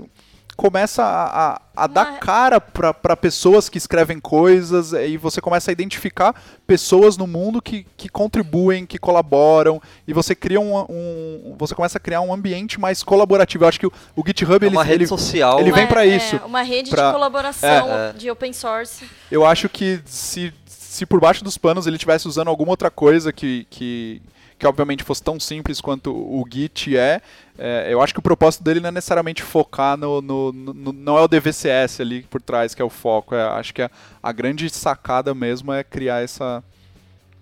começa 0.56 1.02
a, 1.02 1.54
a, 1.54 1.60
a 1.76 1.86
dar 1.86 2.18
cara 2.20 2.60
para 2.60 3.16
pessoas 3.16 3.68
que 3.68 3.78
escrevem 3.78 4.20
coisas 4.20 4.92
e 4.92 5.16
você 5.16 5.40
começa 5.40 5.70
a 5.70 5.72
identificar 5.72 6.34
pessoas 6.66 7.16
no 7.16 7.26
mundo 7.26 7.60
que, 7.60 7.86
que 7.96 8.08
contribuem, 8.08 8.84
que 8.84 8.98
colaboram 8.98 9.80
e 10.06 10.12
você 10.12 10.34
cria 10.34 10.60
um, 10.60 10.78
um 10.88 11.56
você 11.58 11.74
começa 11.74 11.98
a 11.98 12.00
criar 12.00 12.20
um 12.20 12.32
ambiente 12.32 12.78
mais 12.78 13.02
colaborativo. 13.02 13.64
Eu 13.64 13.68
acho 13.68 13.80
que 13.80 13.86
o, 13.86 13.92
o 14.14 14.22
GitHub 14.26 14.64
é 14.64 14.68
uma 14.68 14.82
ele, 14.82 14.88
rede 14.88 15.04
ele, 15.04 15.08
social, 15.08 15.60
ele 15.60 15.72
vem 15.72 15.86
para 15.86 16.04
isso, 16.04 16.36
é, 16.36 16.44
uma 16.44 16.62
rede 16.62 16.90
pra, 16.90 17.06
de 17.06 17.12
colaboração 17.12 17.88
é, 17.90 18.12
de 18.12 18.30
open 18.30 18.52
source. 18.52 19.04
Eu 19.30 19.46
acho 19.46 19.68
que 19.68 20.00
se 20.04 20.52
se 20.92 21.06
por 21.06 21.18
baixo 21.18 21.42
dos 21.42 21.56
panos 21.56 21.86
ele 21.86 21.96
estivesse 21.96 22.28
usando 22.28 22.48
alguma 22.48 22.70
outra 22.70 22.90
coisa 22.90 23.32
que, 23.32 23.66
que 23.70 24.20
que 24.62 24.66
obviamente 24.68 25.02
fosse 25.02 25.20
tão 25.20 25.40
simples 25.40 25.80
quanto 25.80 26.12
o 26.12 26.46
Git 26.48 26.96
é, 26.96 27.20
é 27.58 27.88
eu 27.90 28.00
acho 28.00 28.12
que 28.12 28.20
o 28.20 28.22
propósito 28.22 28.62
dele 28.62 28.78
não 28.78 28.90
é 28.90 28.92
necessariamente 28.92 29.42
focar 29.42 29.96
no, 29.96 30.22
no, 30.22 30.52
no, 30.52 30.92
não 30.92 31.18
é 31.18 31.20
o 31.20 31.26
DVCS 31.26 32.00
ali 32.00 32.22
por 32.22 32.40
trás 32.40 32.72
que 32.72 32.80
é 32.80 32.84
o 32.84 32.88
foco, 32.88 33.34
é, 33.34 33.42
acho 33.42 33.74
que 33.74 33.82
a, 33.82 33.90
a 34.22 34.30
grande 34.30 34.70
sacada 34.70 35.34
mesmo 35.34 35.72
é 35.72 35.82
criar 35.82 36.22
essa 36.22 36.62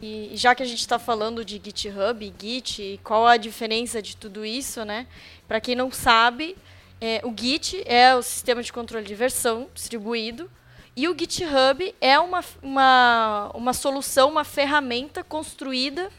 e 0.00 0.30
já 0.32 0.54
que 0.54 0.62
a 0.62 0.66
gente 0.66 0.78
está 0.78 0.98
falando 0.98 1.44
de 1.44 1.60
GitHub, 1.62 2.32
Git, 2.40 2.98
qual 3.04 3.26
a 3.26 3.36
diferença 3.36 4.00
de 4.00 4.16
tudo 4.16 4.46
isso, 4.46 4.82
né? 4.82 5.06
Para 5.46 5.60
quem 5.60 5.76
não 5.76 5.92
sabe, 5.92 6.56
é, 6.98 7.20
o 7.22 7.34
Git 7.38 7.82
é 7.84 8.16
o 8.16 8.22
sistema 8.22 8.62
de 8.62 8.72
controle 8.72 9.04
de 9.04 9.14
versão 9.14 9.68
distribuído 9.74 10.50
e 10.96 11.06
o 11.06 11.14
GitHub 11.14 11.94
é 12.00 12.18
uma, 12.18 12.42
uma, 12.62 13.50
uma 13.52 13.72
solução, 13.74 14.30
uma 14.30 14.42
ferramenta 14.42 15.22
construída 15.22 16.10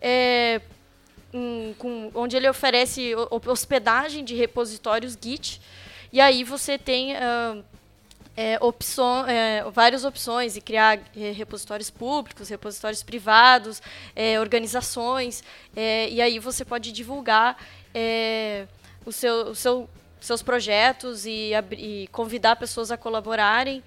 é, 0.00 0.60
um, 1.32 1.74
com, 1.78 2.10
onde 2.14 2.36
ele 2.36 2.48
oferece 2.48 3.12
hospedagem 3.46 4.24
de 4.24 4.34
repositórios 4.34 5.16
Git. 5.20 5.60
E 6.12 6.20
aí 6.20 6.44
você 6.44 6.78
tem 6.78 7.14
uh, 7.14 7.64
é, 8.36 8.58
opção, 8.60 9.26
é, 9.26 9.64
várias 9.70 10.04
opções 10.04 10.56
e 10.56 10.60
criar 10.60 10.98
é, 11.16 11.30
repositórios 11.32 11.88
públicos, 11.88 12.48
repositórios 12.48 13.02
privados, 13.02 13.80
é, 14.14 14.38
organizações. 14.38 15.42
É, 15.74 16.08
e 16.10 16.20
aí 16.20 16.38
você 16.38 16.64
pode 16.64 16.92
divulgar 16.92 17.56
é, 17.94 18.66
o 19.04 19.12
seu, 19.12 19.48
o 19.48 19.54
seu, 19.54 19.88
seus 20.20 20.42
projetos 20.42 21.24
e, 21.24 21.52
e 21.72 22.08
convidar 22.12 22.56
pessoas 22.56 22.90
a 22.90 22.96
colaborarem. 22.96 23.82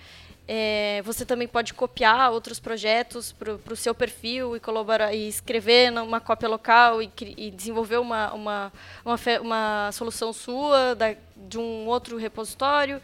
É, 0.51 1.03
você 1.03 1.23
também 1.23 1.47
pode 1.47 1.75
copiar 1.75 2.31
outros 2.31 2.59
projetos 2.59 3.31
para 3.31 3.71
o 3.71 3.75
seu 3.75 3.93
perfil 3.93 4.55
e 4.55 4.59
colaborar 4.59 5.13
e 5.13 5.27
escrever 5.27 5.91
numa 5.91 6.19
cópia 6.19 6.49
local 6.49 7.03
e, 7.03 7.11
e 7.37 7.51
desenvolver 7.51 7.97
uma, 7.97 8.33
uma, 8.33 8.73
uma, 9.05 9.15
uma, 9.41 9.91
solução 9.91 10.33
sua 10.33 10.95
da, 10.95 11.13
de 11.37 11.59
um 11.59 11.85
outro 11.85 12.17
repositório. 12.17 12.99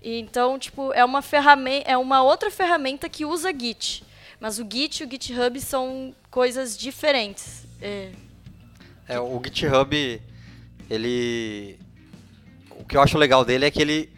E, 0.00 0.20
então, 0.20 0.60
tipo, 0.60 0.92
é 0.92 1.04
uma 1.04 1.22
ferramenta, 1.22 1.90
é 1.90 1.96
uma 1.96 2.22
outra 2.22 2.52
ferramenta 2.52 3.08
que 3.08 3.24
usa 3.24 3.52
Git. 3.52 4.04
Mas 4.38 4.60
o 4.60 4.62
Git 4.70 5.02
e 5.02 5.06
o 5.06 5.10
GitHub 5.10 5.60
são 5.60 6.14
coisas 6.30 6.78
diferentes. 6.78 7.66
É, 7.82 8.12
é 9.08 9.18
o 9.18 9.42
GitHub, 9.44 10.22
ele 10.88 11.80
o 12.70 12.84
que 12.84 12.96
eu 12.96 13.02
acho 13.02 13.18
legal 13.18 13.44
dele 13.44 13.64
é 13.64 13.72
que 13.72 13.82
ele 13.82 14.15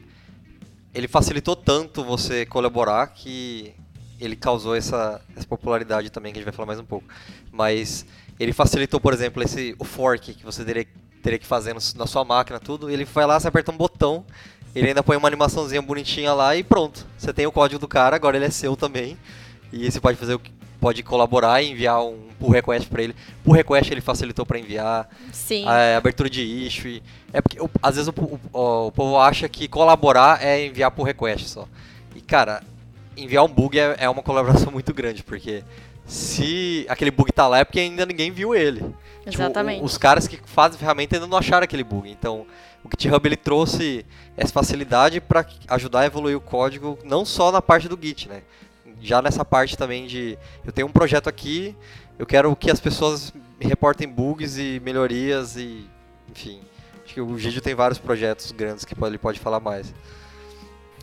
ele 0.99 1.07
facilitou 1.07 1.55
tanto 1.55 2.03
você 2.03 2.45
colaborar 2.45 3.07
que 3.07 3.73
ele 4.21 4.35
causou 4.35 4.75
essa, 4.75 5.21
essa 5.37 5.47
popularidade 5.47 6.11
também, 6.11 6.33
que 6.33 6.39
a 6.39 6.41
gente 6.41 6.47
vai 6.47 6.53
falar 6.53 6.67
mais 6.67 6.81
um 6.81 6.85
pouco. 6.85 7.07
Mas 7.53 8.05
ele 8.39 8.53
facilitou, 8.53 8.99
por 8.99 9.15
exemplo, 9.15 9.41
esse, 9.41 9.77
o 9.79 9.85
fork 9.85 10.35
que 10.35 10.45
você 10.45 10.65
teria, 10.65 10.85
teria 11.23 11.39
que 11.39 11.47
fazer 11.47 11.73
no, 11.73 11.81
na 11.95 12.05
sua 12.05 12.25
máquina, 12.25 12.59
tudo. 12.59 12.91
Ele 12.91 13.05
vai 13.05 13.27
lá, 13.27 13.39
você 13.39 13.47
aperta 13.47 13.71
um 13.71 13.77
botão, 13.77 14.27
ele 14.75 14.89
ainda 14.89 15.01
põe 15.01 15.17
uma 15.17 15.29
animaçãozinha 15.29 15.81
bonitinha 15.81 16.33
lá 16.35 16.57
e 16.57 16.65
pronto. 16.65 17.07
Você 17.17 17.33
tem 17.33 17.47
o 17.47 17.53
código 17.53 17.79
do 17.79 17.87
cara, 17.87 18.17
agora 18.17 18.37
ele 18.37 18.47
é 18.47 18.51
seu 18.51 18.77
também. 18.77 19.17
E 19.73 19.89
você 19.89 20.01
pode 20.01 20.19
fazer 20.19 20.35
o 20.35 20.39
que 20.41 20.51
pode 20.81 21.03
colaborar 21.03 21.63
e 21.63 21.71
enviar 21.71 22.03
um 22.05 22.29
pull 22.39 22.51
request 22.51 22.89
para 22.89 23.03
ele. 23.03 23.15
Pull 23.45 23.55
request 23.55 23.93
ele 23.93 24.01
facilitou 24.01 24.47
para 24.47 24.59
enviar. 24.59 25.09
Sim. 25.33 25.67
A, 25.67 25.97
abertura 25.97 26.31
de 26.31 26.43
issue. 26.43 27.03
É 27.33 27.41
porque 27.41 27.59
às 27.83 27.97
vezes 27.97 28.09
o, 28.09 28.13
o, 28.53 28.87
o, 28.87 28.93
povo 28.93 29.19
acha 29.19 29.49
que 29.49 29.69
colaborar 29.69 30.43
é 30.45 30.67
enviar 30.67 30.91
pull 30.91 31.05
request 31.05 31.49
só. 31.49 31.69
E 32.15 32.21
cara, 32.21 32.63
enviar 33.17 33.45
um 33.45 33.49
bug 33.49 33.79
é, 33.79 33.97
é 33.99 34.09
uma 34.09 34.23
colaboração 34.23 34.71
muito 34.73 34.93
grande, 34.95 35.23
porque 35.23 35.63
se 36.07 36.87
aquele 36.89 37.11
bug 37.11 37.31
tá 37.33 37.47
lá 37.47 37.59
é 37.59 37.65
porque 37.65 37.81
ainda 37.81 38.07
ninguém 38.07 38.31
viu 38.31 38.55
ele. 38.55 38.81
Tipo, 38.81 39.43
Exatamente. 39.43 39.77
Tipo, 39.77 39.87
os 39.87 39.99
caras 39.99 40.27
que 40.27 40.39
fazem 40.47 40.77
a 40.77 40.79
ferramenta 40.79 41.17
ainda 41.17 41.27
não 41.27 41.37
acharam 41.37 41.65
aquele 41.65 41.85
bug. 41.85 42.11
Então, 42.11 42.47
o 42.83 42.89
GitHub 42.89 43.27
ele 43.29 43.37
trouxe 43.37 44.07
essa 44.37 44.53
facilidade 44.53 45.21
para 45.21 45.45
ajudar 45.69 46.01
a 46.01 46.07
evoluir 46.07 46.37
o 46.37 46.41
código, 46.41 46.99
não 47.05 47.25
só 47.25 47.53
na 47.53 47.61
parte 47.61 47.89
do 47.89 47.99
Git, 48.01 48.29
né? 48.29 48.43
Já 49.01 49.23
nessa 49.23 49.45
parte 49.45 49.77
também 49.77 50.07
de 50.07 50.39
eu 50.65 50.73
tenho 50.73 50.87
um 50.87 50.93
projeto 50.93 51.29
aqui, 51.29 51.77
eu 52.19 52.27
quero 52.27 52.55
que 52.57 52.71
as 52.71 52.81
pessoas 52.81 53.33
reportem 53.61 54.09
bugs 54.09 54.59
e 54.59 54.81
melhorias 54.85 55.57
e 55.57 55.89
enfim. 56.31 56.61
Acho 57.05 57.15
que 57.15 57.21
o 57.21 57.39
Gidio 57.39 57.63
tem 57.63 57.75
vários 57.75 57.99
projetos 57.99 58.53
grandes 58.53 58.85
que 58.85 58.95
ele 59.03 59.19
pode 59.19 59.41
falar 59.41 59.61
mais. 59.61 59.95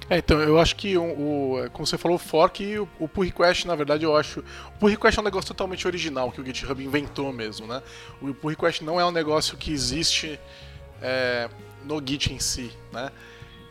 É, 0.08 0.20
então, 0.20 0.40
eu 0.40 0.60
acho 0.60 0.76
que, 0.76 0.96
o, 0.98 1.04
o, 1.04 1.70
como 1.72 1.88
você 1.88 1.98
falou, 1.98 2.16
o 2.16 2.20
fork 2.20 2.78
o, 2.78 2.88
o, 3.00 3.08
pull 3.08 3.24
request, 3.24 3.66
na 3.66 3.76
verdade, 3.76 4.06
eu 4.06 4.16
acho... 4.16 4.42
O 4.42 4.80
pull 4.80 4.90
request 4.90 5.18
é 5.18 5.22
um 5.22 5.26
negócio 5.26 5.48
totalmente 5.48 5.88
original, 5.88 6.32
que 6.32 6.40
o 6.40 6.46
GitHub 6.46 6.84
inventou 6.84 7.34
mesmo, 7.34 7.66
né? 7.66 7.82
O 8.22 8.32
pull 8.32 8.52
request 8.52 8.84
não 8.84 9.00
é 9.00 9.06
um 9.06 9.10
negócio 9.10 9.58
que 9.58 9.72
existe 9.72 10.40
é, 11.02 11.50
no 11.84 12.00
Git 12.06 12.32
em 12.32 12.40
si, 12.40 12.72
né? 12.94 13.12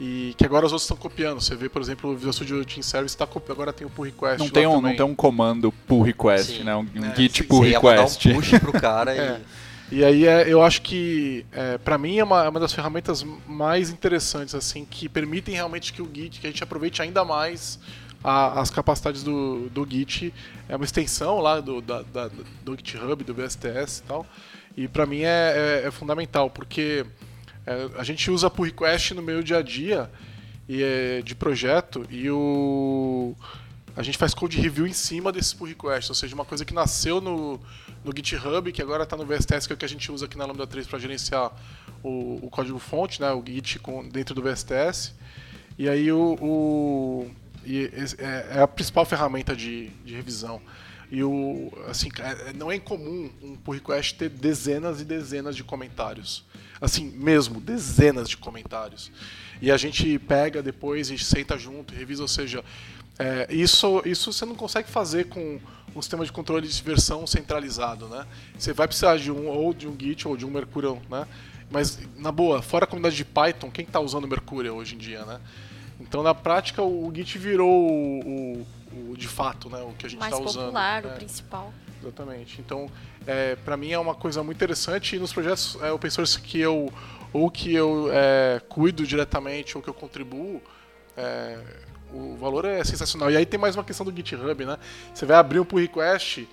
E 0.00 0.34
que 0.36 0.44
agora 0.44 0.66
os 0.66 0.72
outros 0.72 0.82
estão 0.82 0.96
copiando. 0.96 1.40
Você 1.40 1.54
vê, 1.54 1.68
por 1.68 1.80
exemplo, 1.80 2.10
o 2.10 2.14
Visual 2.14 2.32
Studio 2.32 2.64
Team 2.64 2.82
Service 2.82 3.16
tá 3.16 3.26
copiando, 3.26 3.52
agora 3.52 3.72
tem 3.72 3.86
o 3.86 3.90
pull 3.90 4.04
request. 4.06 4.38
Não 4.38 4.48
tem 4.48 4.66
um, 4.66 4.80
não 4.80 4.96
tem 4.96 5.06
um 5.06 5.14
comando 5.14 5.70
pull 5.86 6.02
request, 6.02 6.58
Sim. 6.58 6.64
né? 6.64 6.74
Um, 6.74 6.86
um 6.96 7.04
é, 7.04 7.14
git 7.14 7.44
pull 7.44 7.60
request. 7.60 8.28
Dar 8.28 8.34
um 8.34 8.40
push 8.40 8.58
pro 8.58 8.72
cara 8.72 9.14
é. 9.16 9.40
e... 9.92 9.98
e 9.98 10.04
aí 10.04 10.26
é, 10.26 10.52
eu 10.52 10.62
acho 10.62 10.82
que 10.82 11.46
é, 11.52 11.78
para 11.78 11.96
mim 11.96 12.18
é 12.18 12.24
uma, 12.24 12.44
é 12.44 12.48
uma 12.48 12.58
das 12.58 12.72
ferramentas 12.72 13.24
mais 13.46 13.88
interessantes 13.88 14.54
assim 14.54 14.84
que 14.84 15.08
permitem 15.08 15.54
realmente 15.54 15.92
que 15.92 16.02
o 16.02 16.10
Git 16.12 16.40
que 16.40 16.46
a 16.46 16.50
gente 16.50 16.62
aproveite 16.62 17.00
ainda 17.00 17.24
mais 17.24 17.78
a, 18.24 18.60
as 18.60 18.70
capacidades 18.70 19.22
do, 19.22 19.68
do 19.68 19.86
Git. 19.88 20.34
É 20.68 20.74
uma 20.74 20.84
extensão 20.84 21.38
lá 21.38 21.60
do, 21.60 21.80
da, 21.80 22.02
da, 22.02 22.30
do 22.64 22.74
GitHub, 22.74 23.22
do 23.22 23.34
BSTS 23.34 24.00
e 24.00 24.02
tal. 24.08 24.26
E 24.76 24.88
para 24.88 25.06
mim 25.06 25.20
é, 25.20 25.82
é, 25.84 25.86
é 25.86 25.90
fundamental 25.92 26.50
porque 26.50 27.06
é, 27.66 27.90
a 27.98 28.04
gente 28.04 28.30
usa 28.30 28.50
pull 28.50 28.66
request 28.66 29.14
no 29.14 29.22
meu 29.22 29.42
dia 29.42 29.58
a 29.58 29.62
dia 29.62 30.10
e, 30.68 30.82
é, 30.82 31.22
de 31.22 31.34
projeto 31.34 32.06
e 32.10 32.30
o 32.30 33.34
a 33.96 34.02
gente 34.02 34.18
faz 34.18 34.34
code 34.34 34.60
review 34.60 34.86
em 34.86 34.92
cima 34.92 35.30
desse 35.30 35.54
pull 35.54 35.68
request, 35.68 36.10
ou 36.10 36.16
seja, 36.16 36.34
uma 36.34 36.44
coisa 36.44 36.64
que 36.64 36.74
nasceu 36.74 37.20
no, 37.20 37.60
no 38.04 38.12
GitHub, 38.14 38.72
que 38.72 38.82
agora 38.82 39.04
está 39.04 39.16
no 39.16 39.24
VSTS, 39.24 39.66
que 39.68 39.72
é 39.72 39.74
o 39.74 39.76
que 39.76 39.84
a 39.84 39.88
gente 39.88 40.10
usa 40.10 40.24
aqui 40.26 40.36
na 40.36 40.44
Lambda 40.44 40.66
3 40.66 40.86
para 40.86 40.98
gerenciar 40.98 41.52
o, 42.02 42.40
o 42.42 42.50
código 42.50 42.78
fonte, 42.80 43.20
né, 43.20 43.30
o 43.30 43.42
Git 43.44 43.78
com, 43.78 44.06
dentro 44.08 44.34
do 44.34 44.42
VSTS. 44.42 45.14
E 45.78 45.88
aí 45.88 46.10
o, 46.10 46.36
o, 46.40 47.30
E 47.64 47.88
é, 48.18 48.58
é 48.58 48.62
a 48.62 48.66
principal 48.66 49.04
ferramenta 49.04 49.54
de, 49.54 49.90
de 50.04 50.14
revisão. 50.14 50.60
E 51.10 51.22
o, 51.22 51.72
assim, 51.88 52.08
é, 52.18 52.52
não 52.52 52.72
é 52.72 52.76
incomum 52.76 53.30
um 53.40 53.56
pull 53.56 53.74
request 53.74 54.16
ter 54.18 54.28
dezenas 54.28 55.00
e 55.00 55.04
dezenas 55.04 55.54
de 55.54 55.62
comentários. 55.62 56.44
Assim, 56.80 57.10
mesmo, 57.10 57.60
dezenas 57.60 58.28
de 58.28 58.36
comentários. 58.36 59.10
E 59.60 59.70
a 59.70 59.76
gente 59.76 60.18
pega 60.18 60.62
depois 60.62 61.10
e 61.10 61.18
senta 61.18 61.56
junto, 61.56 61.94
revisa, 61.94 62.22
ou 62.22 62.28
seja, 62.28 62.64
é, 63.18 63.46
isso, 63.50 64.02
isso 64.04 64.32
você 64.32 64.44
não 64.44 64.54
consegue 64.54 64.88
fazer 64.90 65.28
com 65.28 65.60
um 65.94 66.02
sistema 66.02 66.24
de 66.24 66.32
controle 66.32 66.66
de 66.66 66.82
versão 66.82 67.26
centralizado, 67.26 68.08
né? 68.08 68.26
Você 68.58 68.72
vai 68.72 68.88
precisar 68.88 69.16
de 69.16 69.30
um 69.30 69.48
ou 69.48 69.72
de 69.72 69.86
um 69.86 69.96
Git 69.98 70.26
ou 70.26 70.36
de 70.36 70.44
um 70.44 70.50
Mercurial, 70.50 71.00
né? 71.08 71.26
Mas 71.70 71.98
na 72.16 72.32
boa, 72.32 72.60
fora 72.60 72.84
a 72.84 72.86
comunidade 72.86 73.16
de 73.16 73.24
Python, 73.24 73.70
quem 73.70 73.84
está 73.84 74.00
usando 74.00 74.26
Mercurial 74.26 74.76
hoje 74.76 74.96
em 74.96 74.98
dia, 74.98 75.24
né? 75.24 75.40
Então 76.00 76.22
na 76.22 76.34
prática 76.34 76.82
o 76.82 77.10
Git 77.14 77.38
virou 77.38 77.70
o, 77.70 78.66
o, 78.92 79.10
o 79.12 79.16
de 79.16 79.28
fato, 79.28 79.70
né? 79.70 79.80
O 79.82 79.92
que 79.92 80.06
a 80.06 80.08
gente 80.08 80.22
está 80.22 80.36
usando. 80.36 80.44
Mais 80.44 80.56
popular, 80.56 81.02
né? 81.02 81.12
o 81.12 81.16
principal. 81.16 81.72
Exatamente. 82.02 82.60
Então, 82.60 82.90
é, 83.26 83.56
para 83.56 83.76
mim 83.76 83.92
é 83.92 83.98
uma 83.98 84.14
coisa 84.14 84.42
muito 84.42 84.56
interessante 84.56 85.16
e 85.16 85.18
nos 85.18 85.32
projetos 85.32 85.78
é, 85.82 85.90
open 85.92 86.10
source 86.10 86.38
que 86.40 86.60
eu 86.60 86.92
ou 87.32 87.50
que 87.50 87.74
eu 87.74 88.08
é, 88.12 88.60
cuido 88.68 89.04
diretamente 89.04 89.76
ou 89.76 89.82
que 89.82 89.90
eu 89.90 89.94
contribuo, 89.94 90.62
é, 91.16 91.58
o 92.12 92.36
valor 92.36 92.64
é 92.64 92.82
sensacional. 92.84 93.28
E 93.28 93.36
aí 93.36 93.44
tem 93.44 93.58
mais 93.58 93.74
uma 93.74 93.82
questão 93.82 94.06
do 94.06 94.14
GitHub, 94.14 94.64
né? 94.64 94.78
Você 95.12 95.26
vai 95.26 95.36
abrir 95.36 95.58
um 95.58 95.64
pull 95.64 95.80
request, 95.80 96.48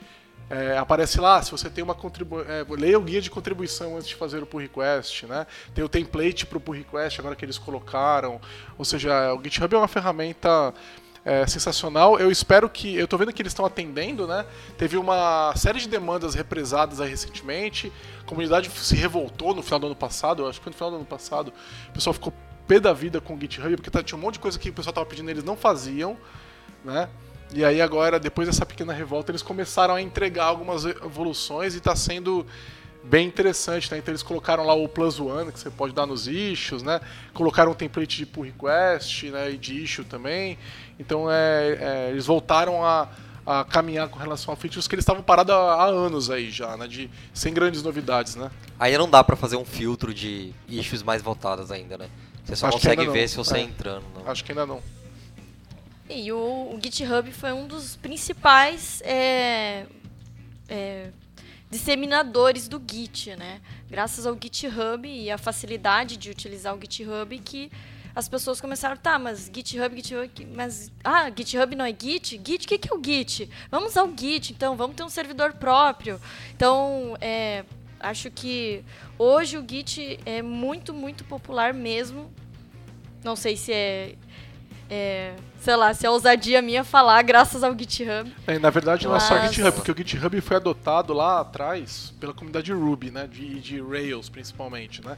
é, 0.50 0.78
aparece 0.78 1.22
lá, 1.22 1.40
se 1.42 1.52
você 1.52 1.70
tem 1.70 1.84
uma 1.84 1.94
contribuição, 1.94 2.52
é, 2.52 2.66
leia 2.68 2.98
o 2.98 3.02
guia 3.02 3.22
de 3.22 3.30
contribuição 3.30 3.96
antes 3.96 4.08
de 4.08 4.16
fazer 4.16 4.42
o 4.42 4.46
pull 4.48 4.60
request, 4.60 5.28
né? 5.28 5.46
Tem 5.74 5.84
o 5.84 5.88
template 5.88 6.48
para 6.48 6.58
o 6.58 6.62
pull 6.62 6.74
request 6.74 7.20
agora 7.20 7.36
que 7.36 7.46
eles 7.46 7.60
colocaram. 7.60 8.42
Ou 8.76 8.84
seja, 8.84 9.34
o 9.36 9.44
GitHub 9.44 9.76
é 9.76 9.78
uma 9.78 9.88
ferramenta 9.88 10.74
é, 11.24 11.46
sensacional. 11.46 12.20
Eu 12.20 12.32
espero 12.32 12.70
que. 12.70 12.96
Eu 12.96 13.06
estou 13.06 13.18
vendo 13.18 13.32
que 13.34 13.42
eles 13.42 13.52
estão 13.52 13.66
atendendo, 13.66 14.28
né? 14.28 14.46
Teve 14.78 14.98
uma 14.98 15.54
série 15.56 15.80
de 15.80 15.88
demandas 15.88 16.34
represadas 16.34 17.00
aí 17.00 17.10
recentemente. 17.10 17.92
A 18.22 18.24
comunidade 18.24 18.70
se 18.70 18.96
revoltou 18.96 19.54
no 19.54 19.62
final 19.62 19.80
do 19.80 19.86
ano 19.88 19.96
passado, 19.96 20.48
acho 20.48 20.60
que 20.60 20.70
no 20.70 20.76
final 20.76 20.92
do 20.92 20.96
ano 20.98 21.06
passado. 21.06 21.54
O 21.90 21.92
pessoal 21.94 22.14
ficou 22.14 22.34
pé 22.68 22.80
da 22.80 22.94
vida 22.94 23.20
com 23.20 23.36
o 23.36 23.40
GitHub, 23.40 23.76
porque 23.76 23.90
tá, 23.90 24.02
tinha 24.02 24.18
um 24.18 24.22
monte 24.22 24.36
de 24.36 24.40
coisa 24.40 24.58
que 24.58 24.70
o 24.70 24.74
pessoal 24.74 24.92
estava 24.92 25.06
pedindo 25.06 25.30
e 25.30 25.34
eles 25.34 25.44
não 25.44 25.56
faziam, 25.56 26.18
né? 26.84 27.10
E 27.54 27.66
aí 27.66 27.82
agora, 27.82 28.18
depois 28.18 28.48
dessa 28.48 28.66
pequena 28.66 28.94
revolta, 28.94 29.30
eles 29.32 29.42
começaram 29.42 29.94
a 29.94 30.02
entregar 30.02 30.46
algumas 30.46 30.86
evoluções 30.86 31.76
e 31.76 31.80
está 31.80 31.94
sendo 31.96 32.46
bem 33.04 33.28
interessante, 33.28 33.92
né? 33.92 33.98
Então 33.98 34.12
eles 34.12 34.24
colocaram 34.24 34.66
lá 34.66 34.74
o 34.74 34.88
plus 34.88 35.20
one 35.20 35.52
que 35.52 35.60
você 35.60 35.70
pode 35.70 35.94
dar 35.94 36.06
nos 36.06 36.28
issues, 36.28 36.84
né? 36.84 37.02
Colocaram 37.34 37.72
um 37.72 37.76
template 37.76 38.18
de 38.18 38.26
pull 38.26 38.44
request, 38.44 39.30
né? 39.30 39.52
E 39.52 39.58
de 39.58 39.84
issue 39.84 40.06
também. 40.06 40.58
Então 41.00 41.30
é, 41.30 41.78
é 41.80 42.10
eles 42.12 42.26
voltaram 42.26 42.86
a, 42.86 43.10
a, 43.46 43.64
caminhar 43.64 44.08
com 44.10 44.20
relação 44.20 44.54
a 44.54 44.58
features 44.58 44.88
que 44.88 44.96
eles 44.96 45.04
estavam 45.04 45.24
parados 45.24 45.54
há, 45.54 45.74
há, 45.74 45.86
anos 45.86 46.30
aí 46.30 46.52
já, 46.52 46.78
né? 46.78 46.88
De 46.88 47.10
sem 47.34 47.54
grandes 47.54 47.84
novidades, 47.84 48.36
né? 48.36 48.52
Aí 48.80 48.98
não 48.98 49.10
dá 49.10 49.24
para 49.24 49.36
fazer 49.36 49.56
um 49.56 49.66
filtro 49.66 50.14
de 50.14 50.54
issues 50.68 51.04
mais 51.04 51.22
votadas 51.22 51.72
ainda, 51.72 51.98
né? 51.98 52.10
Você 52.44 52.56
só 52.56 52.68
Acho 52.68 52.78
consegue 52.78 53.08
ver 53.08 53.28
se 53.28 53.38
você 53.38 53.58
é. 53.58 53.62
entrando. 53.62 54.04
Não. 54.16 54.30
Acho 54.30 54.44
que 54.44 54.52
ainda 54.52 54.66
não. 54.66 54.82
E 56.10 56.32
o, 56.32 56.38
o 56.38 56.80
GitHub 56.82 57.32
foi 57.32 57.54
um 57.54 57.66
dos 57.68 57.96
principais 57.96 59.02
é, 59.06 59.86
é, 60.68 61.10
disseminadores 61.72 62.68
do 62.68 62.82
Git, 62.86 63.36
né? 63.38 63.62
Graças 63.90 64.26
ao 64.26 64.34
GitHub 64.34 65.08
e 65.08 65.32
a 65.32 65.38
facilidade 65.38 66.18
de 66.18 66.30
utilizar 66.30 66.76
o 66.76 66.80
GitHub 66.80 67.40
que 67.40 67.72
as 68.14 68.28
pessoas 68.28 68.60
começaram, 68.60 68.98
tá, 68.98 69.18
mas 69.18 69.50
GitHub, 69.54 69.96
GitHub, 69.96 70.48
mas 70.54 70.92
ah, 71.02 71.32
GitHub 71.34 71.74
não 71.74 71.86
é 71.86 71.96
Git? 71.98 72.42
Git, 72.46 72.66
o 72.66 72.68
que, 72.68 72.78
que 72.78 72.92
é 72.92 72.94
o 72.94 73.02
Git? 73.02 73.50
Vamos 73.72 73.92
usar 73.92 74.04
o 74.04 74.14
Git, 74.16 74.52
então, 74.52 74.76
vamos 74.76 74.98
ter 74.98 75.04
um 75.04 75.10
servidor 75.10 75.54
próprio. 75.54 76.20
Então, 76.54 77.16
é, 77.22 77.64
acho 78.02 78.30
que 78.30 78.84
hoje 79.18 79.58
o 79.58 79.66
Git 79.68 80.20
é 80.26 80.42
muito, 80.42 80.94
muito 80.94 81.24
popular 81.24 81.74
mesmo. 81.74 82.30
Não 83.24 83.38
sei 83.38 83.56
se 83.56 83.72
é 83.72 84.16
é, 84.94 85.34
sei 85.62 85.76
lá, 85.78 85.94
se 85.94 86.06
é 86.06 86.10
ousadia 86.10 86.62
minha 86.62 86.84
falar 86.84 87.22
graças 87.22 87.64
ao 87.64 87.72
GitHub. 87.72 88.30
É, 88.46 88.60
na 88.60 88.70
verdade 88.70 89.06
não 89.06 89.14
Mas... 89.14 89.24
é 89.24 89.28
só 89.28 89.48
GitHub, 89.48 89.72
porque 89.72 89.90
o 89.90 89.98
GitHub 89.98 90.42
foi 90.42 90.58
adotado 90.58 91.14
lá 91.14 91.40
atrás 91.40 92.14
pela 92.20 92.34
comunidade 92.34 92.74
Ruby, 92.74 93.10
né, 93.10 93.26
de, 93.26 93.62
de 93.62 93.82
Rails 93.82 94.28
principalmente, 94.28 95.02
né. 95.04 95.18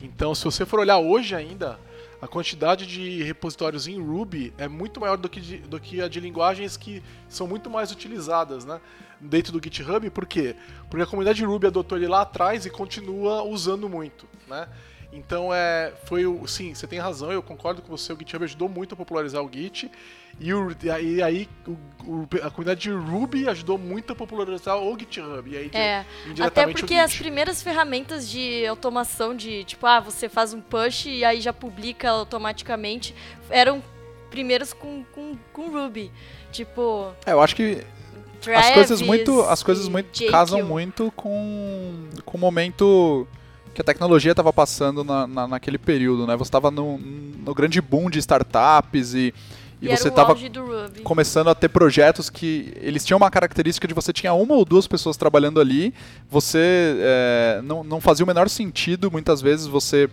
Então, 0.00 0.34
se 0.34 0.42
você 0.42 0.64
for 0.64 0.80
olhar 0.80 0.96
hoje 0.96 1.34
ainda, 1.34 1.78
a 2.22 2.26
quantidade 2.26 2.86
de 2.86 3.22
repositórios 3.22 3.86
em 3.86 4.00
Ruby 4.00 4.54
é 4.56 4.66
muito 4.66 4.98
maior 4.98 5.18
do 5.18 5.28
que, 5.28 5.38
de, 5.38 5.58
do 5.58 5.78
que 5.78 6.00
a 6.00 6.08
de 6.08 6.18
linguagens 6.18 6.78
que 6.78 7.02
são 7.28 7.46
muito 7.46 7.68
mais 7.68 7.92
utilizadas, 7.92 8.64
né? 8.64 8.80
Dentro 9.20 9.52
do 9.52 9.62
GitHub, 9.62 10.08
por 10.08 10.24
quê? 10.24 10.56
Porque 10.88 11.02
a 11.02 11.06
comunidade 11.06 11.44
Ruby 11.44 11.66
adotou 11.66 11.98
ele 11.98 12.08
lá 12.08 12.22
atrás 12.22 12.64
e 12.64 12.70
continua 12.70 13.42
usando 13.42 13.86
muito, 13.86 14.26
né? 14.48 14.66
Então 15.12 15.52
é, 15.52 15.92
foi 16.04 16.24
o, 16.24 16.46
sim, 16.46 16.72
você 16.72 16.86
tem 16.86 16.98
razão, 16.98 17.32
eu 17.32 17.42
concordo 17.42 17.82
com 17.82 17.88
você, 17.88 18.12
o 18.12 18.16
GitHub 18.16 18.44
ajudou 18.44 18.68
muito 18.68 18.94
a 18.94 18.96
popularizar 18.96 19.42
o 19.42 19.50
Git 19.52 19.90
e, 20.38 20.54
o, 20.54 20.70
e 21.02 21.20
aí 21.20 21.48
o, 21.66 21.72
o, 22.04 22.28
a 22.42 22.50
comunidade 22.50 22.80
de 22.80 22.90
Ruby 22.90 23.48
ajudou 23.48 23.76
muito 23.76 24.12
a 24.12 24.16
popularizar 24.16 24.78
o 24.78 24.96
GitHub. 24.96 25.50
E 25.50 25.56
aí, 25.56 25.70
é, 25.72 26.04
até 26.40 26.66
porque 26.68 26.94
as 26.94 27.14
primeiras 27.14 27.60
ferramentas 27.60 28.28
de 28.28 28.64
automação 28.66 29.34
de 29.34 29.64
tipo, 29.64 29.84
ah, 29.84 29.98
você 29.98 30.28
faz 30.28 30.54
um 30.54 30.60
push 30.60 31.06
e 31.06 31.24
aí 31.24 31.40
já 31.40 31.52
publica 31.52 32.08
automaticamente, 32.08 33.14
eram 33.48 33.82
primeiros 34.30 34.72
com, 34.72 35.04
com, 35.12 35.36
com 35.52 35.70
Ruby. 35.70 36.12
Tipo. 36.52 37.12
É, 37.26 37.32
eu 37.32 37.40
acho 37.40 37.56
que 37.56 37.84
Travis 38.40 38.68
as 38.68 38.74
coisas 38.74 39.02
muito, 39.02 39.42
as 39.42 39.62
coisas 39.62 39.88
muito 39.88 40.26
casam 40.30 40.62
muito 40.64 41.12
com, 41.14 42.08
com 42.24 42.36
o 42.36 42.40
momento 42.40 43.26
que 43.74 43.80
a 43.80 43.84
tecnologia 43.84 44.32
estava 44.32 44.52
passando 44.52 45.04
na, 45.04 45.26
na, 45.26 45.48
naquele 45.48 45.78
período, 45.78 46.26
né? 46.26 46.36
Você 46.36 46.48
estava 46.48 46.70
no, 46.70 46.98
no 46.98 47.54
grande 47.54 47.80
boom 47.80 48.10
de 48.10 48.18
startups 48.18 49.14
e, 49.14 49.32
e, 49.80 49.86
e 49.86 49.96
você 49.96 50.08
estava 50.08 50.36
começando 51.02 51.48
a 51.48 51.54
ter 51.54 51.68
projetos 51.68 52.28
que 52.28 52.72
eles 52.80 53.04
tinham 53.04 53.16
uma 53.16 53.30
característica 53.30 53.88
de 53.88 53.94
você 53.94 54.12
tinha 54.12 54.32
uma 54.34 54.54
ou 54.54 54.64
duas 54.64 54.86
pessoas 54.86 55.16
trabalhando 55.16 55.60
ali, 55.60 55.94
você 56.28 56.96
é, 57.00 57.60
não, 57.64 57.82
não 57.82 58.00
fazia 58.00 58.24
o 58.24 58.26
menor 58.26 58.48
sentido 58.48 59.10
muitas 59.10 59.40
vezes 59.40 59.66
você 59.66 60.08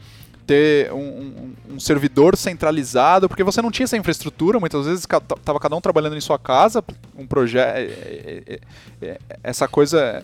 ter 0.47 0.93
um, 0.93 0.97
um, 0.97 1.53
um, 1.73 1.79
servidor 1.79 2.37
centralizado, 2.37 3.27
porque 3.27 3.43
você 3.43 3.61
não 3.61 3.69
tinha 3.69 3.83
essa 3.83 3.97
infraestrutura, 3.97 4.61
muitas 4.61 4.85
vezes 4.85 5.01
estava 5.01 5.59
cada 5.59 5.75
um 5.75 5.81
trabalhando 5.81 6.15
em 6.15 6.21
sua 6.21 6.39
casa, 6.39 6.81
um 7.17 7.27
projeto, 7.27 7.75
é, 7.75 8.43
é, 8.47 8.59
é, 9.01 9.19
essa 9.43 9.67
coisa 9.67 10.23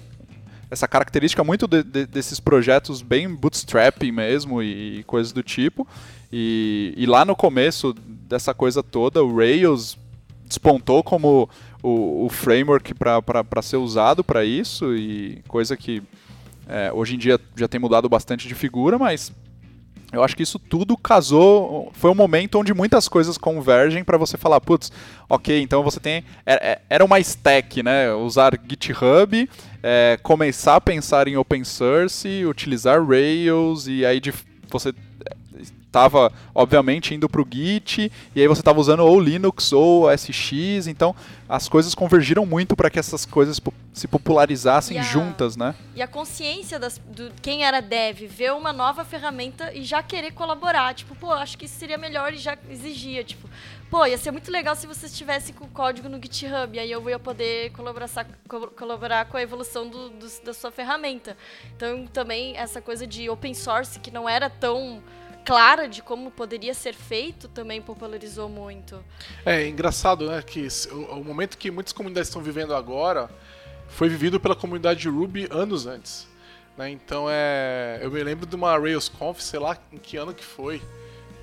essa 0.73 0.88
característica 0.88 1.43
muito 1.43 1.67
de, 1.67 1.83
de, 1.83 2.05
desses 2.05 2.39
projetos 2.39 3.01
bem 3.01 3.29
bootstrapping 3.29 4.12
mesmo 4.12 4.62
e, 4.62 4.99
e 4.99 5.03
coisas 5.03 5.31
do 5.31 5.43
tipo. 5.43 5.88
E, 6.31 6.93
e, 6.97 7.05
lá 7.05 7.23
no 7.23 7.36
começo 7.36 7.93
dessa 8.27 8.53
coisa 8.53 8.81
toda, 8.81 9.23
o 9.23 9.38
Rails 9.38 9.97
despontou 10.45 11.03
como 11.03 11.47
o, 11.81 12.25
o 12.25 12.29
framework 12.29 12.93
para 12.95 13.62
ser 13.62 13.77
usado 13.77 14.23
para 14.23 14.43
isso, 14.43 14.95
e 14.95 15.43
coisa 15.47 15.77
que 15.77 16.01
é, 16.67 16.91
hoje 16.91 17.15
em 17.15 17.17
dia 17.19 17.39
já 17.55 17.67
tem 17.67 17.79
mudado 17.79 18.09
bastante 18.09 18.47
de 18.47 18.55
figura, 18.55 18.97
mas 18.97 19.31
eu 20.12 20.23
acho 20.23 20.36
que 20.36 20.43
isso 20.43 20.59
tudo 20.59 20.95
casou. 20.95 21.91
Foi 21.93 22.12
um 22.12 22.15
momento 22.15 22.59
onde 22.59 22.73
muitas 22.73 23.07
coisas 23.07 23.38
convergem 23.38 24.03
para 24.03 24.17
você 24.17 24.38
falar, 24.38 24.62
putz, 24.62 24.91
ok, 25.27 25.62
então 25.62 25.83
você 25.83 25.99
tem. 25.99 26.23
É, 26.45 26.71
é, 26.71 26.81
era 26.89 27.03
uma 27.03 27.19
stack, 27.19 27.81
né? 27.81 28.13
Usar 28.13 28.53
GitHub, 28.69 29.49
é, 29.84 30.17
começar 30.24 30.78
a 30.78 30.82
pensar 30.82 31.28
em 31.28 31.36
open 31.36 31.63
source, 31.65 32.46
utilizar 32.46 33.06
Rails, 33.06 33.86
e 33.88 34.06
aí 34.06 34.22
de, 34.22 34.34
você 34.69 34.93
estava, 35.93 36.32
obviamente, 36.56 37.13
indo 37.13 37.30
para 37.30 37.41
o 37.41 37.48
Git, 37.48 38.12
e 38.36 38.41
aí 38.41 38.48
você 38.48 38.62
estava 38.62 38.80
usando 38.80 39.02
ou 39.02 39.19
Linux 39.19 39.72
ou 39.72 40.10
SX, 40.12 40.88
então 40.88 41.15
as 41.48 41.69
coisas 41.69 41.93
convergiram 41.93 42.48
muito 42.48 42.76
para 42.76 42.89
que 42.89 42.98
essas 42.98 43.26
coisas 43.26 43.62
se 43.93 44.08
popularizassem 44.08 44.98
a, 44.98 45.04
juntas, 45.04 45.56
né? 45.56 45.76
E 45.96 46.02
a 46.02 46.08
consciência 46.08 46.80
das, 46.80 47.00
do 47.15 47.32
quem 47.43 47.63
era 47.63 47.80
dev, 47.80 48.26
ver 48.26 48.54
uma 48.54 48.74
nova 48.74 49.06
ferramenta 49.06 49.72
e 49.72 49.84
já 49.84 50.02
querer 50.02 50.32
colaborar, 50.32 50.96
tipo, 50.96 51.13
pô, 51.15 51.32
acho 51.32 51.56
que 51.56 51.65
isso 51.65 51.76
seria 51.76 51.98
melhor 51.98 52.34
e 52.34 52.38
já 52.38 52.58
exigia, 52.72 53.24
tipo, 53.24 53.48
pô, 53.93 54.08
ia 54.08 54.17
ser 54.17 54.32
muito 54.32 54.49
legal 54.49 54.75
se 54.75 54.88
você 54.88 55.06
estivesse 55.06 55.53
com 55.53 55.65
o 55.65 55.67
código 55.67 56.10
no 56.10 56.19
GitHub, 56.19 56.79
aí 56.79 56.91
eu 56.91 57.08
ia 57.08 57.19
poder 57.19 57.71
colaborar, 57.73 58.10
colaborar 58.75 59.25
com 59.25 59.38
a 59.38 59.41
evolução 59.43 59.88
do, 59.88 60.10
do, 60.10 60.27
da 60.43 60.51
sua 60.51 60.71
ferramenta. 60.71 61.38
Então, 61.75 62.08
também 62.08 62.58
essa 62.58 62.82
coisa 62.82 63.06
de 63.06 63.29
open 63.29 63.53
source 63.53 63.99
que 63.99 64.10
não 64.10 64.27
era 64.27 64.49
tão 64.49 64.99
clara 65.45 65.88
de 65.88 66.01
como 66.01 66.32
poderia 66.32 66.73
ser 66.73 66.95
feito 66.95 67.47
também 67.47 67.84
popularizou 67.84 68.49
muito. 68.49 68.99
É, 69.45 69.67
engraçado, 69.67 70.27
né, 70.27 70.41
que 70.41 70.67
o, 70.91 71.19
o, 71.19 71.23
momento 71.23 71.56
que 71.56 71.69
muitas 71.69 71.93
comunidades 71.93 72.29
estão 72.29 72.41
vivendo 72.41 72.73
agora 72.73 73.29
foi 73.89 74.10
vivido 74.10 74.39
pela 74.39 74.56
comunidade 74.56 75.01
de 75.01 75.10
Ruby 75.10 75.47
anos 75.51 75.86
antes. 75.86 76.27
Né? 76.75 76.89
Então 76.89 77.27
é, 77.29 77.99
eu 78.01 78.10
me 78.10 78.23
lembro 78.23 78.47
de 78.47 78.56
uma 78.56 78.75
RailsConf, 78.75 79.39
sei 79.39 79.60
lá 79.60 79.77
em 79.91 79.97
que 79.99 80.17
ano 80.17 80.34
que 80.34 80.43
foi, 80.43 80.82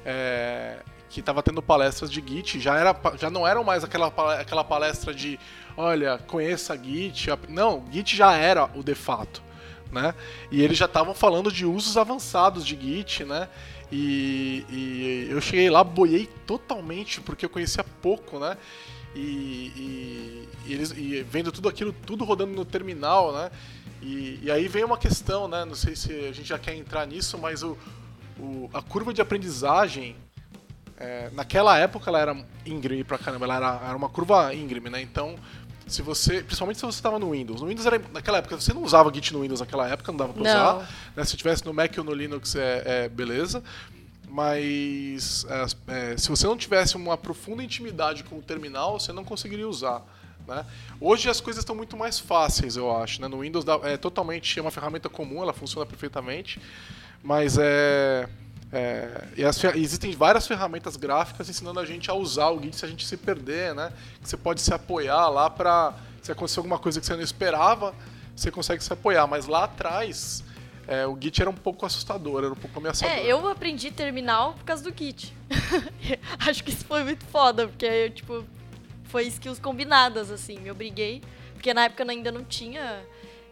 é, 0.04 0.80
que 1.10 1.18
estava 1.20 1.42
tendo 1.42 1.60
palestras 1.60 2.08
de 2.10 2.22
Git, 2.24 2.60
já, 2.60 2.78
era, 2.78 2.96
já 3.18 3.28
não 3.28 3.46
eram 3.46 3.64
mais 3.64 3.82
aquela, 3.82 4.06
aquela 4.40 4.62
palestra 4.62 5.12
de 5.12 5.38
olha, 5.76 6.18
conheça 6.18 6.78
Git. 6.78 7.28
Não, 7.48 7.84
Git 7.90 8.16
já 8.16 8.32
era 8.32 8.70
o 8.74 8.82
de 8.82 8.94
fato. 8.94 9.42
Né? 9.90 10.14
E 10.52 10.62
eles 10.62 10.78
já 10.78 10.84
estavam 10.84 11.12
falando 11.12 11.50
de 11.50 11.66
usos 11.66 11.96
avançados 11.96 12.64
de 12.64 12.78
Git, 12.80 13.24
né? 13.24 13.48
E, 13.90 14.64
e, 14.70 15.26
eu 15.28 15.40
cheguei 15.40 15.68
lá, 15.68 15.82
boiei 15.82 16.28
totalmente, 16.46 17.20
porque 17.20 17.44
eu 17.44 17.50
conhecia 17.50 17.82
pouco, 18.00 18.38
né? 18.38 18.56
E, 19.16 19.72
e, 19.74 20.48
e 20.66 20.72
eles 20.72 20.92
vendo 21.28 21.50
tudo 21.50 21.68
aquilo, 21.68 21.92
tudo 22.06 22.24
rodando 22.24 22.52
no 22.52 22.64
terminal, 22.64 23.32
né? 23.32 23.50
E, 24.00 24.48
aí 24.48 24.68
vem 24.68 24.84
uma 24.84 24.96
questão, 24.96 25.48
né? 25.48 25.64
Não 25.64 25.74
sei 25.74 25.96
se 25.96 26.12
a 26.12 26.32
gente 26.32 26.48
já 26.48 26.58
quer 26.58 26.76
entrar 26.76 27.04
nisso, 27.04 27.36
mas 27.36 27.64
o, 27.64 27.76
o 28.38 28.70
a 28.72 28.80
curva 28.80 29.12
de 29.12 29.20
aprendizagem 29.20 30.14
é, 31.00 31.30
naquela 31.32 31.78
época 31.78 32.10
ela 32.10 32.20
era 32.20 32.44
íngreme 32.66 33.02
pra 33.02 33.18
caramba, 33.18 33.46
ela 33.46 33.56
era, 33.56 33.80
era 33.88 33.96
uma 33.96 34.10
curva 34.10 34.54
íngreme, 34.54 34.90
né? 34.90 35.00
Então 35.00 35.36
se 35.90 36.02
você, 36.02 36.42
principalmente 36.42 36.78
se 36.78 36.86
você 36.86 36.98
estava 36.98 37.18
no 37.18 37.32
Windows. 37.32 37.60
No 37.60 37.66
Windows 37.66 37.84
era 37.84 38.00
naquela 38.12 38.38
época, 38.38 38.56
você 38.60 38.72
não 38.72 38.84
usava 38.84 39.12
Git 39.12 39.32
no 39.32 39.40
Windows 39.40 39.60
naquela 39.60 39.88
época, 39.88 40.12
não 40.12 40.18
dava 40.18 40.32
para 40.32 40.42
usar. 40.42 40.88
Né? 41.16 41.24
Se 41.24 41.36
tivesse 41.36 41.66
no 41.66 41.74
Mac 41.74 41.92
ou 41.98 42.04
no 42.04 42.12
Linux, 42.14 42.54
é, 42.54 42.82
é 42.86 43.08
beleza. 43.08 43.62
Mas 44.28 45.44
é, 45.48 46.12
é, 46.12 46.16
se 46.16 46.28
você 46.28 46.46
não 46.46 46.56
tivesse 46.56 46.96
uma 46.96 47.16
profunda 47.16 47.64
intimidade 47.64 48.22
com 48.22 48.38
o 48.38 48.42
terminal, 48.42 49.00
você 49.00 49.12
não 49.12 49.24
conseguiria 49.24 49.68
usar. 49.68 50.02
Né? 50.46 50.64
Hoje 51.00 51.28
as 51.28 51.40
coisas 51.40 51.62
estão 51.62 51.74
muito 51.74 51.96
mais 51.96 52.20
fáceis, 52.20 52.76
eu 52.76 52.96
acho. 52.96 53.20
Né? 53.20 53.26
No 53.26 53.40
Windows 53.40 53.64
é 53.82 53.96
totalmente 53.96 54.58
é 54.58 54.62
uma 54.62 54.70
ferramenta 54.70 55.08
comum, 55.08 55.42
ela 55.42 55.52
funciona 55.52 55.84
perfeitamente, 55.84 56.60
mas 57.22 57.58
é 57.58 58.28
é, 58.72 59.24
e 59.36 59.44
as, 59.44 59.62
existem 59.74 60.12
várias 60.12 60.46
ferramentas 60.46 60.96
gráficas 60.96 61.48
ensinando 61.48 61.80
a 61.80 61.84
gente 61.84 62.10
a 62.10 62.14
usar 62.14 62.50
o 62.50 62.62
Git 62.62 62.76
se 62.76 62.84
a 62.84 62.88
gente 62.88 63.04
se 63.04 63.16
perder, 63.16 63.74
né? 63.74 63.92
Que 64.22 64.28
você 64.28 64.36
pode 64.36 64.60
se 64.60 64.72
apoiar 64.72 65.28
lá 65.28 65.50
para 65.50 65.94
se 66.22 66.30
acontecer 66.30 66.60
alguma 66.60 66.78
coisa 66.78 67.00
que 67.00 67.06
você 67.06 67.14
não 67.14 67.22
esperava, 67.22 67.94
você 68.34 68.50
consegue 68.50 68.82
se 68.82 68.92
apoiar. 68.92 69.26
Mas 69.26 69.46
lá 69.46 69.64
atrás, 69.64 70.44
é, 70.86 71.04
o 71.04 71.18
Git 71.20 71.40
era 71.40 71.50
um 71.50 71.54
pouco 71.54 71.84
assustador, 71.84 72.44
era 72.44 72.52
um 72.52 72.56
pouco 72.56 72.78
ameaçador. 72.78 73.12
É, 73.12 73.26
eu 73.26 73.46
aprendi 73.48 73.90
terminal 73.90 74.54
por 74.54 74.64
causa 74.64 74.84
do 74.84 74.96
Git. 74.96 75.34
Acho 76.38 76.62
que 76.62 76.70
isso 76.70 76.84
foi 76.84 77.02
muito 77.02 77.24
foda, 77.26 77.66
porque 77.66 78.10
tipo 78.10 78.44
foi 79.04 79.26
skills 79.26 79.58
combinadas 79.58 80.30
assim, 80.30 80.60
me 80.60 80.70
obriguei, 80.70 81.20
porque 81.54 81.74
na 81.74 81.86
época 81.86 82.08
ainda 82.08 82.30
não 82.30 82.44
tinha 82.44 83.02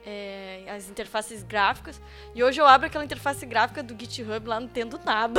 é, 0.09 0.65
as 0.69 0.89
interfaces 0.89 1.43
gráficas. 1.43 2.01
E 2.35 2.43
hoje 2.43 2.59
eu 2.59 2.67
abro 2.67 2.87
aquela 2.87 3.05
interface 3.05 3.45
gráfica 3.45 3.83
do 3.83 3.95
GitHub 3.99 4.49
lá, 4.49 4.59
não 4.59 4.67
entendo 4.67 4.99
nada. 5.05 5.39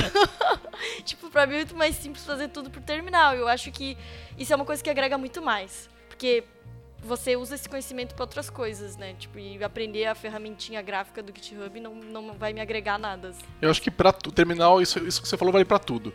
tipo, 1.04 1.32
pra 1.32 1.48
mim 1.48 1.56
é 1.56 1.58
muito 1.58 1.76
mais 1.76 1.96
simples 1.96 2.24
fazer 2.24 2.50
tudo 2.50 2.70
por 2.70 2.82
terminal. 2.84 3.34
Eu 3.34 3.48
acho 3.48 3.72
que 3.72 3.98
isso 4.38 4.54
é 4.54 4.56
uma 4.56 4.66
coisa 4.66 4.84
que 4.84 4.90
agrega 4.90 5.18
muito 5.18 5.42
mais. 5.42 5.90
Porque 6.08 6.44
você 7.02 7.36
usa 7.36 7.56
esse 7.56 7.68
conhecimento 7.68 8.14
para 8.14 8.24
outras 8.24 8.48
coisas, 8.48 8.96
né? 8.96 9.16
Tipo, 9.18 9.40
e 9.40 9.64
aprender 9.64 10.06
a 10.06 10.14
ferramentinha 10.14 10.84
gráfica 10.84 11.24
do 11.24 11.34
GitHub 11.36 11.80
não, 11.80 11.96
não 11.96 12.34
vai 12.34 12.54
me 12.54 12.62
agregar 12.62 13.00
nada. 13.00 13.34
Eu 13.60 13.72
acho 13.72 13.82
que 13.82 13.90
para 13.90 14.10
o 14.10 14.32
terminal, 14.32 14.80
isso, 14.80 15.00
isso 15.00 15.20
que 15.20 15.28
você 15.28 15.36
falou 15.36 15.52
vale 15.52 15.66
para 15.66 15.80
tudo. 15.80 16.14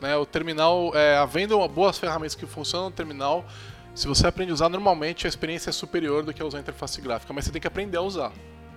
Né? 0.00 0.16
O 0.16 0.24
terminal, 0.24 0.92
é, 0.94 1.16
havendo 1.16 1.66
boas 1.66 1.98
ferramentas 1.98 2.36
que 2.36 2.46
funcionam 2.46 2.90
no 2.90 2.94
terminal, 2.94 3.44
se 3.96 4.06
você 4.06 4.26
aprende 4.26 4.50
a 4.50 4.54
usar, 4.54 4.68
normalmente 4.68 5.26
a 5.26 5.28
experiência 5.28 5.70
é 5.70 5.72
superior 5.72 6.22
do 6.22 6.32
que 6.32 6.44
usar 6.44 6.58
a 6.58 6.60
interface 6.60 7.00
gráfica, 7.00 7.32
mas 7.32 7.46
você 7.46 7.50
tem 7.50 7.60
que 7.60 7.66
aprender 7.66 7.96
a 7.96 8.02
usar 8.02 8.30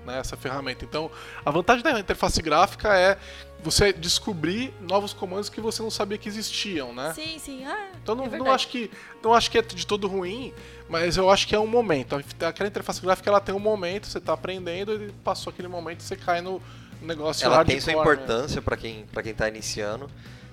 né, 0.05 0.17
essa 0.17 0.37
ferramenta. 0.37 0.85
Então, 0.85 1.11
a 1.45 1.51
vantagem 1.51 1.83
da 1.83 1.99
interface 1.99 2.41
gráfica 2.41 2.97
é 2.97 3.17
você 3.61 3.91
descobrir 3.91 4.73
novos 4.79 5.11
comandos 5.11 5.49
que 5.49 5.59
você 5.59 5.83
não 5.83 5.91
sabia 5.91 6.17
que 6.17 6.29
existiam, 6.29 6.93
né? 6.93 7.13
Sim, 7.13 7.37
sim. 7.37 7.65
Ah, 7.65 7.89
então 8.01 8.15
não, 8.15 8.25
é 8.25 8.37
não 8.37 8.49
acho 8.49 8.69
que 8.69 8.89
não 9.21 9.33
acho 9.33 9.51
que 9.51 9.57
é 9.57 9.61
de 9.61 9.85
todo 9.85 10.07
ruim, 10.07 10.53
mas 10.87 11.17
eu 11.17 11.29
acho 11.29 11.45
que 11.45 11.53
é 11.53 11.59
um 11.59 11.67
momento. 11.67 12.15
Aquela 12.15 12.69
interface 12.69 13.01
gráfica 13.01 13.29
ela 13.29 13.41
tem 13.41 13.53
um 13.53 13.59
momento, 13.59 14.07
você 14.07 14.19
está 14.19 14.31
aprendendo 14.31 14.93
e 14.93 15.11
passou 15.23 15.51
aquele 15.51 15.67
momento 15.67 16.01
você 16.01 16.15
cai 16.15 16.39
no 16.39 16.61
negócio 17.01 17.45
Ela 17.45 17.65
tem 17.65 17.79
sua 17.79 17.93
né? 17.93 17.99
importância 17.99 18.55
né? 18.55 18.61
para 18.61 18.77
quem 18.77 19.05
para 19.11 19.21
quem 19.21 19.33
está 19.33 19.47
iniciando. 19.49 20.09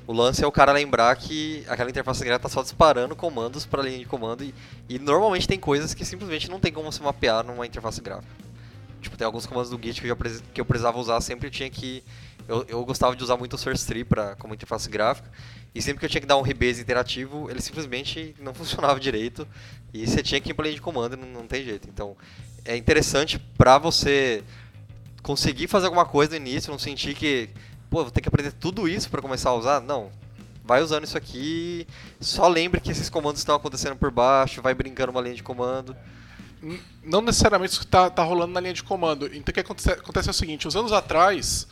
O 0.07 0.13
lance 0.13 0.45
é 0.45 0.47
o 0.47 0.53
cara 0.53 0.71
lembrar 0.71 1.15
que 1.17 1.65
aquela 1.67 1.91
interface 1.91 2.25
gráfica 2.25 2.49
tá 2.49 2.55
só 2.55 2.63
disparando 2.63 3.17
comandos 3.17 3.67
para 3.67 3.83
a 3.83 3.85
linha 3.85 3.99
de 3.99 4.05
comando 4.05 4.45
e, 4.45 4.55
e, 4.89 5.01
normalmente 5.01 5.49
tem 5.49 5.59
coisas 5.59 5.95
que 5.95 6.05
simplesmente 6.05 6.49
não 6.49 6.61
tem 6.61 6.73
como 6.73 6.93
se 6.93 7.03
mapear 7.03 7.45
numa 7.45 7.67
interface 7.67 8.01
gráfica. 8.01 8.33
Tipo, 9.01 9.17
tem 9.17 9.25
alguns 9.25 9.47
comandos 9.47 9.71
do 9.71 9.81
Git 9.83 10.01
que 10.01 10.07
eu, 10.07 10.17
que 10.17 10.61
eu 10.61 10.65
precisava 10.65 10.99
usar, 10.99 11.21
sempre 11.21 11.49
eu 11.49 11.51
tinha 11.51 11.69
que... 11.69 12.05
Eu, 12.47 12.65
eu 12.69 12.85
gostava 12.85 13.17
de 13.17 13.25
usar 13.25 13.37
muito 13.37 13.55
o 13.55 13.59
source 13.59 13.85
tree 13.85 14.05
pra, 14.05 14.37
como 14.37 14.55
interface 14.55 14.89
gráfica 14.89 15.29
e 15.75 15.83
sempre 15.83 15.99
que 15.99 16.07
eu 16.07 16.09
tinha 16.09 16.21
que 16.21 16.27
dar 16.27 16.37
um 16.37 16.43
rebase 16.43 16.81
interativo, 16.81 17.51
ele 17.51 17.61
simplesmente 17.61 18.33
não 18.39 18.55
funcionava 18.55 19.01
direito 19.01 19.47
e 19.93 20.07
você 20.07 20.23
tinha 20.23 20.41
que 20.41 20.51
ir 20.51 20.55
pra 20.55 20.65
linha 20.65 20.77
de 20.77 20.81
comando 20.81 21.17
não, 21.17 21.27
não 21.27 21.47
tem 21.49 21.65
jeito. 21.65 21.89
Então, 21.89 22.17
é 22.65 22.77
interessante 22.77 23.41
para 23.59 23.77
você 23.77 24.45
conseguir 25.21 25.67
fazer 25.67 25.87
alguma 25.87 26.05
coisa 26.05 26.31
no 26.31 26.37
início, 26.37 26.71
não 26.71 26.79
sentir 26.79 27.17
que 27.17 27.51
pô, 27.91 28.03
vou 28.03 28.11
ter 28.11 28.21
que 28.21 28.29
aprender 28.29 28.53
tudo 28.53 28.89
isso 28.89 29.11
para 29.11 29.23
começar 29.23 29.51
a 29.51 29.55
usar? 29.55 29.81
Não. 29.81 30.11
Vai 30.65 30.83
usando 30.83 31.05
isso 31.05 31.17
aqui, 31.17 31.87
só 32.21 32.49
lembre 32.49 32.81
que 32.81 32.91
esses 32.91 33.09
comandos 33.09 33.41
estão 33.41 33.55
acontecendo 33.55 33.95
por 33.95 34.11
baixo, 34.11 34.61
vai 34.61 34.75
brincando 34.75 35.13
uma 35.13 35.21
linha 35.21 35.37
de 35.37 35.43
comando. 35.43 35.97
Não 37.05 37.21
necessariamente 37.21 37.73
isso 37.73 37.83
está 37.83 38.11
tá 38.11 38.25
rolando 38.25 38.53
na 38.53 38.61
linha 38.61 38.75
de 38.75 38.83
comando. 38.83 39.27
Então 39.27 39.51
o 39.51 39.53
que 39.53 39.61
acontece, 39.61 39.93
acontece 39.93 40.29
é 40.29 40.33
o 40.33 40.35
seguinte, 40.35 40.67
uns 40.67 40.75
anos 40.75 40.93
atrás, 40.93 41.69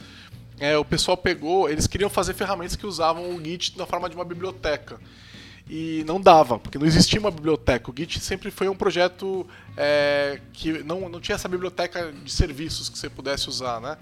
é, 0.60 0.78
o 0.78 0.84
pessoal 0.84 1.16
pegou, 1.16 1.68
eles 1.68 1.86
queriam 1.86 2.08
fazer 2.08 2.34
ferramentas 2.34 2.76
que 2.76 2.86
usavam 2.86 3.34
o 3.34 3.44
Git 3.44 3.76
na 3.76 3.86
forma 3.86 4.08
de 4.08 4.14
uma 4.14 4.24
biblioteca. 4.24 5.00
E 5.68 6.04
não 6.06 6.20
dava, 6.20 6.58
porque 6.58 6.78
não 6.78 6.86
existia 6.86 7.18
uma 7.18 7.30
biblioteca. 7.30 7.90
O 7.90 7.94
Git 7.96 8.20
sempre 8.20 8.50
foi 8.50 8.68
um 8.68 8.76
projeto 8.76 9.46
é, 9.76 10.40
que 10.52 10.84
não, 10.84 11.08
não 11.08 11.20
tinha 11.20 11.34
essa 11.34 11.48
biblioteca 11.48 12.12
de 12.12 12.30
serviços 12.30 12.88
que 12.88 12.98
você 12.98 13.08
pudesse 13.08 13.48
usar, 13.48 13.80
né? 13.80 13.96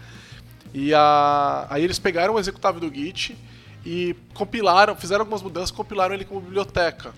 E 0.75 0.95
a, 0.95 1.67
aí 1.69 1.85
eles 1.85 1.99
pegaram 1.99 2.35
o 2.35 2.39
executável 2.39 2.81
do 2.81 2.95
Git 2.95 3.37
e 3.85 4.15
compilaram, 4.35 4.97
fizeram 4.97 5.23
algumas 5.23 5.43
mudanças, 5.43 5.71
compilaram 5.71 6.15
ele 6.15 6.25
como 6.25 6.41
biblioteca. 6.41 7.13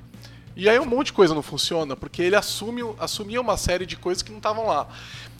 E 0.56 0.68
aí 0.68 0.78
um 0.78 0.86
monte 0.86 1.06
de 1.06 1.12
coisa 1.12 1.34
não 1.34 1.42
funciona, 1.42 1.96
porque 1.96 2.22
ele 2.22 2.36
assume, 2.36 2.82
assumia 2.98 3.40
uma 3.40 3.56
série 3.56 3.86
de 3.86 3.96
coisas 3.96 4.22
que 4.22 4.30
não 4.30 4.38
estavam 4.38 4.66
lá. 4.66 4.88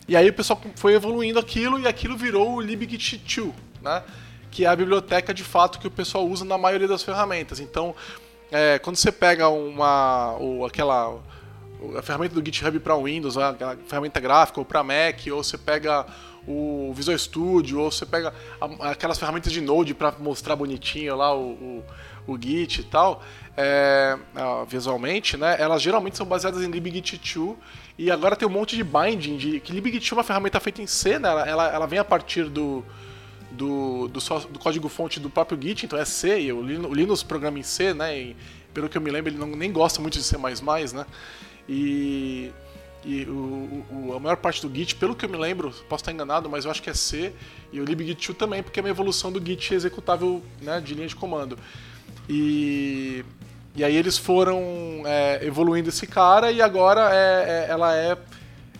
E 0.07 0.15
aí 0.15 0.29
o 0.29 0.33
pessoal 0.33 0.61
foi 0.75 0.93
evoluindo 0.93 1.39
aquilo 1.39 1.79
e 1.79 1.87
aquilo 1.87 2.15
virou 2.15 2.57
o 2.57 2.61
libgit2, 2.61 3.53
né? 3.81 4.03
que 4.51 4.63
é 4.63 4.67
a 4.69 4.75
biblioteca 4.75 5.33
de 5.33 5.43
fato 5.43 5.79
que 5.79 5.87
o 5.87 5.91
pessoal 5.91 6.25
usa 6.25 6.45
na 6.45 6.57
maioria 6.57 6.87
das 6.87 7.03
ferramentas. 7.03 7.59
Então, 7.59 7.93
é, 8.49 8.79
quando 8.79 8.95
você 8.95 9.11
pega 9.11 9.49
uma, 9.49 10.33
ou 10.39 10.65
aquela 10.65 11.19
a 11.97 12.01
ferramenta 12.01 12.33
do 12.33 12.45
GitHub 12.45 12.79
para 12.79 12.95
Windows, 12.95 13.37
a 13.37 13.53
ferramenta 13.85 14.19
gráfica, 14.21 14.61
ou 14.61 14.65
para 14.65 14.81
Mac, 14.81 15.19
ou 15.29 15.43
você 15.43 15.57
pega 15.57 16.05
o 16.47 16.93
Visual 16.93 17.17
Studio, 17.17 17.79
ou 17.79 17.91
você 17.91 18.05
pega 18.05 18.33
aquelas 18.81 19.17
ferramentas 19.17 19.51
de 19.51 19.61
Node 19.61 19.93
para 19.93 20.11
mostrar 20.19 20.55
bonitinho 20.55 21.15
lá 21.15 21.35
o, 21.35 21.51
o, 21.51 21.83
o 22.27 22.41
Git 22.41 22.81
e 22.81 22.83
tal, 22.83 23.23
é, 23.57 24.17
visualmente, 24.67 25.37
né, 25.37 25.55
elas 25.59 25.81
geralmente 25.81 26.17
são 26.17 26.25
baseadas 26.25 26.61
em 26.61 26.69
libgit2 26.69 27.55
e 27.97 28.11
agora 28.11 28.35
tem 28.35 28.47
um 28.47 28.51
monte 28.51 28.75
de 28.75 28.83
binding, 28.83 29.37
de, 29.37 29.59
que 29.59 29.73
libgit2 29.73 30.11
é 30.11 30.15
uma 30.15 30.23
ferramenta 30.23 30.59
feita 30.59 30.81
em 30.81 30.87
C, 30.87 31.17
né, 31.17 31.29
ela, 31.29 31.67
ela 31.73 31.85
vem 31.85 31.99
a 31.99 32.03
partir 32.03 32.45
do, 32.49 32.83
do, 33.51 34.07
do, 34.09 34.19
do 34.19 34.59
código-fonte 34.59 35.19
do 35.19 35.29
próprio 35.29 35.59
Git, 35.59 35.85
então 35.85 35.97
é 35.97 36.05
C, 36.05 36.41
e 36.41 36.53
o 36.53 36.61
Linux 36.61 37.23
programa 37.23 37.57
em 37.57 37.63
C, 37.63 37.93
né, 37.93 38.19
e, 38.19 38.35
pelo 38.73 38.89
que 38.89 38.97
eu 38.97 39.01
me 39.01 39.09
lembro 39.09 39.31
ele 39.31 39.37
não, 39.37 39.47
nem 39.47 39.71
gosta 39.71 40.01
muito 40.01 40.17
de 40.17 40.23
C++, 40.23 40.37
né, 40.37 41.05
e 41.67 42.51
e 43.05 43.23
o, 43.25 43.85
o, 43.91 44.13
a 44.15 44.19
maior 44.19 44.37
parte 44.37 44.65
do 44.65 44.73
Git, 44.73 44.95
pelo 44.95 45.15
que 45.15 45.25
eu 45.25 45.29
me 45.29 45.37
lembro, 45.37 45.69
posso 45.87 46.01
estar 46.01 46.11
enganado, 46.11 46.49
mas 46.49 46.65
eu 46.65 46.71
acho 46.71 46.81
que 46.81 46.89
é 46.89 46.93
C, 46.93 47.31
e 47.71 47.79
o 47.79 47.85
libgit2 47.85 48.35
também, 48.35 48.63
porque 48.63 48.79
é 48.79 48.83
uma 48.83 48.89
evolução 48.89 49.31
do 49.31 49.43
Git 49.43 49.75
executável 49.75 50.41
né, 50.59 50.81
de 50.81 50.95
linha 50.95 51.07
de 51.07 51.15
comando. 51.15 51.57
E, 52.27 53.23
e 53.75 53.83
aí 53.83 53.95
eles 53.95 54.17
foram 54.17 54.59
é, 55.05 55.45
evoluindo 55.45 55.89
esse 55.89 56.07
cara, 56.07 56.51
e 56.51 56.63
agora 56.63 57.13
é, 57.13 57.67
é, 57.67 57.67
ela 57.69 57.95
é. 57.95 58.17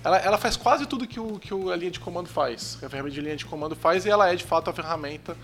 Ela, 0.04 0.18
ela 0.20 0.38
faz 0.38 0.56
quase 0.56 0.86
tudo 0.86 1.08
que, 1.08 1.20
o, 1.20 1.40
que 1.40 1.52
a 1.52 1.76
linha 1.76 1.90
de 1.90 2.00
comando 2.00 2.30
faz, 2.30 2.78
a 2.84 2.90
ferramenta 2.90 3.16
de 3.16 3.22
linha 3.22 3.36
de 3.36 3.46
comando 3.46 3.76
faz, 3.76 4.06
e 4.06 4.10
ela 4.10 4.32
é 4.32 4.36
de 4.36 4.44
fato 4.44 4.70
a 4.70 4.74
ferramenta 4.74 5.36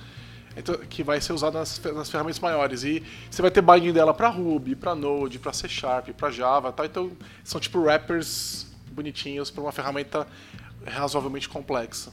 então, 0.55 0.75
que 0.89 1.03
vai 1.03 1.19
ser 1.21 1.33
usada 1.33 1.57
nas, 1.57 1.79
nas, 1.79 2.09
ferramentas 2.09 2.39
maiores. 2.39 2.83
E 2.83 3.03
você 3.29 3.41
vai 3.41 3.49
ter 3.49 3.61
binding 3.61 3.93
dela 3.93 4.13
para 4.13 4.29
Ruby, 4.29 4.75
para 4.75 4.93
Node, 4.93 5.39
para 5.39 5.53
C 5.53 5.67
Sharp, 5.67 6.09
para 6.09 6.29
Java, 6.29 6.71
tá? 6.71 6.85
Então 6.85 7.11
são 7.43 7.59
tipo 7.59 7.79
wrappers 7.79 8.70
bonitinhos 8.91 9.49
para 9.49 9.61
uma 9.61 9.71
ferramenta 9.71 10.27
razoavelmente 10.85 11.47
complexa. 11.49 12.11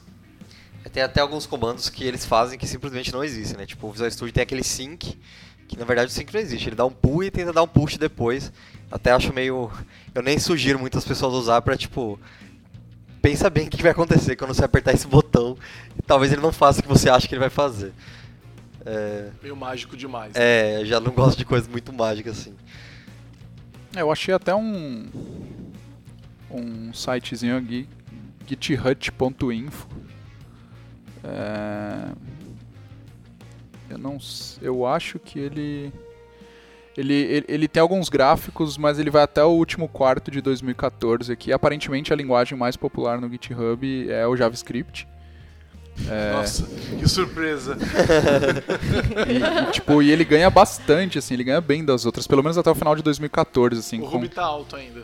Tem 0.92 1.02
até 1.02 1.20
alguns 1.20 1.44
comandos 1.44 1.90
que 1.90 2.04
eles 2.04 2.24
fazem 2.24 2.58
que 2.58 2.66
simplesmente 2.66 3.12
não 3.12 3.22
existem, 3.22 3.58
né? 3.58 3.66
Tipo, 3.66 3.88
o 3.88 3.92
Visual 3.92 4.10
Studio 4.10 4.32
tem 4.32 4.42
aquele 4.42 4.62
sync, 4.64 5.18
que 5.66 5.76
na 5.78 5.84
verdade 5.84 6.10
o 6.10 6.14
sync 6.14 6.32
não 6.32 6.40
existe. 6.40 6.68
Ele 6.68 6.76
dá 6.76 6.86
um 6.86 6.90
pull 6.90 7.24
e 7.24 7.30
tenta 7.30 7.52
dar 7.52 7.62
um 7.62 7.68
push 7.68 7.98
depois. 7.98 8.50
Até 8.90 9.10
acho 9.10 9.34
meio... 9.34 9.70
Eu 10.14 10.22
nem 10.22 10.38
sugiro 10.38 10.78
muitas 10.78 11.04
pessoas 11.04 11.34
usar 11.34 11.60
para 11.60 11.76
tipo... 11.76 12.18
Pensa 13.20 13.50
bem 13.50 13.66
o 13.66 13.70
que 13.70 13.82
vai 13.82 13.90
acontecer 13.90 14.36
quando 14.36 14.54
você 14.54 14.64
apertar 14.64 14.94
esse 14.94 15.06
botão. 15.06 15.58
E 15.98 16.00
talvez 16.02 16.32
ele 16.32 16.40
não 16.40 16.52
faça 16.52 16.80
o 16.80 16.82
que 16.82 16.88
você 16.88 17.10
acha 17.10 17.28
que 17.28 17.34
ele 17.34 17.40
vai 17.40 17.50
fazer. 17.50 17.92
É, 18.86 19.28
Meio 19.42 19.56
mágico 19.56 19.94
demais. 19.94 20.32
é, 20.36 20.82
já 20.84 20.98
não 21.00 21.12
gosto 21.12 21.36
de 21.36 21.44
coisas 21.44 21.68
muito 21.68 21.92
mágicas 21.92 22.38
assim. 22.38 22.54
É, 23.94 24.00
Eu 24.00 24.10
achei 24.10 24.32
até 24.32 24.54
um 24.54 25.06
um 26.50 26.92
sitezinho 26.92 27.56
aqui, 27.56 27.88
githut.info. 28.46 29.86
É, 31.24 32.08
eu 33.90 33.98
não, 33.98 34.18
eu 34.62 34.86
acho 34.86 35.18
que 35.18 35.38
ele, 35.38 35.92
ele 36.96 37.14
ele 37.14 37.44
ele 37.48 37.68
tem 37.68 37.80
alguns 37.80 38.08
gráficos, 38.08 38.76
mas 38.78 38.98
ele 38.98 39.10
vai 39.10 39.22
até 39.22 39.42
o 39.42 39.48
último 39.48 39.88
quarto 39.88 40.30
de 40.30 40.40
2014 40.40 41.32
aqui. 41.32 41.52
Aparentemente 41.52 42.12
a 42.12 42.16
linguagem 42.16 42.56
mais 42.56 42.76
popular 42.76 43.20
no 43.20 43.28
GitHub 43.30 44.10
é 44.10 44.26
o 44.26 44.36
JavaScript. 44.36 45.06
É, 46.08 46.32
Nossa, 46.32 46.64
que 46.96 47.08
surpresa. 47.08 47.76
e, 49.28 49.68
e, 49.68 49.72
tipo, 49.72 50.00
e 50.00 50.12
ele 50.12 50.24
ganha 50.24 50.48
bastante, 50.48 51.18
assim, 51.18 51.34
ele 51.34 51.42
ganha 51.42 51.60
bem 51.60 51.84
das 51.84 52.06
outras, 52.06 52.24
pelo 52.24 52.40
menos 52.40 52.56
até 52.56 52.70
o 52.70 52.74
final 52.74 52.94
de 52.94 53.02
2014, 53.02 53.80
assim. 53.80 53.98
o 53.98 54.02
com- 54.02 54.08
Ruby 54.18 54.28
tá 54.28 54.44
alto 54.44 54.76
ainda. 54.76 55.02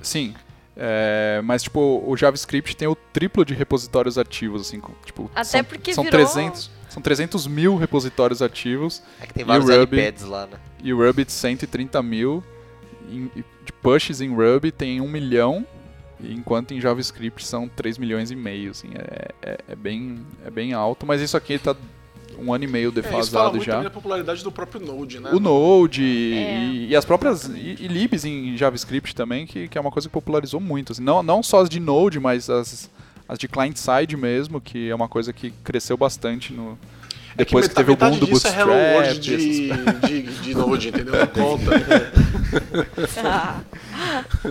Sim. 0.00 0.34
É, 0.76 1.40
mas, 1.44 1.62
tipo, 1.62 2.02
o 2.06 2.16
JavaScript 2.16 2.76
tem 2.76 2.88
o 2.88 2.94
triplo 2.94 3.44
de 3.44 3.54
repositórios 3.54 4.16
ativos, 4.16 4.62
assim. 4.62 4.80
com- 4.80 4.92
Tipo, 5.04 5.30
Até 5.34 5.44
são, 5.44 5.64
porque 5.64 5.92
são 5.94 6.04
virou- 6.04 6.18
300, 6.20 6.70
são 6.88 7.02
300 7.02 7.46
mil 7.46 7.76
repositórios 7.76 8.40
ativos 8.40 9.02
É 9.20 9.26
que 9.26 9.34
tem 9.34 9.42
E 9.42 9.44
vários 9.46 9.68
o 9.68 9.72
Ruby? 9.78 9.98
iPads 10.00 10.24
lá, 10.24 10.46
né? 10.46 10.58
e 10.82 10.92
o 10.92 10.98
Ruby 11.04 11.24
de 11.24 11.32
130 11.32 12.02
mil. 12.02 12.42
Em- 13.10 13.30
de 13.64 13.72
pushes 13.82 14.20
em 14.20 14.32
Ruby 14.34 14.70
tem 14.70 15.00
1 15.00 15.08
milhão, 15.08 15.66
enquanto 16.22 16.72
em 16.72 16.80
JavaScript 16.80 17.44
são 17.44 17.68
3 17.68 17.98
milhões 17.98 18.30
e 18.30 18.36
meio, 18.36 18.70
assim. 18.70 18.88
É, 18.94 19.28
é, 19.42 19.58
é 19.68 19.74
bem, 19.76 20.24
é 20.46 20.50
bem 20.50 20.72
alto, 20.72 21.04
mas 21.04 21.20
isso 21.20 21.36
aqui 21.36 21.58
tá 21.58 21.74
um 22.38 22.52
ano 22.52 22.64
e 22.64 22.66
meio 22.66 22.88
É, 22.88 22.92
defasado 22.92 23.50
muito 23.52 23.64
já. 23.64 23.72
também 23.72 23.84
da 23.84 23.90
popularidade 23.90 24.42
do 24.44 24.50
próprio 24.52 24.80
Node, 24.84 25.20
né? 25.20 25.30
O 25.32 25.40
Node 25.40 26.02
É. 26.34 26.58
e, 26.64 26.88
e 26.88 26.96
as 26.96 27.04
próprias 27.04 27.44
e, 27.44 27.76
e 27.80 27.88
libs 27.88 28.24
em 28.24 28.56
JavaScript 28.56 29.14
também, 29.14 29.46
que, 29.46 29.68
que 29.68 29.76
é 29.76 29.80
uma 29.80 29.90
coisa 29.90 30.08
que 30.08 30.12
popularizou 30.12 30.60
muito. 30.60 30.92
assim. 30.92 31.02
não, 31.02 31.22
não 31.22 31.42
só 31.42 31.60
as 31.60 31.68
de 31.68 31.80
Node, 31.80 32.18
mas 32.20 32.48
as, 32.48 32.90
as 33.28 33.38
de 33.38 33.46
client-side 33.48 34.16
mesmo, 34.16 34.60
que 34.60 34.88
é 34.88 34.94
uma 34.94 35.08
coisa 35.08 35.32
que 35.32 35.50
cresceu 35.64 35.96
bastante 35.96 36.52
no, 36.52 36.78
É 37.40 37.44
depois 37.44 37.66
que, 37.66 37.74
meta- 37.74 37.80
teve 37.80 37.92
o 37.92 37.96
boom 37.96 38.18
do 38.18 38.26
Bootstrap. 38.26 38.56
é 38.56 38.60
Hello 38.60 38.72
World 38.72 39.08
essas- 39.08 39.24
de, 39.26 39.68
de, 40.06 40.22
de 40.42 40.54
Node, 40.54 40.88
entendeu? 40.88 41.14
Não 41.16 41.26
conta. 41.26 41.70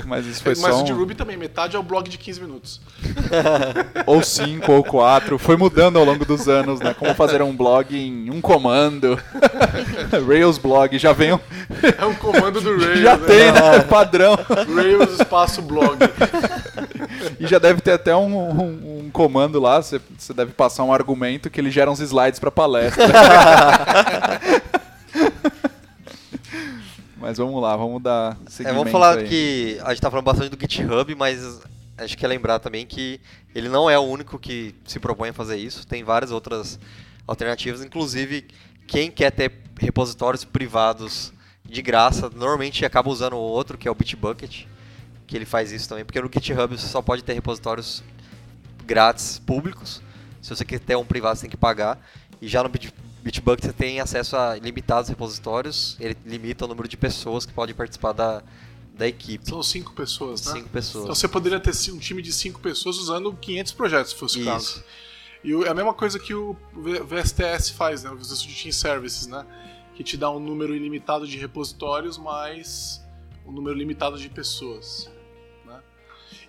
Mas 0.05 0.25
isso 0.25 0.41
foi 0.43 0.53
Mas 0.55 0.59
só 0.73 0.81
o 0.81 0.83
de 0.83 0.93
um, 0.93 0.97
Ruby 0.97 1.15
também, 1.15 1.35
metade 1.35 1.75
é 1.75 1.79
o 1.79 1.83
blog 1.83 2.09
de 2.09 2.17
15 2.17 2.41
minutos. 2.41 2.79
ou 4.05 4.21
5 4.23 4.71
ou 4.71 4.83
4. 4.83 5.37
Foi 5.37 5.55
mudando 5.57 5.97
ao 5.97 6.05
longo 6.05 6.25
dos 6.25 6.47
anos, 6.47 6.79
né? 6.79 6.93
Como 6.93 7.13
fazer 7.15 7.41
um 7.41 7.55
blog 7.55 7.95
em 7.95 8.29
um 8.29 8.41
comando. 8.41 9.19
Rails 10.27 10.57
blog, 10.57 10.97
já 10.97 11.13
vem 11.13 11.33
um, 11.33 11.39
É 11.97 12.05
um 12.05 12.13
comando 12.15 12.61
do 12.61 12.77
Rails. 12.77 12.99
já 12.99 13.17
né? 13.17 13.27
tem, 13.27 13.51
né? 13.51 13.79
Padrão. 13.89 14.37
Rails 14.75 15.19
espaço 15.19 15.61
blog. 15.61 15.97
E 17.39 17.47
já 17.47 17.59
deve 17.59 17.81
ter 17.81 17.91
até 17.93 18.15
um, 18.15 18.35
um- 18.37 18.99
um 19.05 19.09
comando 19.11 19.59
lá, 19.59 19.81
você 19.81 19.99
você 20.17 20.33
deve 20.33 20.51
passar 20.53 20.83
um 20.83 20.93
argumento 20.93 21.49
que 21.49 21.59
ele 21.59 21.71
gera 21.71 21.89
uns 21.91 21.99
slides 21.99 22.39
pra 22.39 22.51
palestra. 22.51 23.03
Mas 27.17 27.37
vamos 27.37 27.61
lá, 27.61 27.75
vamos 27.75 28.01
dar 28.01 28.37
É, 28.45 28.49
seguimento 28.49 28.77
vamos 28.77 28.91
falar 28.91 29.17
aí. 29.17 29.27
que 29.27 29.77
a 29.83 29.89
gente 29.89 30.01
tá 30.01 30.09
falando 30.09 30.25
bastante 30.25 30.55
do 30.55 30.59
GitHub, 30.59 31.13
mas 31.15 31.59
acho 31.97 32.17
que 32.17 32.23
é 32.25 32.27
lembrar 32.27 32.59
também 32.59 32.85
que 32.85 33.19
ele 33.53 33.67
não 33.67 33.89
é 33.89 33.99
o 33.99 34.03
único 34.03 34.39
que 34.39 34.73
se 34.85 34.99
propõe 34.99 35.29
a 35.29 35.33
fazer 35.33 35.57
isso. 35.57 35.85
Tem 35.85 36.03
várias 36.03 36.31
outras 36.31 36.79
alternativas, 37.27 37.83
inclusive 37.83 38.47
quem 38.87 39.11
quer 39.11 39.31
ter 39.31 39.51
repositórios 39.79 40.45
privados 40.45 41.33
de 41.65 41.81
graça, 41.81 42.29
normalmente 42.33 42.85
acaba 42.85 43.09
usando 43.09 43.33
o 43.33 43.37
outro, 43.39 43.77
que 43.77 43.87
é 43.87 43.91
o 43.91 43.95
Bitbucket, 43.95 44.63
que 45.29 45.35
ele 45.37 45.45
faz 45.45 45.71
isso 45.71 45.87
também, 45.87 46.03
porque 46.03 46.19
no 46.19 46.27
GitHub 46.33 46.75
você 46.75 46.87
só 46.87 47.01
pode 47.01 47.23
ter 47.23 47.33
repositórios 47.33 48.03
grátis 48.85 49.37
públicos. 49.39 50.01
Se 50.41 50.49
você 50.55 50.65
quer 50.65 50.79
ter 50.79 50.95
um 50.95 51.05
privado, 51.05 51.35
você 51.35 51.41
tem 51.41 51.49
que 51.51 51.57
pagar. 51.57 51.99
E 52.41 52.47
já 52.47 52.63
no 52.63 52.69
Bit- 52.69 52.93
Bitbucket 53.21 53.63
você 53.65 53.73
tem 53.73 53.99
acesso 53.99 54.35
a 54.35 54.55
limitados 54.55 55.07
repositórios, 55.09 55.95
ele 55.99 56.17
limita 56.25 56.65
o 56.65 56.67
número 56.67 56.87
de 56.87 56.97
pessoas 56.97 57.45
que 57.45 57.53
podem 57.53 57.75
participar 57.75 58.13
da, 58.13 58.41
da 58.97 59.07
equipe. 59.07 59.47
São 59.47 59.61
cinco 59.61 59.93
pessoas, 59.93 60.45
né? 60.47 60.53
Cinco 60.53 60.69
pessoas. 60.69 61.03
Então 61.03 61.13
você 61.15 61.27
poderia 61.27 61.59
ter 61.59 61.71
um 61.91 61.99
time 61.99 62.21
de 62.21 62.33
cinco 62.33 62.59
pessoas 62.59 62.97
usando 62.97 63.31
500 63.33 63.73
projetos, 63.73 64.11
se 64.13 64.17
fosse 64.17 64.41
o 64.41 64.45
caso. 64.45 64.65
Isso. 64.65 64.83
E 65.43 65.53
é 65.65 65.69
a 65.69 65.73
mesma 65.75 65.93
coisa 65.93 66.17
que 66.17 66.33
o 66.33 66.55
VSTS 66.75 67.69
faz, 67.71 68.03
né? 68.03 68.09
O 68.09 68.15
Visual 68.17 68.35
Studio 68.35 68.57
Team 68.63 68.71
Services, 68.73 69.27
né? 69.27 69.45
Que 69.93 70.03
te 70.03 70.17
dá 70.17 70.31
um 70.31 70.39
número 70.39 70.75
ilimitado 70.75 71.27
de 71.27 71.37
repositórios 71.37 72.17
mais 72.17 72.99
um 73.45 73.51
número 73.51 73.75
limitado 73.77 74.17
de 74.17 74.29
pessoas? 74.29 75.09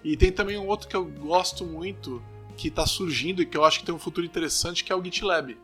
E 0.02 0.16
tem 0.16 0.32
também 0.32 0.56
um 0.58 0.66
outro 0.66 0.88
que 0.88 0.96
eu 0.96 1.04
gosto 1.04 1.64
muito, 1.64 2.22
que 2.56 2.68
está 2.68 2.86
surgindo 2.86 3.42
e 3.42 3.46
que 3.46 3.56
eu 3.56 3.64
acho 3.64 3.80
que 3.80 3.84
tem 3.86 3.94
um 3.94 3.98
futuro 3.98 4.26
interessante, 4.26 4.82
que 4.84 4.92
é 4.92 4.94
o 4.96 5.02
GitLab. 5.04 5.56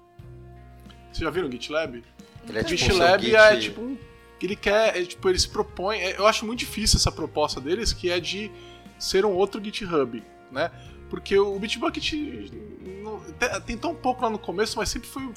Vocês 1.11 1.19
já 1.19 1.31
viram 1.31 1.49
o 1.49 1.53
GitLab? 1.53 2.03
Ele 2.49 2.59
é 2.59 2.61
O 2.61 2.65
tipo 2.65 2.77
GitLab 2.79 3.25
seu 3.27 3.37
é 3.39 3.55
Git- 3.55 3.63
tipo 3.71 3.81
um. 3.81 3.97
Ele 4.43 4.55
quer. 4.55 4.97
é, 4.99 5.05
tipo, 5.05 5.29
ele 5.29 5.39
se 5.39 5.49
propõe. 5.49 5.99
é, 5.99 6.19
eu 6.19 6.27
acho 6.27 6.45
muito 6.45 6.59
difícil 6.61 6.99
essa 6.99 7.11
proposta 7.11 7.61
deles, 7.61 7.93
que 7.93 8.11
é 8.11 8.21
de 8.21 8.51
ser 8.99 9.25
um 9.25 9.33
outro 9.33 9.63
GitHub, 9.65 10.23
né? 10.53 10.71
Porque 11.09 11.39
o 11.39 11.59
Bitbucket 11.59 12.13
não- 13.03 13.21
te- 13.21 13.61
tentou 13.63 13.93
um 13.93 13.95
pouco 13.95 14.23
lá 14.23 14.29
no 14.31 14.39
começo, 14.39 14.77
mas 14.77 14.89
sempre 14.91 15.09
foi 15.09 15.33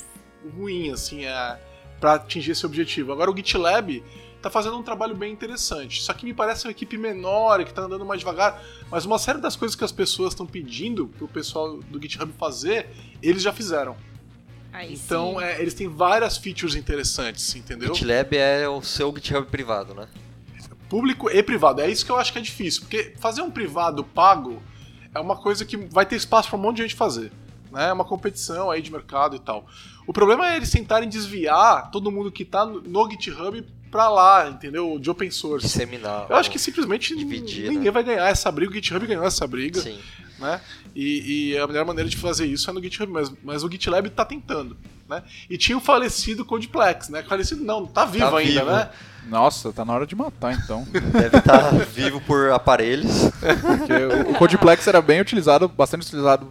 ruim, 0.58 0.92
assim, 0.92 1.26
é, 1.26 1.60
para 2.00 2.14
atingir 2.14 2.52
esse 2.52 2.66
objetivo. 2.66 3.12
Agora 3.12 3.30
o 3.30 3.36
GitLab 3.36 4.04
tá 4.42 4.50
fazendo 4.50 4.78
um 4.78 4.84
trabalho 4.84 5.16
bem 5.16 5.32
interessante. 5.32 6.02
Só 6.02 6.14
que 6.14 6.26
me 6.26 6.34
parece 6.34 6.66
uma 6.66 6.72
equipe 6.72 6.98
menor, 6.98 7.64
que 7.64 7.74
tá 7.74 7.84
andando 7.84 8.06
mais 8.06 8.20
devagar, 8.20 8.62
mas 8.90 9.06
uma 9.06 9.20
série 9.20 9.40
das 9.40 9.56
coisas 9.56 9.76
que 9.76 9.84
as 9.84 9.92
pessoas 9.92 10.34
estão 10.34 10.46
pedindo 10.46 11.08
pro 11.08 11.28
pessoal 11.28 11.78
do 11.78 12.02
GitHub 12.02 12.32
fazer, 12.38 12.88
eles 13.22 13.44
já 13.44 13.52
fizeram. 13.52 13.98
aí 14.72 14.94
Então, 14.94 15.40
é, 15.40 15.62
eles 15.62 15.74
têm 15.74 15.88
várias 15.88 16.38
features 16.38 16.76
interessantes, 16.76 17.54
entendeu? 17.56 17.94
GitLab 17.94 18.38
é 18.38 18.68
o 18.68 18.82
seu 18.82 19.14
GitHub 19.14 19.48
privado, 19.48 19.94
né? 19.94 20.08
Público 20.88 21.30
e 21.30 21.44
privado. 21.44 21.82
É 21.82 21.90
isso 21.90 22.04
que 22.04 22.12
eu 22.12 22.18
acho 22.18 22.32
que 22.32 22.40
é 22.40 22.42
difícil, 22.42 22.82
porque 22.82 23.14
fazer 23.20 23.42
um 23.42 23.52
privado 23.52 24.04
pago 24.04 24.62
é 25.14 25.20
uma 25.20 25.36
coisa 25.36 25.66
que 25.66 25.78
vai 25.78 26.06
ter 26.06 26.16
espaço 26.16 26.50
para 26.50 26.58
um 26.58 26.62
monte 26.62 26.78
de 26.78 26.84
gente 26.84 26.96
fazer. 26.96 27.32
Né? 27.72 27.90
É 27.90 27.94
uma 27.94 28.06
competição 28.06 28.72
aí 28.72 28.82
de 28.82 28.92
mercado 28.92 29.36
e 29.36 29.40
tal. 29.40 29.68
O 30.10 30.12
problema 30.12 30.52
é 30.52 30.58
eles 30.58 30.72
tentarem 30.72 31.08
desviar 31.08 31.92
todo 31.92 32.10
mundo 32.10 32.32
que 32.32 32.44
tá 32.44 32.66
no 32.66 33.12
GitHub 33.12 33.64
pra 33.92 34.10
lá, 34.10 34.50
entendeu? 34.50 34.98
De 34.98 35.08
open 35.08 35.30
source. 35.30 35.68
Disseminar. 35.68 36.26
Eu 36.28 36.36
acho 36.36 36.50
que 36.50 36.58
simplesmente 36.58 37.16
dividir, 37.16 37.68
ninguém 37.70 37.84
né? 37.84 37.92
vai 37.92 38.04
ganhar 38.04 38.28
essa 38.28 38.52
briga. 38.52 38.72
O 38.72 38.74
GitHub 38.74 39.06
ganhou 39.06 39.24
essa 39.24 39.46
briga, 39.46 39.80
Sim. 39.80 40.00
né? 40.40 40.60
E, 40.96 41.52
e 41.52 41.58
a 41.60 41.68
melhor 41.68 41.86
maneira 41.86 42.10
de 42.10 42.18
fazer 42.18 42.48
isso 42.48 42.68
é 42.72 42.74
no 42.74 42.82
GitHub, 42.82 43.12
mas, 43.14 43.32
mas 43.44 43.64
o 43.64 43.70
GitLab 43.70 44.10
tá 44.10 44.26
tentando, 44.26 44.76
né? 45.10 45.24
E 45.50 45.58
tinha 45.58 45.78
o 45.78 45.82
falecido 45.82 46.46
Codeplex, 46.46 47.10
né? 47.10 47.24
Falecido 47.24 47.64
não, 47.64 47.86
tá 47.86 48.06
vivo 48.06 48.30
Tá 48.30 48.38
ainda, 48.38 48.52
vivo. 48.62 48.72
né? 48.72 48.90
Nossa, 49.28 49.72
tá 49.74 49.84
na 49.84 49.94
hora 49.94 50.08
de 50.08 50.16
matar 50.16 50.54
então. 50.54 50.88
Deve 51.12 51.38
estar 51.38 51.72
vivo 51.94 52.22
por 52.22 52.52
aparelhos. 52.52 53.30
Porque 53.62 54.30
o- 54.32 54.34
Codeplex 54.36 54.88
era 54.88 55.02
bem 55.02 55.20
utilizado, 55.20 55.68
bastante 55.68 56.06
utilizado 56.08 56.48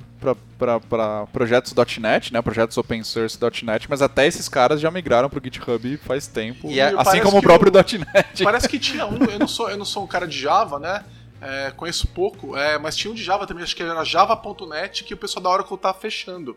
para 0.58 1.26
projetos 1.32 1.72
.NET, 1.98 2.32
né, 2.32 2.42
projetos 2.42 2.76
open 2.76 3.02
source 3.04 3.38
.NET, 3.64 3.88
mas 3.88 4.02
até 4.02 4.26
esses 4.26 4.48
caras 4.48 4.80
já 4.80 4.90
migraram 4.90 5.30
pro 5.30 5.40
GitHub 5.42 5.96
faz 5.98 6.26
tempo, 6.26 6.68
E 6.70 6.78
é- 6.80 6.92
assim 6.98 7.20
como 7.20 7.38
o 7.38 7.42
próprio 7.42 7.72
o- 7.72 7.74
.NET. 7.74 8.42
Parece 8.44 8.68
que 8.68 8.78
tinha 8.78 9.06
um, 9.06 9.16
eu 9.24 9.38
não 9.38 9.48
sou, 9.48 9.70
eu 9.70 9.76
não 9.76 9.84
sou 9.84 10.04
um 10.04 10.06
cara 10.06 10.26
de 10.26 10.38
Java, 10.38 10.78
né? 10.78 11.04
É, 11.40 11.70
conheço 11.76 12.06
pouco, 12.08 12.56
é, 12.56 12.78
mas 12.78 12.96
tinha 12.96 13.10
um 13.10 13.14
de 13.14 13.22
Java 13.22 13.46
também, 13.46 13.62
acho 13.62 13.74
que 13.76 13.82
era 13.82 14.04
java.net, 14.04 15.04
que 15.04 15.14
o 15.14 15.16
pessoal 15.16 15.42
da 15.42 15.50
Oracle 15.50 15.78
tá 15.78 15.94
fechando. 15.94 16.56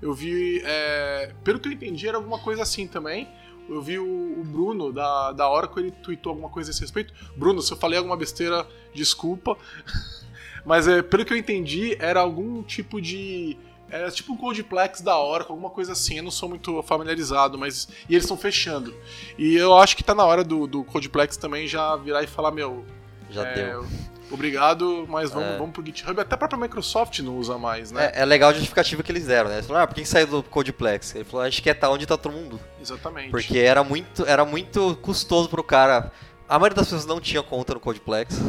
Eu 0.00 0.12
vi, 0.12 0.62
é, 0.64 1.32
pelo 1.42 1.58
que 1.58 1.68
eu 1.68 1.72
entendi, 1.72 2.08
era 2.08 2.16
alguma 2.16 2.38
coisa 2.38 2.62
assim 2.62 2.86
também. 2.86 3.28
Eu 3.68 3.82
vi 3.82 3.98
o, 3.98 4.40
o 4.40 4.44
Bruno 4.44 4.92
da, 4.92 5.32
da 5.32 5.50
Oracle, 5.50 5.82
ele 5.82 5.90
tweetou 5.90 6.30
alguma 6.30 6.48
coisa 6.48 6.70
a 6.70 6.72
esse 6.72 6.80
respeito. 6.80 7.12
Bruno, 7.36 7.60
se 7.60 7.72
eu 7.72 7.76
falei 7.76 7.98
alguma 7.98 8.16
besteira, 8.16 8.66
desculpa. 8.94 9.56
Mas 10.64 10.88
é, 10.88 11.02
pelo 11.02 11.24
que 11.24 11.32
eu 11.32 11.36
entendi, 11.36 11.96
era 12.00 12.20
algum 12.20 12.62
tipo 12.62 13.00
de. 13.00 13.56
Era 13.88 14.10
tipo 14.10 14.32
um 14.32 14.36
Codeplex 14.36 15.00
da 15.00 15.16
Oracle, 15.16 15.52
alguma 15.52 15.70
coisa 15.70 15.92
assim. 15.92 16.16
Eu 16.16 16.24
não 16.24 16.30
sou 16.30 16.48
muito 16.48 16.82
familiarizado, 16.82 17.56
mas. 17.56 17.88
E 18.08 18.14
eles 18.14 18.24
estão 18.24 18.36
fechando. 18.36 18.92
E 19.38 19.54
eu 19.54 19.76
acho 19.76 19.96
que 19.96 20.02
tá 20.02 20.12
na 20.12 20.24
hora 20.24 20.42
do, 20.42 20.66
do 20.66 20.82
Codeplex 20.82 21.36
também 21.36 21.68
já 21.68 21.94
virar 21.94 22.24
e 22.24 22.26
falar: 22.26 22.50
Meu, 22.50 22.84
Já 23.30 23.46
é, 23.46 23.54
deu. 23.54 23.86
Obrigado, 24.30 25.06
mas 25.08 25.30
vamos, 25.30 25.50
É. 25.50 25.56
vamos 25.58 25.72
pro 25.72 25.84
GitHub. 25.84 26.20
Até 26.20 26.34
a 26.34 26.38
própria 26.38 26.58
Microsoft 26.58 27.20
não 27.20 27.36
usa 27.36 27.56
mais, 27.56 27.92
né? 27.92 28.12
É, 28.14 28.22
é 28.22 28.24
legal 28.24 28.50
a 28.50 28.52
justificativa 28.52 29.02
que 29.02 29.12
eles 29.12 29.26
deram, 29.26 29.48
né? 29.48 29.56
Eles 29.56 29.66
falaram, 29.66 29.84
ah, 29.84 29.86
por 29.86 29.94
que 29.94 30.02
que 30.02 30.08
saiu 30.08 30.26
do 30.26 30.42
Codeplex? 30.42 31.14
Ele 31.14 31.24
falou, 31.24 31.44
a 31.44 31.50
gente 31.50 31.62
quer 31.62 31.74
estar 31.76 31.90
onde 31.90 32.06
tá 32.06 32.16
todo 32.16 32.32
mundo. 32.32 32.58
Exatamente. 32.80 33.30
Porque 33.30 33.58
era 33.58 33.84
muito, 33.84 34.26
era 34.26 34.44
muito 34.44 34.96
custoso 34.96 35.48
pro 35.48 35.62
cara. 35.62 36.10
A 36.48 36.58
maioria 36.58 36.76
das 36.76 36.86
pessoas 36.86 37.06
não 37.06 37.20
tinha 37.20 37.42
conta 37.42 37.74
no 37.74 37.80
Codeplex. 37.80 38.40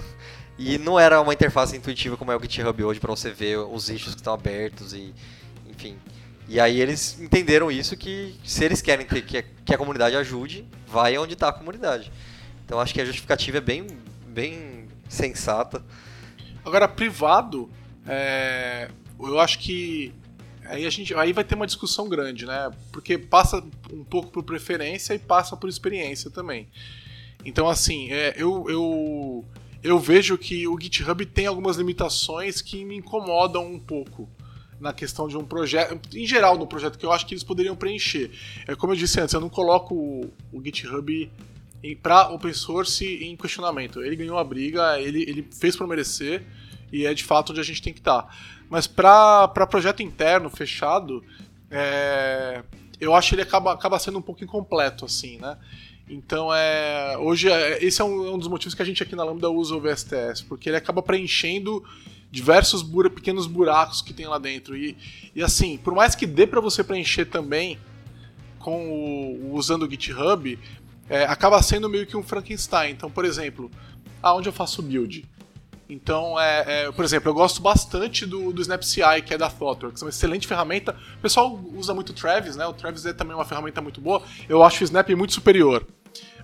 E 0.59 0.79
não 0.79 0.99
era 0.99 1.21
uma 1.21 1.31
interface 1.33 1.77
intuitiva 1.77 2.17
como 2.17 2.31
é 2.31 2.35
o 2.35 2.41
GitHub 2.41 2.83
hoje 2.83 2.99
pra 2.99 3.11
você 3.11 3.29
ver 3.29 3.59
os 3.59 3.89
issues 3.91 4.15
que 4.15 4.21
estão 4.21 4.33
abertos 4.33 4.91
e. 4.91 5.13
Enfim. 5.69 5.97
E 6.49 6.59
aí 6.59 6.81
eles 6.81 7.19
entenderam 7.19 7.69
isso 7.69 7.95
que 7.95 8.35
se 8.43 8.63
eles 8.65 8.81
querem 8.81 9.05
ter, 9.05 9.21
que, 9.21 9.37
a, 9.37 9.43
que 9.43 9.75
a 9.75 9.77
comunidade 9.77 10.15
ajude, 10.15 10.65
vai 10.87 11.15
onde 11.17 11.33
está 11.33 11.49
a 11.49 11.53
comunidade. 11.53 12.11
Então 12.65 12.79
acho 12.79 12.93
que 12.93 13.01
a 13.01 13.05
justificativa 13.05 13.57
é 13.57 13.61
bem, 13.61 13.85
bem 14.27 14.87
sensata. 15.07 15.83
Agora, 16.65 16.87
privado, 16.87 17.69
é, 18.05 18.89
eu 19.19 19.39
acho 19.39 19.59
que 19.59 20.13
aí 20.65 20.85
a 20.85 20.89
gente 20.89 21.13
aí 21.15 21.33
vai 21.33 21.43
ter 21.43 21.55
uma 21.55 21.65
discussão 21.65 22.09
grande, 22.09 22.45
né? 22.45 22.71
Porque 22.91 23.17
passa 23.17 23.63
um 23.91 24.03
pouco 24.03 24.31
por 24.31 24.43
preferência 24.43 25.13
e 25.13 25.19
passa 25.19 25.55
por 25.55 25.69
experiência 25.69 26.29
também. 26.29 26.67
Então, 27.45 27.69
assim, 27.69 28.11
é, 28.11 28.33
eu, 28.35 28.65
eu, 28.69 29.45
eu 29.81 29.99
vejo 29.99 30.37
que 30.37 30.67
o 30.67 30.77
GitHub 30.79 31.25
tem 31.25 31.45
algumas 31.45 31.77
limitações 31.77 32.61
que 32.61 32.83
me 32.83 32.97
incomodam 32.97 33.65
um 33.65 33.79
pouco 33.79 34.29
na 34.79 34.93
questão 34.93 35.27
de 35.27 35.37
um 35.37 35.43
projeto, 35.43 35.99
em 36.15 36.25
geral 36.25 36.57
no 36.57 36.67
projeto 36.67 36.97
que 36.97 37.05
eu 37.05 37.11
acho 37.11 37.25
que 37.25 37.33
eles 37.33 37.43
poderiam 37.43 37.75
preencher. 37.75 38.31
É 38.67 38.75
como 38.75 38.93
eu 38.93 38.97
disse 38.97 39.19
antes, 39.19 39.33
eu 39.33 39.41
não 39.41 39.49
coloco 39.49 39.95
o, 39.95 40.33
o 40.51 40.63
GitHub 40.63 41.31
para 42.01 42.29
open 42.29 42.53
source 42.53 43.05
em 43.05 43.35
questionamento. 43.35 44.01
Ele 44.01 44.15
ganhou 44.15 44.37
a 44.37 44.43
briga, 44.43 44.99
ele, 44.99 45.23
ele 45.23 45.47
fez 45.51 45.75
por 45.75 45.87
merecer 45.87 46.43
e 46.91 47.05
é 47.05 47.13
de 47.13 47.23
fato 47.23 47.51
onde 47.51 47.59
a 47.59 47.63
gente 47.63 47.81
tem 47.81 47.93
que 47.93 47.99
estar. 47.99 48.23
Tá. 48.23 48.29
Mas 48.69 48.87
para 48.87 49.47
projeto 49.69 50.01
interno, 50.01 50.49
fechado, 50.49 51.23
é, 51.71 52.63
eu 52.99 53.13
acho 53.13 53.29
que 53.29 53.35
ele 53.35 53.41
acaba, 53.41 53.73
acaba 53.73 53.99
sendo 53.99 54.19
um 54.19 54.21
pouco 54.21 54.43
incompleto, 54.43 55.05
assim, 55.05 55.37
né? 55.37 55.57
Então, 56.09 56.53
é, 56.53 57.17
hoje, 57.17 57.49
é, 57.49 57.83
esse 57.83 58.01
é 58.01 58.05
um, 58.05 58.27
é 58.27 58.31
um, 58.31 58.37
dos 58.37 58.47
motivos 58.47 58.73
que 58.73 58.81
a 58.81 58.85
gente 58.85 59.03
aqui 59.03 59.15
na 59.15 59.23
Lambda 59.23 59.49
usa 59.49 59.75
o 59.75 59.81
VSTS, 59.81 60.41
porque 60.43 60.69
ele 60.69 60.77
acaba 60.77 61.01
preenchendo 61.01 61.83
diversos 62.31 62.83
pequenos 63.13 63.45
buracos 63.45 64.01
que 64.01 64.13
tem 64.13 64.25
lá 64.25 64.37
dentro. 64.37 64.75
E, 64.75 64.97
e 65.35 65.43
assim, 65.43 65.77
por 65.77 65.93
mais 65.93 66.15
que 66.15 66.25
dê 66.25 66.47
para 66.47 66.61
você 66.61 66.83
preencher 66.83 67.25
também 67.25 67.77
com 68.59 68.89
o, 68.89 69.53
usando 69.53 69.83
o 69.83 69.89
GitHub, 69.89 70.57
é, 71.09 71.23
acaba 71.23 71.61
sendo 71.61 71.89
meio 71.89 72.05
que 72.05 72.17
um 72.17 72.23
Frankenstein. 72.23 72.91
Então, 72.91 73.09
por 73.09 73.25
exemplo, 73.25 73.71
aonde 74.21 74.49
eu 74.49 74.53
faço 74.53 74.81
build? 74.81 75.25
Então, 75.89 76.37
é, 76.39 76.63
é, 76.67 76.91
por 76.91 77.05
exemplo, 77.05 77.29
eu 77.29 77.33
gosto 77.33 77.61
bastante 77.61 78.25
do, 78.25 78.51
do 78.51 78.61
SnapCI, 78.61 79.21
que 79.25 79.33
é 79.33 79.37
da 79.37 79.49
ThoughtWorks, 79.49 80.01
é 80.01 80.05
uma 80.05 80.09
excelente 80.09 80.45
ferramenta. 80.45 80.95
O 81.17 81.21
pessoal 81.21 81.57
usa 81.73 81.93
muito 81.93 82.09
o 82.09 82.13
Travis, 82.13 82.57
né? 82.57 82.65
O 82.65 82.73
Travis 82.73 83.05
é 83.05 83.13
também 83.13 83.33
uma 83.33 83.45
ferramenta 83.45 83.81
muito 83.81 84.01
boa. 84.01 84.21
Eu 84.49 84.63
acho 84.63 84.81
o 84.81 84.83
Snap 84.83 85.09
muito 85.11 85.33
superior. 85.33 85.87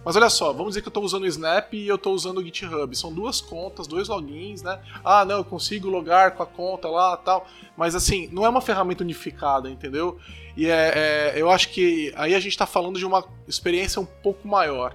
Mas 0.05 0.15
olha 0.15 0.29
só, 0.29 0.51
vamos 0.51 0.69
dizer 0.69 0.81
que 0.81 0.87
eu 0.87 0.91
estou 0.91 1.03
usando 1.03 1.23
o 1.23 1.27
Snap 1.27 1.73
e 1.73 1.87
eu 1.87 1.95
estou 1.95 2.13
usando 2.13 2.39
o 2.39 2.43
GitHub. 2.43 2.95
São 2.95 3.13
duas 3.13 3.39
contas, 3.39 3.87
dois 3.87 4.09
logins, 4.09 4.61
né? 4.61 4.79
Ah, 5.03 5.23
não, 5.23 5.37
eu 5.37 5.45
consigo 5.45 5.89
logar 5.89 6.31
com 6.35 6.43
a 6.43 6.45
conta 6.45 6.89
lá 6.89 7.15
tal. 7.15 7.47
Mas 7.77 7.95
assim, 7.95 8.27
não 8.31 8.45
é 8.45 8.49
uma 8.49 8.59
ferramenta 8.61 9.03
unificada, 9.03 9.69
entendeu? 9.69 10.19
E 10.57 10.67
é, 10.67 10.91
é 10.95 11.33
eu 11.37 11.49
acho 11.49 11.69
que 11.69 12.11
aí 12.15 12.35
a 12.35 12.39
gente 12.39 12.51
está 12.51 12.65
falando 12.65 12.99
de 12.99 13.05
uma 13.05 13.23
experiência 13.47 14.01
um 14.01 14.05
pouco 14.05 14.45
maior, 14.47 14.93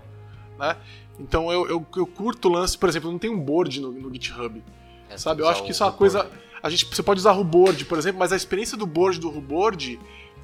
né? 0.59 0.77
Então 1.19 1.51
eu, 1.51 1.67
eu, 1.69 1.87
eu 1.97 2.07
curto 2.07 2.49
o 2.49 2.53
lance, 2.53 2.77
por 2.77 2.89
exemplo, 2.89 3.11
não 3.11 3.19
tem 3.19 3.31
um 3.31 3.41
board 3.41 3.81
no, 3.81 3.91
no 3.91 4.13
GitHub. 4.13 4.63
É, 5.09 5.17
sabe? 5.17 5.43
Eu 5.43 5.49
acho 5.49 5.65
que 5.65 5.71
isso 5.71 5.83
é 5.83 5.87
uma 5.87 5.93
coisa. 5.93 6.31
A 6.63 6.69
gente, 6.69 6.85
você 6.85 7.03
pode 7.03 7.21
usar 7.21 7.33
o 7.33 7.45
board, 7.45 7.85
por 7.87 7.97
exemplo, 7.97 8.19
mas 8.19 8.33
a 8.33 8.37
experiência 8.37 8.77
do 8.77 8.87
board 8.87 9.19
do 9.19 9.31
board 9.41 9.99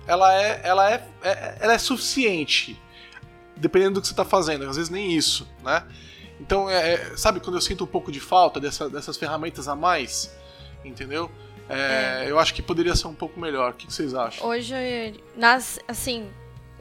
ela 0.06 0.34
é, 0.34 0.60
ela 0.64 0.90
é, 0.90 1.06
é, 1.22 1.58
ela 1.60 1.74
é 1.74 1.78
suficiente 1.78 2.80
dependendo 3.56 3.94
do 3.94 4.00
que 4.00 4.06
você 4.06 4.12
está 4.12 4.24
fazendo, 4.24 4.68
às 4.68 4.76
vezes 4.76 4.90
nem 4.90 5.12
isso, 5.12 5.48
né? 5.62 5.84
Então, 6.40 6.68
é, 6.68 6.94
é, 6.94 7.16
sabe 7.16 7.40
quando 7.40 7.56
eu 7.56 7.60
sinto 7.60 7.84
um 7.84 7.86
pouco 7.86 8.10
de 8.10 8.20
falta 8.20 8.60
dessa, 8.60 8.88
dessas 8.90 9.16
ferramentas 9.16 9.68
a 9.68 9.76
mais, 9.76 10.34
entendeu? 10.84 11.30
É, 11.68 12.24
é. 12.24 12.30
Eu 12.30 12.38
acho 12.38 12.52
que 12.52 12.62
poderia 12.62 12.94
ser 12.94 13.06
um 13.06 13.14
pouco 13.14 13.40
melhor. 13.40 13.70
O 13.70 13.74
que, 13.74 13.86
que 13.86 13.92
vocês 13.92 14.14
acham? 14.14 14.46
Hoje, 14.46 14.74
nas, 15.36 15.78
assim, 15.86 16.28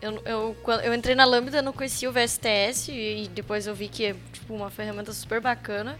eu, 0.01 0.21
eu, 0.25 0.55
eu 0.83 0.93
entrei 0.93 1.15
na 1.15 1.23
Lambda, 1.23 1.61
não 1.61 1.71
conhecia 1.71 2.09
o 2.09 2.13
VSTS 2.13 2.91
e 2.91 3.29
depois 3.33 3.67
eu 3.67 3.75
vi 3.75 3.87
que 3.87 4.05
é 4.05 4.15
tipo, 4.33 4.53
uma 4.53 4.69
ferramenta 4.69 5.13
super 5.13 5.39
bacana. 5.39 5.97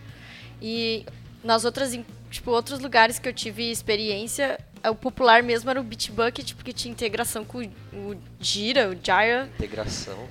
E 0.62 1.06
nas 1.44 1.64
outras, 1.64 1.98
tipo, 2.30 2.52
outros 2.52 2.80
lugares 2.80 3.20
que 3.20 3.30
eu 3.30 3.34
tive 3.34 3.70
experiência, 3.72 4.60
o 4.84 4.96
popular 4.96 5.42
mesmo 5.42 5.70
era 5.70 5.80
o 5.80 5.84
Bitbucket, 5.84 6.54
porque 6.54 6.74
tinha 6.74 6.92
integração 6.92 7.46
com 7.46 7.60
o 7.94 8.16
Jira, 8.40 8.90
o 8.90 8.94
Jira. 8.94 9.50
Integração. 9.56 10.28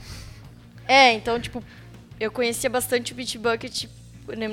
É, 0.86 1.12
então, 1.12 1.40
tipo, 1.40 1.62
eu 2.18 2.30
conhecia 2.30 2.68
bastante 2.68 3.12
o 3.12 3.14
Bitbucket 3.14 3.86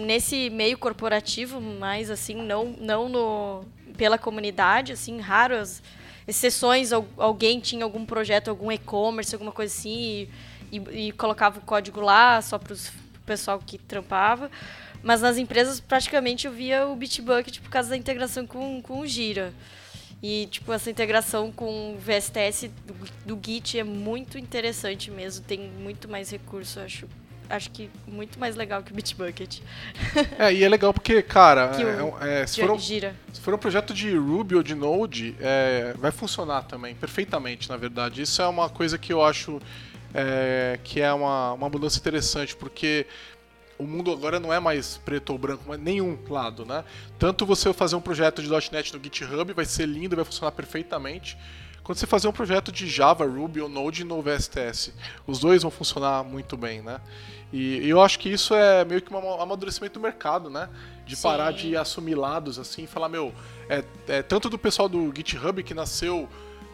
nesse 0.06 0.50
meio 0.50 0.78
corporativo, 0.78 1.62
mas 1.62 2.10
assim, 2.10 2.36
não, 2.36 2.66
não 2.80 3.10
no, 3.10 3.64
pela 3.98 4.18
comunidade, 4.18 4.92
assim, 4.92 5.20
raras 5.20 5.82
exceções, 6.28 6.92
alguém 7.18 7.60
tinha 7.60 7.84
algum 7.84 8.06
projeto, 8.06 8.50
algum 8.50 8.72
e-commerce, 8.72 9.34
alguma 9.34 9.52
coisa 9.52 9.74
assim, 9.74 10.30
e, 10.72 10.78
e, 10.78 11.08
e 11.08 11.12
colocava 11.12 11.58
o 11.58 11.62
código 11.62 12.00
lá 12.00 12.40
só 12.42 12.60
para 12.60 12.74
o 12.74 12.78
pessoal 13.26 13.60
que 13.66 13.80
trampava. 13.80 14.52
Mas 15.02 15.22
nas 15.22 15.38
empresas, 15.38 15.80
praticamente, 15.80 16.46
eu 16.46 16.54
via 16.54 16.86
o 16.86 16.96
Bitbucket 16.96 17.60
por 17.62 17.70
causa 17.70 17.90
da 17.90 17.98
integração 17.98 18.46
com, 18.46 18.82
com 18.82 19.00
o 19.00 19.08
Gira. 19.08 19.54
E, 20.22 20.48
tipo, 20.52 20.72
essa 20.74 20.90
integração 20.90 21.52
com 21.52 21.94
o 21.94 21.98
VSTS 21.98 22.70
do, 22.86 22.94
do 23.26 23.40
Git 23.44 23.80
é 23.80 23.84
muito 23.84 24.38
interessante 24.38 25.10
mesmo. 25.10 25.46
Tem 25.46 25.60
muito 25.60 26.10
mais 26.10 26.30
recurso, 26.30 26.80
acho. 26.80 27.08
Acho 27.50 27.72
que 27.72 27.90
muito 28.06 28.40
mais 28.40 28.56
legal 28.56 28.84
que 28.84 28.92
o 28.92 28.96
Bitbucket. 28.96 29.62
É, 30.38 30.54
e 30.54 30.64
é 30.64 30.70
legal 30.70 30.94
porque, 30.94 31.20
cara, 31.24 31.72
é, 32.22 32.42
é, 32.42 32.48
se, 32.48 32.62
for 32.62 32.70
um, 32.70 32.78
gira. 32.78 33.16
se 33.34 33.42
for 33.42 33.56
um 33.56 33.58
projeto 33.58 33.92
de 33.92 34.16
Ruby 34.16 34.54
ou 34.54 34.62
de 34.62 34.76
Node, 34.76 35.36
é, 35.40 35.96
vai 35.98 36.12
funcionar 36.12 36.62
também, 36.64 36.94
perfeitamente, 36.94 37.68
na 37.68 37.76
verdade. 37.76 38.22
Isso 38.22 38.40
é 38.40 38.48
uma 38.48 38.70
coisa 38.70 39.00
que 39.00 39.12
eu 39.12 39.24
acho 39.24 39.60
é, 40.14 40.80
que 40.84 41.02
é 41.02 41.12
uma, 41.12 41.54
uma 41.54 41.70
mudança 41.70 41.98
interessante, 41.98 42.56
porque 42.56 43.06
o 43.80 43.88
mundo 43.88 44.12
agora 44.12 44.40
não 44.40 44.54
é 44.54 44.60
mais 44.60 44.98
preto 44.98 45.32
ou 45.32 45.40
branco, 45.40 45.64
mas 45.66 45.80
nenhum 45.80 46.20
lado, 46.30 46.66
né? 46.66 46.84
Tanto 47.18 47.46
você 47.46 47.72
fazer 47.72 47.96
um 47.96 48.02
projeto 48.02 48.44
de 48.44 48.50
.NET 48.72 48.94
no 48.94 49.02
GitHub 49.02 49.54
vai 49.54 49.66
ser 49.66 49.86
lindo, 49.86 50.18
vai 50.18 50.26
funcionar 50.26 50.52
perfeitamente, 50.52 51.38
quanto 51.82 51.98
você 51.98 52.06
fazer 52.06 52.28
um 52.28 52.34
projeto 52.34 52.74
de 52.74 52.88
Java, 52.88 53.26
Ruby 53.26 53.62
ou 53.62 53.70
Node 53.70 54.04
no 54.04 54.22
VSTS. 54.22 54.94
Os 55.26 55.40
dois 55.40 55.62
vão 55.62 55.72
funcionar 55.72 56.26
muito 56.26 56.58
bem, 56.58 56.82
né? 56.82 57.00
E, 57.54 57.78
e 57.78 57.90
eu 57.90 58.02
acho 58.02 58.20
que 58.20 58.30
isso 58.30 58.54
é 58.54 58.84
meio 58.84 59.02
que 59.02 59.14
um 59.14 59.42
amadurecimento 59.42 59.94
do 59.94 60.04
mercado, 60.04 60.50
né? 60.50 60.70
De 61.06 61.16
Sim. 61.16 61.24
parar 61.24 61.52
de 61.52 61.78
assumir 61.78 62.16
lados 62.16 62.60
assim 62.60 62.84
e 62.84 62.88
falar, 62.88 63.08
meu, 63.08 63.34
é, 63.70 63.84
é 64.10 64.22
tanto 64.22 64.50
do 64.50 64.60
pessoal 64.60 64.90
do 64.90 65.12
GitHub 65.16 65.64
que 65.64 65.74
nasceu 65.74 66.28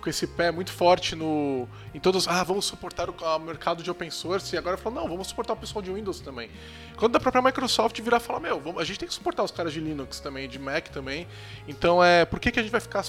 com 0.05 0.09
esse 0.11 0.27
pé 0.27 0.51
muito 0.51 0.71
forte 0.71 1.15
no 1.15 1.67
em 1.91 1.99
todos, 1.99 2.27
ah, 2.27 2.43
vamos 2.43 2.65
suportar 2.65 3.09
o 3.09 3.39
mercado 3.39 3.81
de 3.81 3.89
open 3.89 4.11
source 4.11 4.53
e 4.53 4.57
agora 4.57 4.77
falou, 4.77 5.01
não, 5.01 5.09
vamos 5.09 5.27
suportar 5.27 5.53
o 5.53 5.57
pessoal 5.57 5.81
de 5.81 5.91
Windows 5.91 6.19
também. 6.19 6.47
Quando 6.95 7.13
da 7.13 7.19
própria 7.19 7.41
Microsoft 7.41 7.99
virar 7.99 8.17
e 8.17 8.19
falar, 8.19 8.39
meu, 8.39 8.59
vamos, 8.59 8.79
a 8.79 8.85
gente 8.85 8.99
tem 8.99 9.07
que 9.07 9.13
suportar 9.15 9.43
os 9.43 9.49
caras 9.49 9.73
de 9.73 9.79
Linux 9.79 10.19
também, 10.19 10.47
de 10.47 10.59
Mac 10.59 10.89
também. 10.89 11.27
Então, 11.67 12.03
é, 12.03 12.23
por 12.23 12.39
que, 12.39 12.51
que 12.51 12.59
a 12.59 12.61
gente 12.61 12.71
vai 12.71 12.79
ficar 12.81 13.03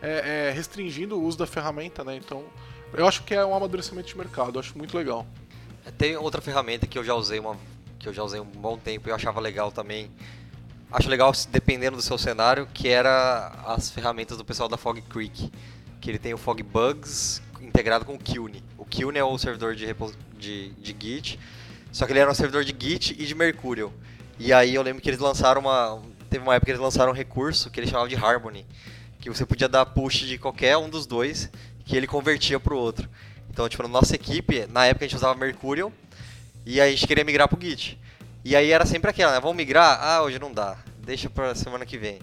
é, 0.00 0.50
é, 0.50 0.52
restringindo 0.52 1.18
o 1.18 1.24
uso 1.24 1.36
da 1.36 1.46
ferramenta, 1.46 2.04
né? 2.04 2.14
Então, 2.14 2.44
eu 2.92 3.08
acho 3.08 3.24
que 3.24 3.34
é 3.34 3.44
um 3.44 3.52
amadurecimento 3.52 4.06
de 4.06 4.16
mercado, 4.16 4.60
acho 4.60 4.78
muito 4.78 4.96
legal. 4.96 5.26
Tem 5.96 6.16
outra 6.16 6.40
ferramenta 6.40 6.86
que 6.86 6.96
eu 6.96 7.02
já 7.02 7.14
usei 7.14 7.40
uma 7.40 7.56
que 7.98 8.08
eu 8.08 8.14
já 8.14 8.22
usei 8.22 8.38
um 8.38 8.44
bom 8.44 8.78
tempo 8.78 9.08
e 9.08 9.10
eu 9.10 9.14
achava 9.16 9.40
legal 9.40 9.72
também. 9.72 10.08
Acho 10.92 11.08
legal 11.08 11.32
dependendo 11.48 11.96
do 11.96 12.02
seu 12.02 12.16
cenário, 12.16 12.68
que 12.72 12.88
era 12.88 13.48
as 13.66 13.90
ferramentas 13.90 14.38
do 14.38 14.44
pessoal 14.44 14.68
da 14.68 14.76
Fog 14.76 15.02
Creek 15.02 15.50
que 16.00 16.10
ele 16.10 16.18
tem 16.18 16.34
o 16.34 16.38
Fog 16.38 16.62
Bugs 16.62 17.42
integrado 17.60 18.04
com 18.04 18.14
o 18.14 18.18
Qt. 18.18 18.62
O 18.76 18.84
Qt 18.84 19.16
é 19.16 19.24
o 19.24 19.38
servidor 19.38 19.74
de, 19.74 19.94
de, 20.38 20.70
de 20.70 20.96
Git, 20.98 21.38
só 21.92 22.06
que 22.06 22.12
ele 22.12 22.20
era 22.20 22.30
um 22.30 22.34
servidor 22.34 22.64
de 22.64 22.74
Git 22.78 23.16
e 23.18 23.26
de 23.26 23.34
Mercurial. 23.34 23.92
E 24.38 24.52
aí 24.52 24.74
eu 24.74 24.82
lembro 24.82 25.02
que 25.02 25.08
eles 25.08 25.20
lançaram 25.20 25.60
uma. 25.60 26.00
Teve 26.30 26.44
uma 26.44 26.54
época 26.54 26.66
que 26.66 26.70
eles 26.72 26.80
lançaram 26.80 27.10
um 27.10 27.14
recurso 27.14 27.70
que 27.70 27.80
eles 27.80 27.90
chamavam 27.90 28.08
de 28.08 28.16
Harmony, 28.16 28.66
que 29.18 29.30
você 29.30 29.46
podia 29.46 29.68
dar 29.68 29.86
push 29.86 30.26
de 30.26 30.38
qualquer 30.38 30.76
um 30.76 30.88
dos 30.88 31.06
dois, 31.06 31.50
que 31.84 31.96
ele 31.96 32.06
convertia 32.06 32.60
para 32.60 32.74
o 32.74 32.78
outro. 32.78 33.08
Então, 33.50 33.68
tipo, 33.68 33.82
na 33.82 33.88
nossa 33.88 34.14
equipe, 34.14 34.66
na 34.66 34.86
época 34.86 35.04
a 35.04 35.08
gente 35.08 35.16
usava 35.16 35.38
Mercurial, 35.38 35.90
e 36.64 36.80
aí 36.80 36.88
a 36.88 36.90
gente 36.94 37.06
queria 37.06 37.24
migrar 37.24 37.48
pro 37.48 37.58
Git. 37.60 37.98
E 38.44 38.54
aí 38.54 38.70
era 38.70 38.86
sempre 38.86 39.10
aquela, 39.10 39.32
né? 39.32 39.40
Vamos 39.40 39.56
migrar? 39.56 39.98
Ah, 40.00 40.22
hoje 40.22 40.38
não 40.38 40.52
dá. 40.52 40.76
Deixa 40.98 41.28
pra 41.28 41.54
semana 41.54 41.84
que 41.84 41.98
vem. 41.98 42.20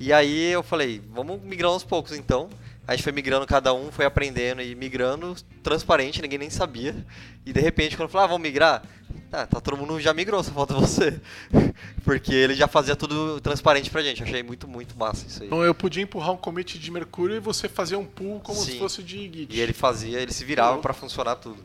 E 0.00 0.12
aí 0.12 0.52
eu 0.52 0.62
falei, 0.62 1.02
vamos 1.10 1.42
migrar 1.42 1.72
aos 1.72 1.84
poucos 1.84 2.12
então. 2.12 2.48
A 2.88 2.92
gente 2.92 3.02
foi 3.02 3.12
migrando, 3.12 3.46
cada 3.46 3.74
um 3.74 3.92
foi 3.92 4.06
aprendendo 4.06 4.62
e 4.62 4.74
migrando, 4.74 5.36
transparente, 5.62 6.22
ninguém 6.22 6.38
nem 6.38 6.48
sabia. 6.48 6.96
E 7.44 7.52
de 7.52 7.60
repente, 7.60 7.94
quando 7.98 8.08
falou, 8.08 8.24
ah, 8.24 8.28
vamos 8.28 8.40
migrar, 8.40 8.82
tá, 9.30 9.46
tá 9.46 9.60
todo 9.60 9.76
mundo 9.76 10.00
já 10.00 10.14
migrou, 10.14 10.42
só 10.42 10.50
falta 10.52 10.72
você. 10.72 11.20
Porque 12.02 12.32
ele 12.32 12.54
já 12.54 12.66
fazia 12.66 12.96
tudo 12.96 13.42
transparente 13.42 13.90
pra 13.90 14.02
gente. 14.02 14.22
Achei 14.22 14.42
muito, 14.42 14.66
muito 14.66 14.96
massa 14.96 15.26
isso 15.26 15.42
aí. 15.42 15.48
Então 15.48 15.62
eu 15.62 15.74
podia 15.74 16.02
empurrar 16.02 16.32
um 16.32 16.38
commit 16.38 16.78
de 16.78 16.90
Mercúrio 16.90 17.36
e 17.36 17.40
você 17.40 17.68
fazia 17.68 17.98
um 17.98 18.06
pull 18.06 18.40
como 18.40 18.58
Sim. 18.58 18.72
se 18.72 18.78
fosse 18.78 19.02
de 19.02 19.18
Git. 19.18 19.54
E 19.54 19.60
ele 19.60 19.74
fazia, 19.74 20.18
ele 20.18 20.32
se 20.32 20.42
virava 20.42 20.78
para 20.78 20.94
funcionar 20.94 21.36
tudo. 21.36 21.62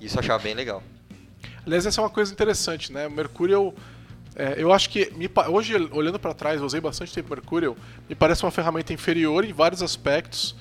Isso 0.00 0.16
eu 0.16 0.20
achava 0.20 0.42
bem 0.42 0.54
legal. 0.54 0.82
Aliás, 1.66 1.84
essa 1.84 2.00
é 2.00 2.02
uma 2.02 2.08
coisa 2.08 2.32
interessante, 2.32 2.90
né? 2.90 3.06
O 3.06 3.10
Mercurial 3.10 3.74
é, 4.36 4.54
eu 4.56 4.72
acho 4.72 4.90
que, 4.90 5.10
me, 5.16 5.28
hoje, 5.48 5.74
olhando 5.90 6.18
para 6.18 6.32
trás, 6.34 6.60
eu 6.60 6.66
usei 6.66 6.80
bastante 6.80 7.12
tempo 7.12 7.30
Mercurial, 7.30 7.76
me 8.08 8.14
parece 8.14 8.44
uma 8.44 8.50
ferramenta 8.50 8.92
inferior 8.92 9.44
em 9.44 9.52
vários 9.52 9.82
aspectos, 9.82 10.54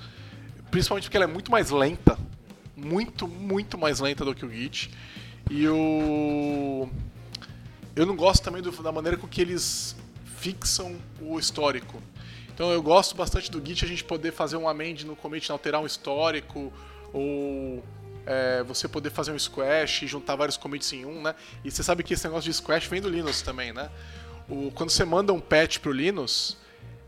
principalmente 0.71 1.05
porque 1.05 1.17
ela 1.17 1.25
é 1.25 1.27
muito 1.27 1.51
mais 1.51 1.69
lenta, 1.69 2.17
muito, 2.75 3.27
muito 3.27 3.77
mais 3.77 3.99
lenta 3.99 4.25
do 4.25 4.33
que 4.33 4.45
o 4.45 4.49
Git. 4.49 4.91
E 5.49 5.67
o 5.67 6.89
eu 7.95 8.05
não 8.05 8.15
gosto 8.15 8.43
também 8.43 8.61
do, 8.61 8.71
da 8.71 8.91
maneira 8.91 9.17
com 9.17 9.27
que 9.27 9.41
eles 9.41 9.95
fixam 10.37 10.95
o 11.19 11.39
histórico. 11.39 12.01
Então 12.53 12.71
eu 12.71 12.81
gosto 12.81 13.15
bastante 13.15 13.49
do 13.49 13.63
Git 13.65 13.85
a 13.85 13.87
gente 13.87 14.03
poder 14.03 14.31
fazer 14.31 14.55
um 14.57 14.69
amend 14.69 15.05
no 15.05 15.15
commit, 15.15 15.51
alterar 15.51 15.81
um 15.81 15.85
histórico 15.85 16.71
ou 17.11 17.83
é, 18.27 18.61
você 18.63 18.87
poder 18.87 19.09
fazer 19.09 19.31
um 19.31 19.39
squash 19.39 20.03
e 20.03 20.07
juntar 20.07 20.35
vários 20.35 20.57
commits 20.57 20.91
em 20.91 21.05
um, 21.05 21.21
né? 21.21 21.33
E 21.63 21.71
você 21.71 21.81
sabe 21.81 22.03
que 22.03 22.13
esse 22.13 22.25
negócio 22.25 22.51
de 22.51 22.55
squash 22.55 22.87
vem 22.87 23.01
do 23.01 23.09
Linux 23.09 23.41
também, 23.41 23.71
né? 23.71 23.89
O, 24.49 24.69
quando 24.71 24.89
você 24.89 25.05
manda 25.05 25.31
um 25.31 25.39
patch 25.39 25.79
pro 25.79 25.91
Linux, 25.91 26.57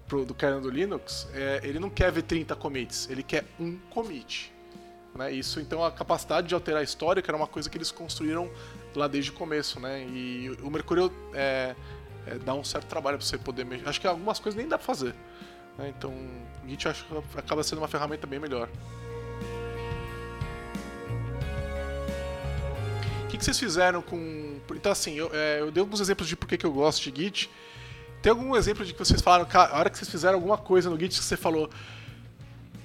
pro, 0.07 0.25
do 0.25 0.33
kernel 0.33 0.61
do 0.61 0.69
Linux, 0.69 1.27
é, 1.33 1.59
ele 1.63 1.77
não 1.77 1.89
quer 1.89 2.11
ver 2.11 2.23
30 2.23 2.55
commits, 2.55 3.09
ele 3.09 3.21
quer 3.21 3.43
um 3.59 3.77
commit. 3.89 4.51
Né? 5.13 5.33
Isso, 5.33 5.59
então, 5.59 5.83
a 5.83 5.91
capacidade 5.91 6.47
de 6.47 6.53
alterar 6.53 6.79
a 6.79 6.83
história 6.83 7.21
era 7.25 7.35
uma 7.35 7.47
coisa 7.47 7.69
que 7.69 7.77
eles 7.77 7.91
construíram 7.91 8.49
lá 8.95 9.07
desde 9.07 9.31
o 9.31 9.33
começo, 9.33 9.79
né? 9.79 10.05
E 10.07 10.49
o 10.61 10.69
Mercurial 10.69 11.11
é, 11.33 11.75
é, 12.25 12.35
dá 12.39 12.53
um 12.53 12.63
certo 12.63 12.87
trabalho 12.87 13.17
para 13.17 13.25
você 13.25 13.37
poder 13.37 13.65
mexer. 13.65 13.87
Acho 13.87 13.99
que 13.99 14.07
algumas 14.07 14.39
coisas 14.39 14.57
nem 14.57 14.67
dá 14.67 14.77
para 14.77 14.85
fazer. 14.85 15.13
Né? 15.77 15.93
Então, 15.97 16.13
Git 16.67 16.87
acho, 16.87 17.05
acaba 17.35 17.63
sendo 17.63 17.79
uma 17.79 17.87
ferramenta 17.87 18.25
bem 18.25 18.39
melhor. 18.39 18.69
Que, 23.39 23.45
vocês 23.45 23.57
fizeram 23.57 24.01
com. 24.01 24.59
Então, 24.71 24.91
assim, 24.91 25.15
eu, 25.15 25.31
é, 25.33 25.61
eu 25.61 25.71
dei 25.71 25.81
alguns 25.81 25.99
exemplos 25.99 26.27
de 26.27 26.35
por 26.35 26.47
que 26.47 26.63
eu 26.63 26.71
gosto 26.71 27.11
de 27.11 27.23
Git. 27.23 27.49
Tem 28.21 28.29
algum 28.29 28.55
exemplo 28.55 28.85
de 28.85 28.93
que 28.93 28.99
vocês 28.99 29.21
falaram, 29.21 29.45
cara, 29.45 29.71
a 29.71 29.79
hora 29.79 29.89
que 29.89 29.97
vocês 29.97 30.09
fizeram 30.09 30.35
alguma 30.35 30.57
coisa 30.57 30.89
no 30.89 30.99
Git 30.99 31.17
que 31.17 31.23
você 31.23 31.37
falou, 31.37 31.69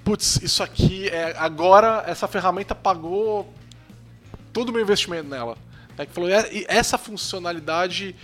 putz, 0.05 0.41
isso 0.43 0.63
aqui 0.63 1.09
é. 1.09 1.35
Agora 1.37 2.05
essa 2.07 2.29
ferramenta 2.29 2.75
pagou 2.75 3.53
todo 4.53 4.69
o 4.71 4.73
meu 4.73 4.81
investimento 4.81 5.29
nela. 5.29 5.59
É 5.99 6.07
que 6.07 6.13
falou, 6.13 6.31
essa 6.69 6.99
funcionalidade 6.99 8.17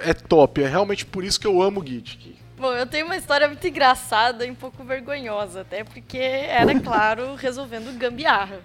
é 0.00 0.14
top, 0.14 0.62
é 0.62 0.68
realmente 0.68 1.04
por 1.04 1.24
isso 1.24 1.38
que 1.38 1.46
eu 1.46 1.60
amo 1.60 1.80
o 1.80 1.86
Git. 1.86 2.36
Bom, 2.56 2.72
eu 2.72 2.86
tenho 2.86 3.06
uma 3.06 3.16
história 3.16 3.48
muito 3.48 3.66
engraçada 3.66 4.46
e 4.46 4.50
um 4.50 4.54
pouco 4.54 4.84
vergonhosa, 4.84 5.62
até 5.62 5.82
porque 5.84 6.18
era, 6.18 6.78
claro, 6.80 7.34
resolvendo 7.34 7.96
gambiarra 7.98 8.60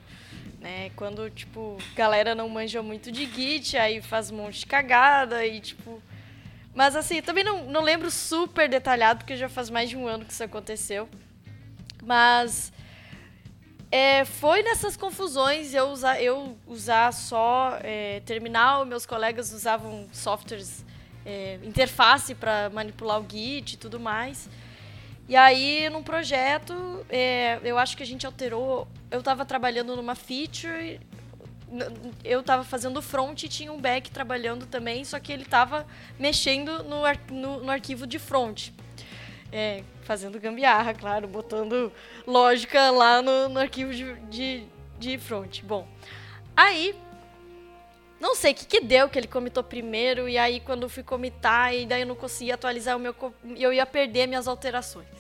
né? 0.60 0.92
Quando, 0.96 1.30
tipo, 1.30 1.78
galera 1.96 2.34
não 2.36 2.50
manja 2.50 2.82
muito 2.82 3.12
de 3.12 3.26
Git, 3.26 3.78
aí 3.78 4.02
faz 4.02 4.32
um 4.32 4.38
monte 4.38 4.60
de 4.60 4.66
cagada 4.66 5.46
e, 5.46 5.60
tipo... 5.60 6.02
Mas, 6.74 6.96
assim, 6.96 7.22
também 7.22 7.44
não, 7.44 7.66
não 7.66 7.82
lembro 7.82 8.12
super 8.12 8.70
detalhado, 8.70 9.20
porque 9.20 9.36
já 9.36 9.50
faz 9.50 9.70
mais 9.70 9.90
de 9.90 9.98
um 9.98 10.08
ano 10.08 10.26
que 10.26 10.34
isso 10.34 10.44
aconteceu. 10.44 11.10
Mas... 12.04 12.72
É, 13.90 14.26
foi 14.26 14.64
nessas 14.64 14.98
confusões 14.98 15.74
eu 15.74 15.88
usar, 15.88 16.22
eu 16.22 16.58
usar 16.68 17.14
só 17.14 17.80
é, 17.82 18.20
terminal, 18.26 18.86
meus 18.86 19.06
colegas 19.06 19.54
usavam 19.54 20.10
softwares, 20.12 20.86
é, 21.26 21.58
interface 21.64 22.36
para 22.36 22.70
manipular 22.70 23.22
o 23.22 23.26
Git 23.30 23.76
e 23.76 23.78
tudo 23.78 23.98
mais. 23.98 24.50
E 25.30 25.36
aí, 25.36 25.90
num 25.90 26.02
projeto, 26.02 27.06
é, 27.10 27.60
eu 27.64 27.78
acho 27.78 27.98
que 27.98 28.04
a 28.04 28.06
gente 28.06 28.26
alterou. 28.26 28.88
Eu 29.12 29.20
estava 29.20 29.46
trabalhando 29.46 29.94
numa 29.96 30.16
feature, 30.16 31.00
eu 32.24 32.40
estava 32.40 32.64
fazendo 32.64 33.02
front 33.02 33.44
e 33.44 33.50
tinha 33.50 33.72
um 33.72 33.80
back 33.80 34.10
trabalhando 34.10 34.66
também, 34.66 35.04
só 35.04 35.20
que 35.20 35.34
ele 35.34 35.44
estava 35.44 35.86
mexendo 36.18 36.84
no, 36.84 37.04
ar, 37.04 37.20
no, 37.30 37.64
no, 37.64 37.70
arquivo 37.70 38.08
de 38.08 38.18
front. 38.18 38.70
É, 39.52 39.84
fazendo 40.04 40.40
gambiarra, 40.40 40.94
claro, 40.94 41.28
botando 41.28 41.92
lógica 42.26 42.90
lá 42.92 43.22
no, 43.22 43.50
no 43.50 43.60
arquivo 43.60 43.94
de, 43.94 44.14
de, 44.30 44.66
de, 44.98 45.18
front. 45.18 45.62
Bom, 45.62 45.88
aí, 46.56 46.96
não 48.20 48.36
sei 48.36 48.52
o 48.52 48.56
que, 48.56 48.66
que 48.66 48.82
deu, 48.82 49.10
que 49.10 49.18
ele 49.18 49.28
comitou 49.28 49.64
primeiro, 49.64 50.28
e 50.28 50.38
aí 50.38 50.60
quando 50.62 50.84
eu 50.84 50.90
fui 50.90 51.04
comitar, 51.04 51.74
e 51.74 51.86
daí 51.86 52.02
eu 52.02 52.08
não 52.08 52.16
conseguia 52.16 52.56
atualizar 52.56 52.96
o 52.96 53.00
meu... 53.00 53.16
Eu 53.58 53.72
ia 53.72 53.86
perder 53.86 54.28
minhas 54.28 54.48
alterações. 54.48 55.17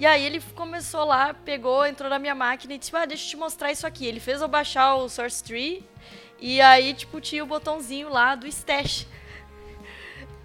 E 0.00 0.06
aí 0.06 0.24
ele 0.24 0.40
começou 0.54 1.04
lá, 1.04 1.34
pegou, 1.34 1.84
entrou 1.84 2.08
na 2.08 2.18
minha 2.20 2.34
máquina 2.34 2.74
e 2.74 2.78
disse, 2.78 2.94
ah, 2.94 3.04
deixa 3.04 3.24
eu 3.24 3.30
te 3.30 3.36
mostrar 3.36 3.72
isso 3.72 3.86
aqui. 3.86 4.06
Ele 4.06 4.20
fez 4.20 4.40
eu 4.40 4.46
baixar 4.46 4.94
o 4.94 5.08
source 5.08 5.42
tree 5.42 5.84
e 6.38 6.60
aí, 6.60 6.94
tipo, 6.94 7.20
tinha 7.20 7.42
o 7.42 7.46
botãozinho 7.46 8.08
lá 8.08 8.36
do 8.36 8.46
stash. 8.46 9.06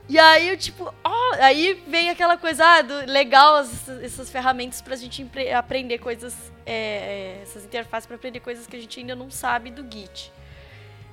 E 0.09 0.17
aí 0.17 0.49
eu, 0.49 0.57
tipo, 0.57 0.93
oh! 1.03 1.33
aí 1.39 1.81
vem 1.87 2.09
aquela 2.09 2.35
coisa, 2.35 2.65
ah, 2.65 2.81
do, 2.81 2.93
legal 3.05 3.59
essas, 4.01 4.29
ferramentas 4.29 4.81
pra 4.81 4.95
gente 4.95 5.25
aprender 5.55 5.99
coisas, 5.99 6.35
é, 6.65 6.73
é, 6.73 7.39
essas 7.43 7.63
interfaces 7.63 8.07
pra 8.07 8.15
aprender 8.15 8.39
coisas 8.39 8.67
que 8.67 8.75
a 8.75 8.79
gente 8.79 8.99
ainda 8.99 9.15
não 9.15 9.29
sabe 9.29 9.69
do 9.69 9.83
Git. 9.83 10.31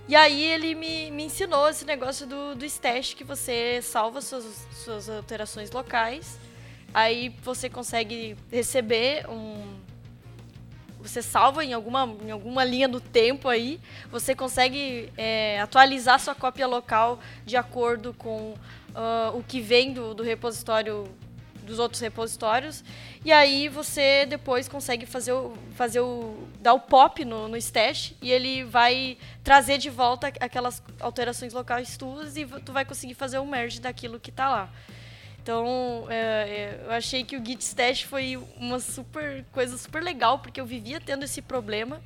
E 0.08 0.16
aí 0.16 0.42
ele 0.42 0.74
me, 0.74 1.10
me 1.10 1.24
ensinou 1.24 1.68
esse 1.68 1.84
negócio 1.84 2.26
do, 2.26 2.56
do 2.56 2.64
stash, 2.64 3.14
que 3.14 3.22
você 3.22 3.80
salva 3.82 4.20
suas, 4.20 4.66
suas 4.72 5.08
alterações 5.08 5.70
locais 5.70 6.38
Aí 6.92 7.34
você 7.42 7.68
consegue 7.68 8.36
receber 8.50 9.28
um. 9.28 9.78
Você 11.00 11.22
salva 11.22 11.64
em 11.64 11.72
alguma, 11.72 12.04
em 12.22 12.30
alguma 12.30 12.62
linha 12.62 12.88
do 12.88 13.00
tempo 13.00 13.48
aí. 13.48 13.80
Você 14.10 14.34
consegue 14.34 15.10
é, 15.16 15.60
atualizar 15.60 16.20
sua 16.20 16.34
cópia 16.34 16.66
local 16.66 17.20
de 17.46 17.56
acordo 17.56 18.12
com 18.12 18.54
uh, 18.90 19.34
o 19.34 19.42
que 19.42 19.60
vem 19.60 19.94
do, 19.94 20.12
do 20.14 20.22
repositório 20.22 21.08
dos 21.70 21.78
outros 21.78 22.00
repositórios. 22.00 22.84
E 23.24 23.32
aí 23.32 23.68
você 23.68 24.26
depois 24.26 24.68
consegue 24.68 25.06
fazer 25.06 25.32
o, 25.32 25.54
fazer 25.74 26.00
o 26.00 26.46
dar 26.60 26.74
o 26.74 26.80
pop 26.80 27.24
no, 27.24 27.48
no 27.48 27.56
stash 27.56 28.14
e 28.20 28.30
ele 28.30 28.64
vai 28.64 29.16
trazer 29.44 29.78
de 29.78 29.88
volta 29.88 30.26
aquelas 30.40 30.82
alterações 30.98 31.52
locais 31.52 31.96
tuas 31.96 32.36
e 32.36 32.44
tu 32.44 32.72
vai 32.72 32.84
conseguir 32.84 33.14
fazer 33.14 33.38
o 33.38 33.46
merge 33.46 33.80
daquilo 33.80 34.18
que 34.18 34.30
está 34.30 34.48
lá. 34.48 34.70
Então, 35.50 36.06
é, 36.08 36.14
é, 36.14 36.80
eu 36.84 36.92
achei 36.92 37.24
que 37.24 37.36
o 37.36 37.44
Git 37.44 37.60
Stash 37.64 38.02
foi 38.02 38.38
uma 38.56 38.78
super 38.78 39.44
coisa 39.50 39.76
super 39.76 40.00
legal, 40.00 40.38
porque 40.38 40.60
eu 40.60 40.64
vivia 40.64 41.00
tendo 41.00 41.24
esse 41.24 41.42
problema. 41.42 42.00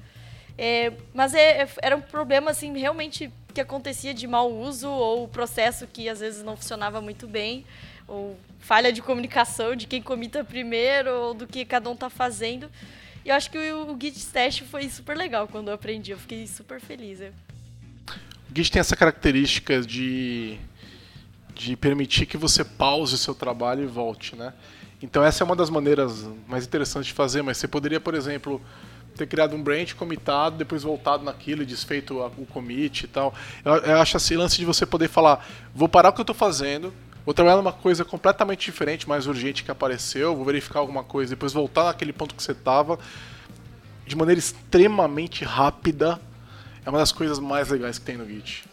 É, 0.57 0.91
mas 1.13 1.35
é, 1.35 1.61
é, 1.61 1.69
era 1.83 1.95
um 1.95 2.01
problema, 2.01 2.53
assim, 2.53 2.75
realmente 2.79 3.31
que 3.53 3.61
acontecia 3.61 4.15
de 4.15 4.27
mau 4.27 4.51
uso, 4.51 4.89
ou 4.89 5.29
processo 5.29 5.87
que 5.87 6.09
às 6.09 6.21
vezes 6.21 6.43
não 6.43 6.57
funcionava 6.57 7.03
muito 7.03 7.29
bem, 7.29 7.67
ou 8.09 8.35
falha 8.61 8.91
de 8.91 9.03
comunicação 9.03 9.77
de 9.77 9.87
quem 9.87 10.01
comita 10.01 10.43
primeiro, 10.43 11.11
ou 11.11 11.35
do 11.35 11.47
que 11.47 11.67
cada 11.67 11.91
um 11.91 11.93
está 11.93 12.09
fazendo. 12.09 12.71
E 13.27 13.29
eu 13.29 13.35
acho 13.35 13.51
que 13.51 13.59
o, 13.59 13.93
o 13.93 14.01
Git 14.01 14.17
Stash 14.17 14.61
foi 14.61 14.89
super 14.89 15.19
legal 15.19 15.47
quando 15.49 15.69
eu 15.69 15.75
aprendi, 15.75 16.13
eu 16.13 16.19
fiquei 16.19 16.47
super 16.47 16.81
feliz. 16.81 17.21
O 17.21 18.55
Git 18.57 18.73
tem 18.73 18.81
essa 18.81 18.97
característica 18.97 19.83
de 19.83 20.59
de 21.55 21.77
permitir 21.77 22.27
que 22.27 22.37
você 22.37 22.65
pause 22.65 23.15
o 23.15 23.19
seu 23.19 23.35
trabalho 23.35 23.83
e 23.83 23.87
volte, 23.87 24.35
né? 24.35 24.53
Então 25.01 25.23
essa 25.23 25.43
é 25.43 25.45
uma 25.45 25.55
das 25.55 25.71
maneiras 25.71 26.27
mais 26.49 26.67
interessantes 26.67 27.09
de 27.09 27.13
fazer, 27.13 27.43
mas 27.43 27.59
você 27.59 27.69
poderia, 27.69 28.01
por 28.01 28.15
exemplo, 28.15 28.61
ter 29.15 29.27
criado 29.27 29.55
um 29.55 29.63
branch 29.63 29.95
comitado, 29.95 30.57
depois 30.57 30.83
voltado 30.83 31.25
naquilo 31.25 31.63
e 31.63 31.67
desfeito 31.67 32.19
o 32.37 32.47
commit 32.47 33.05
e 33.05 33.09
tal. 33.09 33.35
Eu, 33.65 33.77
eu 33.77 33.99
acho 33.99 34.17
assim, 34.17 34.37
lance 34.37 34.57
de 34.57 34.65
você 34.65 34.85
poder 34.85 35.09
falar, 35.09 35.47
vou 35.75 35.89
parar 35.89 36.09
o 36.09 36.13
que 36.13 36.21
eu 36.21 36.25
estou 36.25 36.35
fazendo, 36.35 36.93
vou 37.25 37.35
trabalhar 37.35 37.57
numa 37.57 37.73
coisa 37.73 38.05
completamente 38.05 38.65
diferente, 38.65 39.09
mais 39.09 39.27
urgente 39.27 39.63
que 39.63 39.71
apareceu, 39.71 40.35
vou 40.35 40.45
verificar 40.45 40.81
alguma 40.81 41.05
coisa, 41.05 41.31
depois 41.31 41.53
voltar 41.53 41.85
naquele 41.85 42.13
ponto 42.13 42.35
que 42.35 42.43
você 42.43 42.53
estava, 42.53 42.99
de 44.07 44.17
maneira 44.17 44.39
extremamente 44.39 45.45
rápida. 45.45 46.21
É 46.85 46.91
uma 46.91 46.99
das 46.99 47.13
coisas 47.13 47.39
mais 47.39 47.69
legais 47.71 47.99
que 47.99 48.05
tem 48.05 48.17
no 48.17 48.27
Git. 48.27 48.65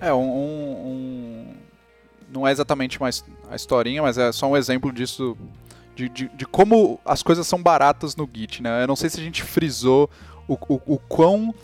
É, 0.00 0.12
um, 0.12 0.18
um 0.20 1.54
não 2.32 2.46
é 2.46 2.52
exatamente 2.52 3.00
mais 3.00 3.24
a 3.50 3.56
historinha, 3.56 4.02
mas 4.02 4.18
é 4.18 4.32
só 4.32 4.48
um 4.48 4.56
exemplo 4.56 4.92
disso, 4.92 5.36
de, 5.94 6.08
de, 6.08 6.28
de, 6.28 6.46
como 6.46 7.00
as 7.04 7.22
coisas 7.22 7.46
são 7.46 7.62
baratas 7.62 8.16
no 8.16 8.28
Git, 8.32 8.62
né? 8.62 8.82
Eu 8.82 8.86
não 8.86 8.96
sei 8.96 9.10
se 9.10 9.20
a 9.20 9.22
gente 9.22 9.42
frisou 9.42 10.10
o, 10.48 10.54
o, 10.54 10.94
o 10.94 10.98
quão 10.98 11.54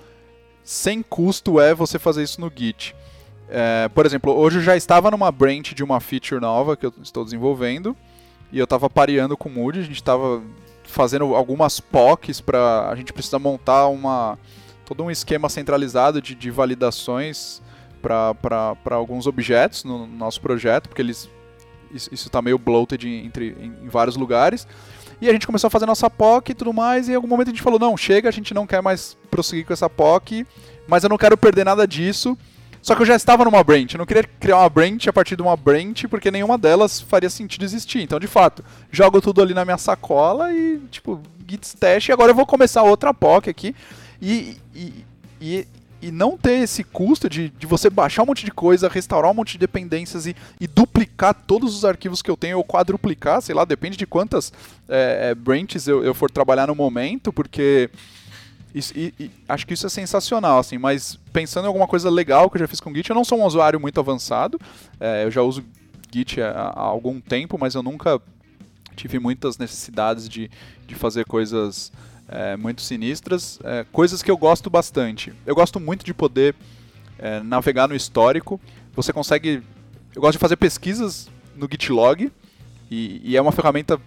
sem 0.65 1.03
custo 1.03 1.61
é 1.61 1.75
você 1.75 1.99
fazer 1.99 2.23
isso 2.23 2.41
no 2.41 2.51
Git. 2.55 2.95
É, 3.49 3.89
por 3.89 4.07
exemplo, 4.07 4.33
hoje 4.35 4.59
eu 4.59 4.63
já 4.63 4.77
estava 4.77 5.11
numa 5.11 5.31
branch 5.31 5.75
de 5.75 5.85
uma 5.85 6.01
feature 6.01 6.41
nova 6.41 6.77
que 6.77 6.87
eu 6.87 6.93
estou 7.03 7.25
desenvolvendo 7.25 7.95
e 8.51 8.59
eu 8.59 8.65
estava 8.65 8.89
pareando 8.89 9.37
com 9.37 9.49
o 9.49 9.53
Moody, 9.53 9.81
a 9.81 9.83
gente 9.83 9.97
estava 9.97 10.43
fazendo 10.85 11.35
algumas 11.35 11.81
POCs 11.81 12.41
para 12.41 12.89
a 12.89 12.97
gente 12.97 13.13
precisa 13.13 13.39
montar 13.39 13.89
uma 13.89 14.39
todo 14.85 15.03
um 15.03 15.11
esquema 15.11 15.49
centralizado 15.49 16.21
de, 16.21 16.35
de 16.35 16.51
validações 16.51 17.63
para 18.03 18.77
alguns 18.91 19.27
objetos 19.27 19.85
no 19.85 20.07
nosso 20.07 20.41
projeto, 20.41 20.89
porque 20.89 21.01
eles 21.01 21.31
isso 21.95 22.15
está 22.15 22.41
meio 22.41 22.59
bloated 22.59 23.07
entre, 23.07 23.55
em, 23.61 23.85
em, 23.85 23.89
vários 23.89 24.17
lugares. 24.17 24.67
E 25.21 25.29
a 25.29 25.33
gente 25.33 25.47
começou 25.47 25.69
a 25.69 25.71
fazer 25.71 25.87
nossa 25.87 26.09
POC 26.11 26.51
e 26.51 26.55
tudo 26.55 26.73
mais, 26.73 27.09
e 27.09 27.13
em 27.13 27.15
algum 27.15 27.29
momento 27.29 27.49
a 27.49 27.51
gente 27.51 27.63
falou, 27.63 27.79
não, 27.79 27.97
chega, 27.97 28.29
a 28.29 28.33
gente 28.33 28.53
não 28.55 28.67
quer 28.67 28.83
mais 28.83 29.17
prosseguir 29.31 29.67
com 29.67 29.73
essa 29.73 29.89
POC, 29.89 30.47
mas 30.89 31.05
eu 31.05 31.11
não 31.11 31.19
quero 31.19 31.37
perder 31.37 31.65
nada 31.65 31.87
disso. 31.87 32.37
Só 32.81 32.97
que 32.97 33.03
eu 33.03 33.07
já 33.07 33.15
estava 33.15 33.45
numa 33.45 33.63
branch, 33.63 33.95
eu 33.95 33.99
não 33.99 34.07
queria 34.07 34.25
criar 34.25 34.59
uma 34.59 34.69
branch 34.69 35.09
a 35.09 35.13
partir 35.13 35.37
de 35.37 35.43
uma 35.43 35.57
branch, 35.57 36.09
porque 36.09 36.33
nenhuma 36.33 36.59
delas 36.59 37.01
faria 37.01 37.31
sentido 37.31 37.65
existir. 37.65 38.03
Então, 38.03 38.19
de 38.19 38.27
fato, 38.27 38.65
jogo 38.91 39.21
tudo 39.21 39.41
ali 39.41 39.55
na 39.55 39.65
minha 39.65 39.79
sacola 39.79 40.53
e, 40.53 40.81
tipo, 40.91 41.21
git 41.47 41.63
stash, 41.65 42.09
e 42.09 42.13
agora 42.13 42.33
eu 42.33 42.35
vou 42.35 42.45
começar 42.45 42.83
outra 42.83 43.15
POC 43.15 43.49
aqui. 43.49 43.77
E, 44.21 44.57
e, 44.75 45.05
e, 45.41 45.67
e 46.03 46.11
não 46.11 46.37
ter 46.37 46.63
esse 46.63 46.83
custo 46.83 47.31
de, 47.31 47.49
de 47.51 47.65
você 47.65 47.89
baixar 47.89 48.25
um 48.25 48.27
monte 48.27 48.45
de 48.45 48.51
coisa, 48.51 48.89
restaurar 48.89 49.31
um 49.31 49.35
monte 49.35 49.53
de 49.53 49.59
dependências 49.59 50.27
e, 50.27 50.35
e 50.61 50.67
duplicar 50.67 51.33
todos 51.33 51.77
os 51.77 51.85
arquivos 51.85 52.21
que 52.21 52.31
eu 52.31 52.37
tenho, 52.37 52.59
ou 52.59 52.65
quadruplicar, 52.65 53.41
sei 53.41 53.55
lá, 53.55 53.65
depende 53.65 53.97
de 53.97 54.05
quantas 54.05 54.53
é, 54.89 55.31
é, 55.31 55.35
branches 55.35 55.87
eu, 55.87 56.05
eu 56.05 56.13
for 56.13 56.29
trabalhar 56.29 56.67
no 56.67 56.75
momento, 56.75 57.33
porque 57.33 57.89
isso, 58.75 58.93
e, 58.97 59.15
e, 59.19 59.31
acho 59.49 59.65
que 59.65 59.75
isso 59.75 59.87
é 59.87 59.89
sensacional, 59.89 60.59
assim, 60.59 60.77
mas 60.77 61.19
pensando 61.33 61.67
em 61.67 61.69
alguma 61.69 61.87
coisa 61.87 62.11
legal 62.11 62.51
que 62.51 62.57
eu 62.57 62.61
já 62.61 62.69
fiz 62.69 62.81
com 62.81 62.93
Git, 62.93 63.09
eu 63.09 63.15
não 63.15 63.25
sou 63.25 63.39
um 63.39 63.45
usuário 63.45 63.79
muito 63.79 64.01
avançado, 64.01 64.61
é, 64.99 65.25
eu 65.25 65.31
já 65.31 65.43
uso 65.43 65.65
Git 66.13 66.41
há, 66.41 66.51
há, 66.51 66.81
algum 66.81 67.21
tempo, 67.21 67.57
mas 67.57 67.77
eu 67.77 67.83
nunca 67.83 68.21
tive 68.97 69.21
muitas 69.21 69.57
necessidades 69.57 70.29
de, 70.29 70.51
de 70.87 70.95
fazer 70.97 71.25
coisas 71.27 71.93
é, 72.33 72.57
muito 72.57 72.83
sinistras, 72.83 73.59
é, 73.63 73.85
coisas 73.93 74.23
que 74.23 74.31
eu 74.31 74.37
gosto 74.37 74.69
bastante. 74.69 75.33
Eu 75.47 75.55
gosto 75.55 75.79
muito 75.79 76.05
de 76.05 76.15
poder 76.15 76.55
é, 77.19 77.41
navegar 77.41 77.89
no 77.89 77.95
histórico, 77.95 78.61
você 78.95 79.13
consegue... 79.13 79.63
Eu 80.15 80.21
gosto 80.21 80.33
de 80.33 80.39
fazer 80.39 80.57
pesquisas 80.57 81.31
no 81.55 81.69
Gitlog, 81.71 82.31
e, 82.91 83.21
e 83.25 83.37
é 83.37 83.41
uma 83.41 83.53
ferramenta 83.53 83.99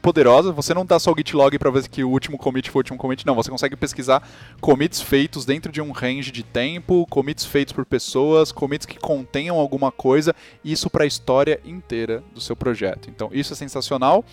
poderosa. 0.00 0.50
Você 0.52 0.72
não 0.72 0.84
dá 0.84 0.98
só 0.98 1.12
o 1.12 1.14
git 1.16 1.36
log 1.36 1.58
para 1.58 1.70
ver 1.70 1.86
que 1.88 2.02
o 2.02 2.08
último 2.08 2.38
commit 2.38 2.70
foi 2.70 2.80
o 2.80 2.80
último 2.80 2.98
commit, 2.98 3.26
não. 3.26 3.34
Você 3.34 3.50
consegue 3.50 3.76
pesquisar 3.76 4.26
commits 4.60 5.00
feitos 5.00 5.44
dentro 5.44 5.70
de 5.70 5.80
um 5.80 5.92
range 5.92 6.30
de 6.30 6.42
tempo, 6.42 7.06
commits 7.10 7.44
feitos 7.44 7.72
por 7.72 7.84
pessoas, 7.84 8.50
commits 8.50 8.86
que 8.86 8.98
contenham 8.98 9.58
alguma 9.58 9.92
coisa, 9.92 10.34
isso 10.64 10.88
para 10.88 11.04
a 11.04 11.06
história 11.06 11.60
inteira 11.64 12.22
do 12.34 12.40
seu 12.40 12.56
projeto. 12.56 13.10
Então, 13.10 13.28
isso 13.32 13.52
é 13.52 13.56
sensacional. 13.56 14.24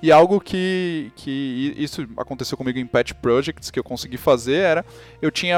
E 0.00 0.12
algo 0.12 0.40
que, 0.40 1.10
que 1.16 1.74
isso 1.76 2.06
aconteceu 2.16 2.56
comigo 2.56 2.78
em 2.78 2.86
Pet 2.86 3.14
Projects, 3.14 3.70
que 3.70 3.78
eu 3.78 3.84
consegui 3.84 4.16
fazer, 4.16 4.58
era 4.58 4.86
eu 5.20 5.30
tinha. 5.30 5.56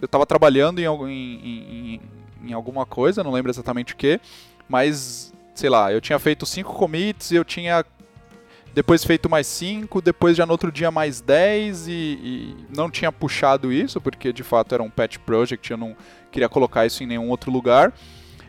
Eu 0.00 0.06
estava 0.06 0.26
trabalhando 0.26 0.80
em, 0.80 0.84
em, 0.84 1.94
em, 1.94 2.00
em 2.44 2.52
alguma 2.52 2.86
coisa, 2.86 3.22
não 3.22 3.32
lembro 3.32 3.50
exatamente 3.50 3.94
o 3.94 3.96
que, 3.96 4.20
mas 4.68 5.32
sei 5.54 5.68
lá, 5.68 5.92
eu 5.92 6.00
tinha 6.00 6.18
feito 6.20 6.46
cinco 6.46 6.72
commits 6.74 7.32
eu 7.32 7.44
tinha 7.44 7.84
depois 8.78 9.02
feito 9.02 9.28
mais 9.28 9.48
5, 9.48 10.00
depois 10.00 10.36
já 10.36 10.46
no 10.46 10.52
outro 10.52 10.70
dia 10.70 10.88
mais 10.88 11.20
10 11.20 11.88
e, 11.88 11.90
e, 11.90 12.56
não 12.74 12.88
tinha 12.88 13.10
puxado 13.10 13.72
isso, 13.72 14.00
porque 14.00 14.32
de 14.32 14.44
fato 14.44 14.72
era 14.72 14.82
um 14.82 14.90
pet 14.90 15.18
project, 15.18 15.68
eu 15.68 15.76
não 15.76 15.96
queria 16.30 16.48
colocar 16.48 16.86
isso 16.86 17.02
em 17.02 17.06
nenhum 17.06 17.28
outro 17.28 17.50
lugar. 17.50 17.92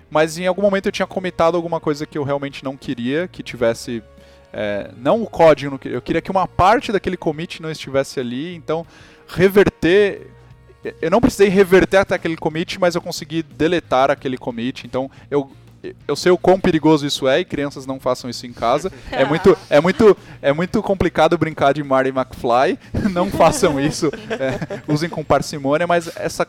Mas 0.10 0.38
em 0.38 0.46
algum 0.46 0.62
momento 0.62 0.88
eu 0.88 0.92
tinha 0.92 1.08
comitado 1.08 1.58
alguma 1.58 1.80
coisa 1.80 2.06
que 2.06 2.16
eu 2.16 2.24
realmente 2.24 2.64
não 2.64 2.78
queria, 2.78 3.28
que 3.28 3.42
tivesse. 3.42 4.04
É, 4.52 4.92
não 4.98 5.22
o 5.22 5.28
código, 5.28 5.80
eu 5.86 6.02
queria 6.02 6.22
que 6.22 6.32
uma 6.32 6.48
parte 6.48 6.92
daquele 6.92 7.18
commit 7.18 7.62
não 7.62 7.70
estivesse 7.70 8.20
ali, 8.20 8.56
então 8.56 8.86
reverter. 9.28 10.28
Eu 11.02 11.12
não 11.12 11.20
precisei 11.20 11.50
reverter 11.50 11.98
até 11.98 12.16
aquele 12.16 12.38
commit, 12.38 12.80
mas 12.80 12.96
eu 12.96 13.02
consegui 13.02 13.44
deletar 13.44 14.10
aquele 14.10 14.38
commit. 14.38 14.88
Então 14.88 15.12
eu 15.30 15.52
eu 16.08 16.16
sei 16.16 16.32
o 16.32 16.38
quão 16.38 16.60
perigoso 16.60 17.06
isso 17.06 17.28
é 17.28 17.40
e 17.40 17.46
crianças 17.46 17.86
não 17.86 18.00
façam 18.00 18.30
isso 18.30 18.46
em 18.46 18.54
casa. 18.54 18.92
É 19.12 19.24
muito, 19.24 19.58
é 19.70 19.80
muito, 19.80 20.18
é 20.42 20.52
muito 20.52 20.82
complicado 20.84 21.38
brincar 21.38 21.74
de 21.74 21.84
Marty 21.84 22.10
McFly. 22.10 22.78
Não 23.12 23.30
façam 23.30 23.80
isso. 23.80 24.12
É, 24.30 24.82
usem 24.92 25.10
com 25.10 25.24
parcimônia, 25.24 25.88
mas 25.88 26.16
essa 26.18 26.48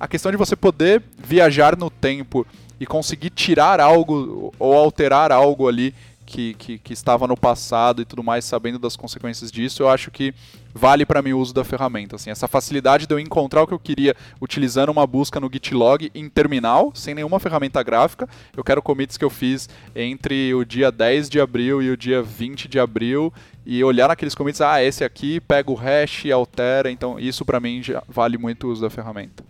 a 0.00 0.08
questão 0.08 0.32
de 0.32 0.36
você 0.36 0.56
poder 0.56 1.00
viajar 1.16 1.76
no 1.76 1.88
tempo 1.88 2.44
e 2.80 2.84
conseguir 2.84 3.30
tirar 3.30 3.78
algo 3.78 4.52
ou 4.58 4.74
alterar 4.74 5.30
algo 5.30 5.68
ali 5.68 5.94
que, 6.32 6.54
que, 6.54 6.78
que, 6.78 6.92
estava 6.94 7.26
no 7.26 7.36
passado 7.36 8.00
e 8.00 8.06
tudo 8.06 8.22
mais, 8.22 8.46
sabendo 8.46 8.78
das 8.78 8.96
consequências 8.96 9.52
disso, 9.52 9.82
eu 9.82 9.88
acho 9.90 10.10
que 10.10 10.34
vale 10.72 11.04
para 11.04 11.20
mim 11.20 11.34
o 11.34 11.38
uso 11.38 11.52
da 11.52 11.62
ferramenta. 11.62 12.16
Assim, 12.16 12.30
essa 12.30 12.48
facilidade 12.48 13.06
de 13.06 13.12
eu 13.12 13.20
encontrar 13.20 13.62
o 13.62 13.66
que 13.66 13.74
eu 13.74 13.78
queria 13.78 14.16
utilizando 14.40 14.88
uma 14.88 15.06
busca 15.06 15.38
no 15.38 15.50
Gitlog 15.52 16.10
em 16.14 16.30
terminal, 16.30 16.90
sem 16.94 17.14
nenhuma 17.14 17.38
ferramenta 17.38 17.82
gráfica. 17.82 18.26
Eu 18.56 18.64
quero 18.64 18.80
commits 18.80 19.18
que 19.18 19.24
eu 19.24 19.28
fiz 19.28 19.68
entre 19.94 20.54
o 20.54 20.64
dia 20.64 20.90
10 20.90 21.28
de 21.28 21.38
abril 21.38 21.82
e 21.82 21.90
o 21.90 21.96
dia 21.98 22.22
20 22.22 22.66
de 22.66 22.80
abril 22.80 23.30
e 23.66 23.84
olhar 23.84 24.08
naqueles 24.08 24.34
commits, 24.34 24.62
ah, 24.62 24.82
esse 24.82 25.04
aqui, 25.04 25.38
pega 25.38 25.70
o 25.70 25.74
hash 25.74 26.24
altera. 26.32 26.90
Então, 26.90 27.20
isso 27.20 27.44
para 27.44 27.60
mim 27.60 27.82
já 27.82 28.02
vale 28.08 28.38
muito 28.38 28.66
o 28.66 28.70
uso 28.70 28.80
da 28.80 28.88
ferramenta. 28.88 29.44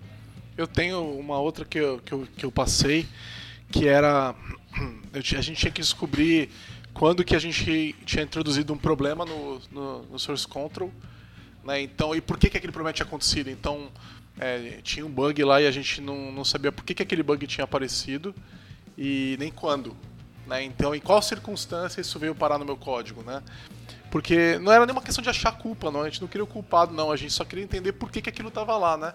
Eu 0.58 0.66
tenho 0.66 1.00
uma 1.00 1.38
outra 1.38 1.64
que 1.64 1.78
eu, 1.78 2.00
que 2.04 2.12
eu, 2.12 2.26
que 2.36 2.44
eu 2.44 2.50
passei, 2.50 3.06
que 3.70 3.86
era. 3.86 4.34
a 5.14 5.20
gente 5.20 5.54
tinha 5.54 5.70
que 5.70 5.80
descobrir 5.80 6.50
quando 6.94 7.24
que 7.24 7.34
a 7.34 7.38
gente 7.38 7.94
tinha 8.04 8.22
introduzido 8.22 8.72
um 8.72 8.78
problema 8.78 9.24
no, 9.24 9.60
no, 9.70 10.02
no 10.02 10.18
source 10.18 10.46
control, 10.46 10.92
né? 11.64 11.80
Então, 11.80 12.14
e 12.14 12.20
por 12.20 12.38
que, 12.38 12.50
que 12.50 12.56
aquele 12.56 12.72
problema 12.72 12.92
tinha 12.92 13.06
acontecido? 13.06 13.50
Então, 13.50 13.90
é, 14.38 14.80
tinha 14.82 15.04
um 15.04 15.10
bug 15.10 15.42
lá 15.44 15.60
e 15.60 15.66
a 15.66 15.70
gente 15.70 16.00
não, 16.00 16.32
não 16.32 16.44
sabia 16.44 16.72
por 16.72 16.84
que, 16.84 16.94
que 16.94 17.02
aquele 17.02 17.22
bug 17.22 17.46
tinha 17.46 17.64
aparecido 17.64 18.34
e 18.96 19.36
nem 19.38 19.50
quando. 19.50 19.96
Né? 20.46 20.64
Então, 20.64 20.94
em 20.94 21.00
qual 21.00 21.22
circunstância 21.22 22.00
isso 22.00 22.18
veio 22.18 22.34
parar 22.34 22.58
no 22.58 22.64
meu 22.64 22.76
código, 22.76 23.22
né? 23.22 23.42
Porque 24.10 24.58
não 24.58 24.70
era 24.70 24.84
nenhuma 24.84 25.02
questão 25.02 25.22
de 25.22 25.30
achar 25.30 25.52
culpa, 25.52 25.90
não. 25.90 26.02
A 26.02 26.04
gente 26.04 26.20
não 26.20 26.28
queria 26.28 26.44
o 26.44 26.46
culpado, 26.46 26.92
não. 26.92 27.10
A 27.10 27.16
gente 27.16 27.32
só 27.32 27.44
queria 27.44 27.64
entender 27.64 27.92
por 27.92 28.10
que, 28.10 28.20
que 28.20 28.28
aquilo 28.28 28.48
estava 28.48 28.76
lá, 28.76 28.96
né? 28.96 29.14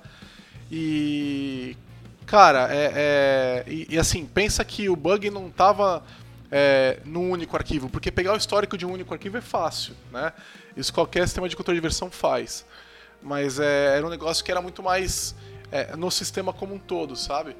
E 0.72 1.78
cara, 2.26 2.68
é, 2.72 2.92
é 2.96 3.72
e, 3.72 3.88
e, 3.92 3.98
assim 3.98 4.26
pensa 4.26 4.66
que 4.66 4.90
o 4.90 4.96
bug 4.96 5.30
não 5.30 5.48
estava 5.48 6.04
é, 6.52 7.00
num 7.06 7.32
único 7.32 7.56
arquivo, 7.56 7.90
porque 7.90 8.12
pegar 8.12 8.34
o 8.34 8.38
histórico 8.38 8.78
de 8.78 8.86
um 8.86 8.92
único 8.92 9.14
arquivo 9.14 9.38
é 9.38 9.42
fácil, 9.42 9.96
né? 10.12 10.32
Isso 10.76 10.94
qualquer 10.94 11.28
sistema 11.28 11.50
de 11.50 11.56
controle 11.56 11.78
de 11.78 11.82
versão 11.82 12.10
faz. 12.10 12.66
Mas 13.22 13.60
é, 13.60 13.98
era 13.98 14.06
um 14.06 14.10
negócio 14.10 14.44
que 14.44 14.52
era 14.52 14.62
muito 14.62 14.82
mais 14.82 15.36
é, 15.72 15.96
no 15.96 16.10
sistema 16.12 16.54
como 16.54 16.76
um 16.76 16.80
todo, 16.80 17.16
sabe? 17.16 17.56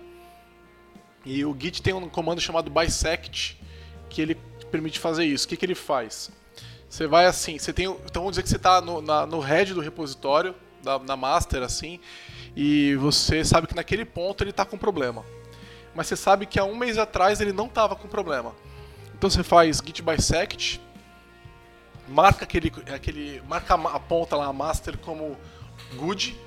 E 1.26 1.44
o 1.44 1.56
Git 1.60 1.82
tem 1.82 1.94
um 1.94 2.08
comando 2.08 2.40
chamado 2.40 2.70
bisect 2.70 3.60
que 4.10 4.22
ele 4.22 4.36
permite 4.72 5.00
fazer 5.00 5.26
isso. 5.26 5.46
O 5.46 5.50
que, 5.50 5.58
que 5.58 5.66
ele 5.66 5.76
faz? 5.76 6.32
Você 6.90 7.06
vai 7.06 7.26
assim, 7.26 7.60
você 7.60 7.74
tem, 7.74 7.86
então 7.86 8.22
vamos 8.22 8.32
dizer 8.32 8.44
que 8.44 8.50
você 8.50 8.56
está 8.56 8.80
no, 8.80 9.02
no 9.02 9.40
head 9.40 9.74
do 9.74 9.82
repositório, 9.82 10.56
da, 10.82 10.98
na 11.00 11.18
master 11.18 11.64
assim, 11.64 12.00
e 12.56 12.96
você 12.96 13.44
sabe 13.44 13.68
que 13.68 13.76
naquele 13.76 14.06
ponto 14.06 14.42
ele 14.42 14.52
está 14.52 14.64
com 14.64 14.78
problema. 14.78 15.26
Mas 15.94 16.08
você 16.08 16.16
sabe 16.16 16.46
que 16.46 16.60
há 16.60 16.64
um 16.64 16.76
mês 16.76 16.98
atrás 16.98 17.42
ele 17.42 17.52
não 17.52 17.66
estava 17.66 17.96
com 17.96 18.08
problema. 18.08 18.56
Então 19.18 19.30
você 19.30 19.42
faz 19.44 19.82
git 19.84 20.02
bisect, 20.04 20.80
marca 22.08 22.44
aquele, 22.46 22.72
aquele 22.94 23.42
marca 23.48 23.74
a 23.74 24.00
ponta 24.00 24.36
lá, 24.36 24.46
a 24.46 24.54
master 24.54 24.96
como 24.98 25.36
good, 25.96 26.38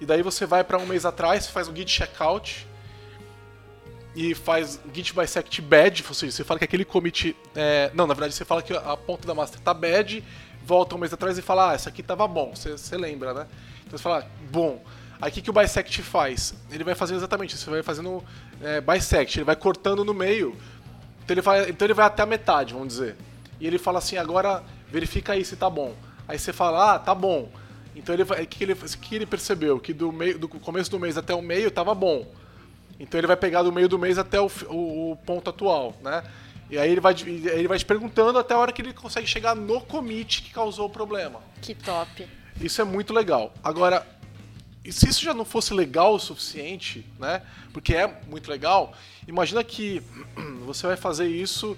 e 0.00 0.06
daí 0.06 0.22
você 0.22 0.46
vai 0.46 0.64
para 0.64 0.78
um 0.78 0.86
mês 0.86 1.04
atrás, 1.04 1.46
faz 1.48 1.68
um 1.68 1.76
git 1.76 1.90
checkout 1.90 2.66
e 4.16 4.34
faz 4.34 4.80
git 4.92 5.14
bisect 5.14 5.60
bad, 5.60 6.02
ou 6.08 6.14
seja, 6.14 6.32
você 6.32 6.44
fala 6.44 6.58
que 6.58 6.64
aquele 6.64 6.84
commit, 6.84 7.36
é, 7.54 7.90
não, 7.92 8.06
na 8.06 8.14
verdade 8.14 8.34
você 8.34 8.44
fala 8.44 8.62
que 8.62 8.72
a 8.72 8.96
ponta 8.96 9.26
da 9.26 9.34
master 9.34 9.60
tá 9.60 9.74
bad, 9.74 10.24
volta 10.64 10.94
um 10.94 10.98
mês 10.98 11.12
atrás 11.12 11.36
e 11.36 11.42
fala, 11.42 11.72
ah, 11.72 11.74
essa 11.74 11.90
aqui 11.90 12.02
tava 12.02 12.26
bom, 12.26 12.54
você, 12.54 12.72
você 12.72 12.96
lembra, 12.96 13.34
né? 13.34 13.46
Então 13.86 13.98
você 13.98 14.02
fala, 14.02 14.26
bom. 14.50 14.82
Aí 15.20 15.30
o 15.30 15.34
que, 15.34 15.50
o 15.50 15.52
bisect 15.52 16.00
faz? 16.02 16.54
Ele 16.70 16.84
vai 16.84 16.94
fazendo 16.94 17.16
exatamente 17.16 17.54
isso, 17.54 17.68
ele 17.68 17.76
vai 17.76 17.82
fazendo 17.82 18.22
é, 18.62 18.80
bisect, 18.80 19.38
ele 19.38 19.44
vai 19.44 19.56
cortando 19.56 20.04
no 20.04 20.14
meio 20.14 20.56
então 21.28 21.34
ele, 21.34 21.42
vai, 21.42 21.68
então 21.68 21.84
ele 21.86 21.92
vai 21.92 22.06
até 22.06 22.22
a 22.22 22.26
metade, 22.26 22.72
vamos 22.72 22.88
dizer. 22.88 23.14
E 23.60 23.66
ele 23.66 23.76
fala 23.76 23.98
assim, 23.98 24.16
agora 24.16 24.64
verifica 24.90 25.34
aí 25.34 25.44
se 25.44 25.56
tá 25.56 25.68
bom. 25.68 25.94
Aí 26.26 26.38
você 26.38 26.54
fala, 26.54 26.94
ah, 26.94 26.98
tá 26.98 27.14
bom. 27.14 27.50
Então 27.94 28.14
ele 28.14 28.24
vai, 28.24 28.46
que 28.46 28.64
ele, 28.64 28.74
que 28.74 29.14
ele 29.14 29.26
percebeu 29.26 29.78
que 29.78 29.92
do 29.92 30.10
meio, 30.10 30.38
do 30.38 30.48
começo 30.48 30.90
do 30.90 30.98
mês 30.98 31.18
até 31.18 31.34
o 31.34 31.42
meio 31.42 31.70
tava 31.70 31.94
bom. 31.94 32.26
Então 32.98 33.20
ele 33.20 33.26
vai 33.26 33.36
pegar 33.36 33.62
do 33.62 33.70
meio 33.70 33.90
do 33.90 33.98
mês 33.98 34.16
até 34.16 34.40
o, 34.40 34.50
o, 34.70 35.12
o 35.12 35.16
ponto 35.16 35.50
atual, 35.50 35.94
né? 36.02 36.24
E 36.70 36.78
aí 36.78 36.90
ele 36.90 37.00
vai, 37.00 37.14
ele 37.20 37.68
vai 37.68 37.78
te 37.78 37.84
perguntando 37.84 38.38
até 38.38 38.54
a 38.54 38.58
hora 38.58 38.72
que 38.72 38.80
ele 38.80 38.94
consegue 38.94 39.26
chegar 39.26 39.54
no 39.54 39.82
commit 39.82 40.42
que 40.42 40.50
causou 40.50 40.86
o 40.86 40.90
problema. 40.90 41.40
Que 41.60 41.74
top. 41.74 42.26
Isso 42.58 42.80
é 42.80 42.84
muito 42.84 43.12
legal. 43.12 43.52
Agora, 43.62 44.06
se 44.90 45.10
isso 45.10 45.22
já 45.22 45.34
não 45.34 45.44
fosse 45.44 45.74
legal 45.74 46.14
o 46.14 46.18
suficiente, 46.18 47.04
né? 47.18 47.42
Porque 47.72 47.94
é 47.94 48.06
muito 48.26 48.50
legal, 48.50 48.94
imagina 49.28 49.62
que 49.62 50.02
você 50.66 50.86
vai 50.86 50.96
fazer 50.96 51.28
isso 51.28 51.76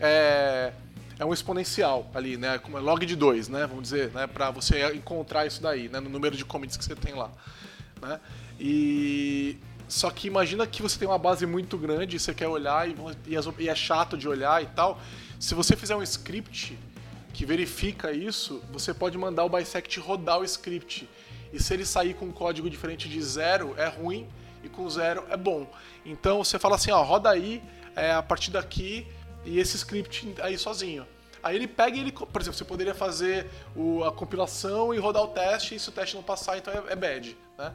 é, 0.00 0.72
é 1.18 1.24
um 1.24 1.32
exponencial 1.32 2.10
ali, 2.14 2.36
né? 2.36 2.58
É 2.64 2.78
log 2.78 3.04
de 3.04 3.16
2, 3.16 3.48
né? 3.48 3.66
Vamos 3.66 3.82
dizer, 3.82 4.10
né? 4.12 4.26
Para 4.26 4.50
você 4.50 4.94
encontrar 4.94 5.46
isso 5.46 5.60
daí, 5.60 5.88
né? 5.88 6.00
No 6.00 6.08
número 6.08 6.36
de 6.36 6.44
commits 6.44 6.76
que 6.76 6.84
você 6.84 6.94
tem 6.94 7.14
lá, 7.14 7.30
né? 8.00 8.18
E 8.58 9.58
só 9.88 10.10
que 10.10 10.26
imagina 10.26 10.66
que 10.66 10.80
você 10.80 10.98
tem 10.98 11.06
uma 11.06 11.18
base 11.18 11.44
muito 11.44 11.76
grande, 11.76 12.18
você 12.18 12.32
quer 12.32 12.48
olhar 12.48 12.88
e, 12.88 12.96
e 13.58 13.68
é 13.68 13.74
chato 13.74 14.16
de 14.16 14.26
olhar 14.26 14.62
e 14.62 14.66
tal. 14.66 15.00
Se 15.38 15.54
você 15.54 15.76
fizer 15.76 15.94
um 15.94 16.02
script 16.02 16.78
que 17.34 17.44
verifica 17.44 18.12
isso, 18.12 18.62
você 18.72 18.94
pode 18.94 19.18
mandar 19.18 19.44
o 19.44 19.48
bisect 19.48 19.98
rodar 20.00 20.38
o 20.38 20.44
script 20.44 21.08
e 21.52 21.62
se 21.62 21.74
ele 21.74 21.84
sair 21.84 22.14
com 22.14 22.26
um 22.26 22.32
código 22.32 22.70
diferente 22.70 23.08
de 23.08 23.22
zero, 23.22 23.74
é 23.76 23.86
ruim. 23.88 24.26
e 24.64 24.68
com 24.68 24.88
zero 24.88 25.24
é 25.28 25.36
bom. 25.36 25.68
Então 26.04 26.42
você 26.42 26.58
fala 26.58 26.76
assim, 26.76 26.90
ó, 26.90 27.02
roda 27.02 27.30
aí 27.30 27.62
é, 27.94 28.12
a 28.12 28.22
partir 28.22 28.50
daqui 28.50 29.06
e 29.44 29.58
esse 29.58 29.76
script 29.76 30.34
aí 30.40 30.56
sozinho. 30.58 31.06
Aí 31.42 31.56
ele 31.56 31.66
pega 31.66 31.96
e 31.96 32.00
ele, 32.00 32.12
por 32.12 32.40
exemplo, 32.40 32.56
você 32.56 32.64
poderia 32.64 32.94
fazer 32.94 33.50
o, 33.74 34.04
a 34.04 34.12
compilação 34.12 34.94
e 34.94 34.98
rodar 34.98 35.22
o 35.22 35.28
teste, 35.28 35.74
e 35.74 35.78
se 35.78 35.88
o 35.88 35.92
teste 35.92 36.14
não 36.14 36.22
passar, 36.22 36.56
então 36.56 36.72
é, 36.72 36.92
é 36.92 36.96
bad, 36.96 37.36
né? 37.58 37.72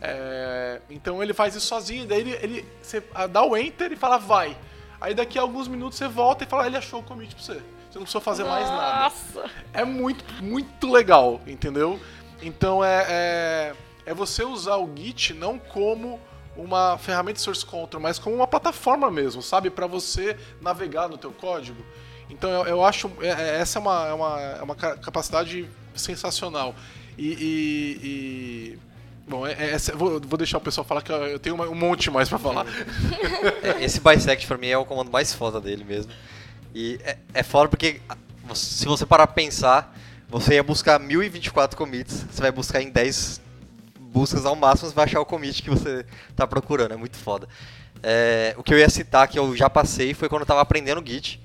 É, 0.00 0.80
então 0.90 1.22
ele 1.22 1.32
faz 1.32 1.56
isso 1.56 1.66
sozinho, 1.66 2.06
daí 2.06 2.20
ele, 2.20 2.38
ele 2.40 2.68
você 2.80 3.02
dá 3.30 3.42
o 3.42 3.56
enter 3.56 3.90
e 3.90 3.96
fala 3.96 4.18
vai. 4.18 4.56
Aí 5.00 5.14
daqui 5.14 5.38
a 5.38 5.42
alguns 5.42 5.68
minutos 5.68 5.98
você 5.98 6.06
volta 6.06 6.44
e 6.44 6.46
fala 6.46 6.66
ele 6.66 6.76
achou 6.76 7.00
o 7.00 7.02
commit 7.02 7.34
pra 7.34 7.42
você. 7.42 7.54
Você 7.54 7.98
não 7.98 8.02
precisa 8.02 8.20
fazer 8.20 8.44
mais 8.44 8.68
nada. 8.68 9.04
Nossa! 9.04 9.50
É 9.72 9.84
muito, 9.84 10.24
muito 10.42 10.90
legal, 10.90 11.40
entendeu? 11.46 11.98
Então 12.42 12.84
é, 12.84 13.06
é, 13.08 13.74
é 14.06 14.14
você 14.14 14.44
usar 14.44 14.76
o 14.76 14.94
Git 14.94 15.32
não 15.32 15.58
como 15.58 16.20
uma 16.58 16.98
ferramenta 16.98 17.38
source 17.38 17.64
control, 17.64 18.02
mas 18.02 18.18
como 18.18 18.34
uma 18.34 18.46
plataforma 18.46 19.10
mesmo, 19.10 19.40
sabe? 19.40 19.70
Para 19.70 19.86
você 19.86 20.36
navegar 20.60 21.08
no 21.08 21.16
teu 21.16 21.30
código. 21.30 21.80
Então 22.28 22.50
eu, 22.50 22.64
eu 22.66 22.84
acho 22.84 23.10
é, 23.20 23.28
é, 23.28 23.60
essa 23.60 23.78
é 23.78 23.80
uma, 23.80 24.08
é 24.08 24.12
uma, 24.12 24.40
é 24.40 24.62
uma 24.62 24.74
capacidade 24.74 25.68
sensacional. 25.94 26.74
E, 27.16 27.28
e, 27.28 28.00
e 28.02 28.78
bom, 29.28 29.46
é, 29.46 29.52
é, 29.52 29.78
vou, 29.94 30.20
vou, 30.20 30.36
deixar 30.36 30.58
o 30.58 30.60
pessoal 30.60 30.84
falar 30.84 31.02
que 31.02 31.12
eu 31.12 31.38
tenho 31.38 31.54
um 31.70 31.74
monte 31.74 32.10
mais 32.10 32.28
para 32.28 32.38
falar. 32.38 32.66
É, 33.62 33.84
esse 33.84 34.00
bisect 34.00 34.46
para 34.46 34.58
mim 34.58 34.68
é 34.68 34.78
o 34.78 34.84
comando 34.84 35.10
mais 35.10 35.32
foda 35.32 35.60
dele 35.60 35.84
mesmo. 35.84 36.12
E 36.74 37.00
é, 37.04 37.18
é 37.34 37.42
foda 37.42 37.68
porque 37.68 38.00
se 38.54 38.84
você 38.86 39.06
parar 39.06 39.26
pra 39.26 39.34
pensar, 39.34 39.96
você 40.28 40.54
ia 40.54 40.62
buscar 40.62 40.98
1024 40.98 41.76
commits, 41.76 42.26
você 42.30 42.42
vai 42.42 42.50
buscar 42.50 42.82
em 42.82 42.90
10 42.90 43.40
buscas 44.12 44.44
ao 44.44 44.56
máximo, 44.56 44.88
você 44.88 44.94
vai 44.94 45.04
achar 45.04 45.20
o 45.20 45.26
commit 45.26 45.62
que 45.62 45.70
você 45.70 46.04
tá 46.34 46.46
procurando, 46.46 46.94
é 46.94 46.96
muito 46.96 47.16
foda. 47.16 47.48
É, 48.02 48.54
o 48.56 48.62
que 48.62 48.72
eu 48.72 48.78
ia 48.78 48.88
citar, 48.88 49.28
que 49.28 49.38
eu 49.38 49.56
já 49.56 49.68
passei, 49.68 50.14
foi 50.14 50.28
quando 50.28 50.42
eu 50.42 50.46
tava 50.46 50.60
aprendendo 50.60 51.02
Git. 51.04 51.40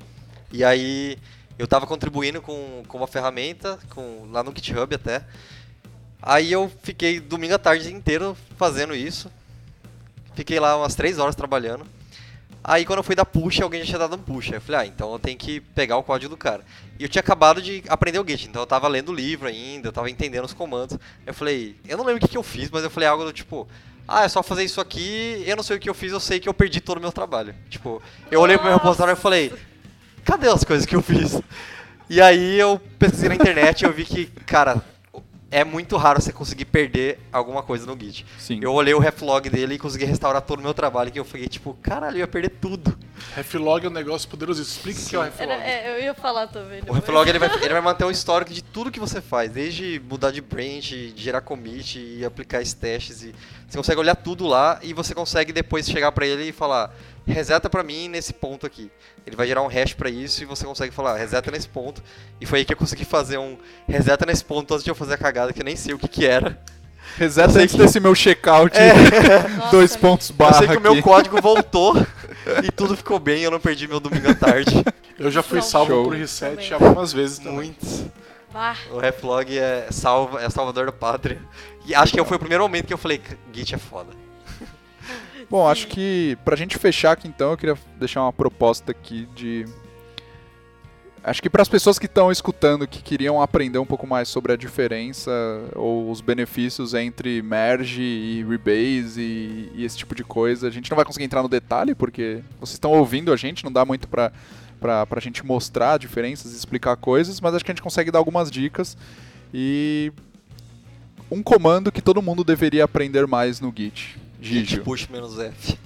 E 0.52 0.64
aí 0.64 1.18
eu 1.58 1.66
estava 1.66 1.88
contribuindo 1.88 2.42
com, 2.42 2.84
com 2.88 2.98
uma 2.98 3.08
ferramenta, 3.08 3.80
com, 3.90 4.28
lá 4.32 4.44
no 4.44 4.54
GitHub 4.56 4.94
até. 4.94 5.24
Aí 6.22 6.52
eu 6.52 6.72
fiquei 6.84 7.20
domingo 7.20 7.56
à 7.56 7.60
tarde 7.60 7.92
inteiro 7.92 8.38
fazendo 8.58 8.96
isso. 8.96 9.32
Fiquei 10.36 10.60
lá 10.60 10.78
umas 10.78 10.96
3 10.96 11.20
horas 11.20 11.36
trabalhando. 11.36 11.86
Aí 12.64 12.86
quando 12.86 13.00
eu 13.00 13.04
fui 13.04 13.16
dar 13.16 13.26
push, 13.26 13.60
alguém 13.62 13.82
já 13.82 13.88
tinha 13.88 14.00
dado 14.00 14.16
um 14.16 14.20
push. 14.20 14.50
Aí 14.50 14.56
eu 14.56 14.62
falei, 14.62 14.82
ah, 14.82 14.86
então 14.86 15.12
eu 15.12 15.20
tenho 15.20 15.38
que 15.38 15.60
pegar 15.60 15.98
o 15.98 16.04
código 16.04 16.30
do 16.30 16.38
cara. 16.38 16.64
E 16.98 17.04
eu 17.04 17.10
tinha 17.10 17.20
acabado 17.20 17.62
de 17.62 17.84
aprender 17.90 18.20
o 18.20 18.28
Git, 18.28 18.48
então 18.48 18.62
eu 18.62 18.66
tava 18.66 18.88
lendo 18.88 19.10
o 19.10 19.16
livro 19.16 19.48
ainda, 19.48 19.90
eu 19.90 19.92
tava 19.92 20.10
entendendo 20.10 20.46
os 20.46 20.54
comandos. 20.54 20.98
Eu 21.26 21.34
falei, 21.34 21.76
eu 21.88 21.98
não 21.98 22.06
lembro 22.06 22.24
o 22.24 22.26
que, 22.26 22.32
que 22.32 22.38
eu 22.38 22.44
fiz, 22.44 22.70
mas 22.70 22.84
eu 22.84 22.90
falei 22.90 23.10
algo 23.10 23.26
do 23.26 23.34
tipo, 23.34 23.68
ah, 24.08 24.24
é 24.24 24.30
só 24.30 24.42
fazer 24.42 24.64
isso 24.64 24.80
aqui, 24.80 25.44
eu 25.46 25.58
não 25.58 25.64
sei 25.64 25.76
o 25.76 25.80
que 25.80 25.90
eu 25.90 25.94
fiz, 25.94 26.14
eu 26.14 26.20
sei 26.20 26.40
que 26.40 26.48
eu 26.48 26.54
perdi 26.54 26.80
todo 26.80 26.98
o 27.00 27.02
meu 27.02 27.12
trabalho. 27.12 27.54
Tipo, 27.70 28.02
eu 28.32 28.40
olhei 28.40 28.58
pro 28.58 28.68
meu 28.68 28.78
repositório 28.78 29.12
e 29.12 29.18
falei, 29.18 29.52
cadê 30.24 30.48
as 30.48 30.64
coisas 30.64 30.86
que 30.86 30.96
eu 30.96 31.02
fiz? 31.02 31.42
E 32.10 32.22
aí 32.22 32.60
eu 32.60 32.80
pesquisei 32.98 33.28
na 33.28 33.36
internet 33.36 33.82
e 33.82 33.86
eu 33.86 33.92
vi 33.92 34.06
que, 34.06 34.26
cara, 34.46 34.82
é 35.54 35.64
muito 35.64 35.96
raro 35.98 36.20
você 36.20 36.34
conseguir 36.34 36.66
perder 36.66 37.20
alguma 37.32 37.62
coisa 37.62 37.86
no 37.86 37.98
Git. 37.98 38.26
Sim. 38.40 38.60
Eu 38.62 38.74
olhei 38.74 38.94
o 38.96 39.00
reflog 39.00 39.48
dele 39.52 39.76
e 39.76 39.78
consegui 39.78 40.04
restaurar 40.04 40.42
todo 40.42 40.60
o 40.60 40.64
meu 40.64 40.74
trabalho, 40.74 41.12
que 41.12 41.20
eu 41.20 41.24
fiquei 41.24 41.48
tipo, 41.48 41.76
caralho, 41.76 42.16
eu 42.16 42.22
ia 42.22 42.28
perder 42.28 42.50
tudo. 42.50 42.98
Reflog 43.36 43.86
é 43.86 43.90
um 43.90 43.92
negócio 43.92 44.28
poderoso. 44.28 44.64
Explica 44.64 45.00
o 45.00 45.06
que 45.06 45.16
é 45.16 45.20
o 45.20 45.22
reflog. 45.22 45.52
Era, 45.52 45.64
é, 45.64 45.96
eu 45.96 46.04
ia 46.04 46.14
falar 46.16 46.48
também. 46.48 46.82
O 46.88 46.94
reflog 46.94 47.30
ele 47.30 47.38
vai, 47.38 47.54
ele 47.64 47.70
vai 47.70 47.82
manter 47.82 48.04
o 48.04 48.10
histórico 48.12 48.52
de 48.52 48.64
tudo 48.64 48.90
que 48.90 49.00
você 49.00 49.22
faz, 49.22 49.52
desde 49.52 50.02
mudar 50.10 50.32
de 50.32 50.42
branch, 50.42 51.14
gerar 51.16 51.42
commit 51.42 52.00
e 52.00 52.26
aplicar 52.26 52.60
esses 52.60 52.74
testes. 52.74 53.22
E 53.22 53.36
você 53.70 53.78
consegue 53.78 54.00
olhar 54.00 54.16
tudo 54.16 54.48
lá 54.48 54.80
e 54.82 54.92
você 54.92 55.14
consegue 55.14 55.54
depois 55.54 55.88
chegar 55.88 56.12
para 56.12 56.26
ele 56.26 56.50
e 56.50 56.52
falar 56.52 56.92
reseta 57.26 57.70
para 57.70 57.84
mim 57.84 58.08
nesse 58.08 58.34
ponto 58.34 58.66
aqui. 58.66 58.92
Ele 59.26 59.36
vai 59.36 59.48
gerar 59.48 59.62
um 59.62 59.68
hash 59.68 59.94
para 59.94 60.10
isso 60.10 60.42
e 60.44 60.46
você 60.46 60.66
consegue 60.66 60.94
falar 60.94 61.18
reseta 61.18 61.50
nesse 61.52 61.68
ponto. 61.68 62.04
E 62.40 62.46
foi 62.46 62.60
aí 62.60 62.66
que 62.66 62.74
eu 62.74 62.78
consegui 62.78 63.06
fazer 63.06 63.38
um 63.38 63.58
reseta 63.88 64.26
nesse 64.26 64.44
ponto 64.44 64.74
antes 64.74 64.84
de 64.84 64.92
eu 64.92 64.96
fazer 64.96 65.14
a 65.14 65.18
cagada 65.18 65.54
que 65.54 65.62
eu 65.62 65.66
nem 65.66 65.76
sei 65.76 65.94
o 65.94 66.00
que 66.00 66.08
que 66.08 66.26
era. 66.26 66.60
Reseta 67.18 67.60
antes 67.60 67.76
que... 67.76 67.78
desse 67.78 68.00
meu 68.00 68.14
checkout. 68.16 68.76
É. 68.78 68.94
Dois 69.72 69.96
pontos 69.96 70.32
barra. 70.32 70.52
Eu 70.52 70.58
sei 70.58 70.68
que 70.68 70.74
aqui. 70.74 70.88
o 70.88 70.94
meu 70.94 71.04
código 71.04 71.42
voltou 71.42 71.96
e 72.64 72.72
tudo 72.72 72.98
ficou 72.98 73.20
bem 73.20 73.44
eu 73.44 73.52
não 73.52 73.60
perdi 73.60 73.88
meu 73.88 74.00
domingo 74.00 74.30
à 74.30 74.36
tarde. 74.36 74.84
Eu 75.18 75.32
já 75.32 75.44
fui 75.44 75.62
salvo 75.62 75.92
Show. 75.92 76.04
por 76.06 76.16
reset 76.16 76.56
também. 76.56 76.74
algumas 76.74 77.14
vezes 77.14 77.38
também. 77.38 77.54
Muitos. 77.54 78.06
O 78.92 79.00
reflog 79.00 79.58
é, 79.58 79.88
salva, 79.90 80.42
é 80.42 80.50
salvador 80.50 80.86
da 80.86 80.92
pátria. 80.92 81.42
E 81.86 81.96
acho 81.96 82.14
que 82.14 82.24
foi 82.24 82.38
o 82.38 82.40
primeiro 82.40 82.64
momento 82.64 82.86
que 82.86 82.94
eu 82.94 82.98
falei, 82.98 83.20
Git 83.52 83.74
é 83.74 83.78
foda. 83.78 84.23
Bom, 85.50 85.68
acho 85.68 85.88
que 85.88 86.38
pra 86.44 86.56
gente 86.56 86.78
fechar 86.78 87.12
aqui 87.12 87.28
então, 87.28 87.52
eu 87.52 87.58
queria 87.58 87.78
deixar 88.00 88.22
uma 88.22 88.34
proposta 88.34 88.92
aqui 88.92 89.28
de. 89.36 89.66
Acho 91.24 91.42
que 91.42 91.50
para 91.50 91.62
as 91.62 91.70
pessoas 91.70 91.98
que 91.98 92.06
estão 92.06 92.30
escutando, 92.32 92.86
que 92.86 93.02
queriam 93.02 93.42
aprender 93.42 93.80
um 93.80 93.86
pouco 93.86 94.06
mais 94.06 94.28
sobre 94.28 94.52
a 94.52 94.58
diferença 94.58 95.32
ou 95.74 96.12
os 96.12 96.20
benefícios 96.20 96.94
entre 96.94 97.42
merge 97.42 98.02
e 98.02 98.44
rebase 98.44 99.22
e, 99.22 99.72
e 99.74 99.86
esse 99.86 99.98
tipo 99.98 100.14
de 100.14 100.24
coisa, 100.26 100.68
a 100.68 100.70
gente 100.70 100.92
não 100.92 100.98
vai 100.98 101.06
conseguir 101.06 101.24
entrar 101.24 101.42
no 101.42 101.48
detalhe 101.48 101.96
porque 101.96 102.42
vocês 102.60 102.74
estão 102.74 102.92
ouvindo 102.92 103.32
a 103.32 103.38
gente, 103.38 103.64
não 103.64 103.72
dá 103.72 103.86
muito 103.86 104.08
para 104.08 104.34
para 104.82 105.08
a 105.16 105.20
gente 105.22 105.46
mostrar 105.46 105.98
diferenças 105.98 106.52
e 106.52 106.58
explicar 106.58 106.98
coisas, 106.98 107.40
mas 107.40 107.56
acho 107.56 107.64
que 107.64 107.72
a 107.72 107.74
gente 107.74 107.82
consegue 107.82 108.12
dar 108.12 108.20
algumas 108.20 108.52
dicas 108.52 108.98
e 109.54 110.12
um 111.32 111.42
comando 111.42 111.90
que 111.90 112.02
todo 112.02 112.22
mundo 112.22 112.44
deveria 112.44 112.84
aprender 112.84 113.26
mais 113.26 113.62
no 113.62 113.74
Git. 113.74 114.18
Git 114.44 114.82
push 114.82 115.08
menos 115.08 115.40
F. 115.40 115.78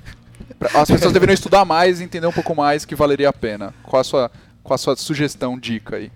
As 0.73 0.89
pessoas 0.89 1.13
deveriam 1.13 1.33
estudar 1.33 1.63
mais 1.63 1.99
e 1.99 2.03
entender 2.03 2.25
um 2.25 2.31
pouco 2.31 2.55
mais 2.55 2.85
que 2.85 2.95
valeria 2.95 3.29
a 3.29 3.33
pena. 3.33 3.73
Qual 3.83 3.99
a 3.99 4.03
sua, 4.03 4.31
qual 4.63 4.75
a 4.75 4.77
sua 4.77 4.95
sugestão, 4.95 5.59
dica 5.59 5.97
aí? 5.97 6.11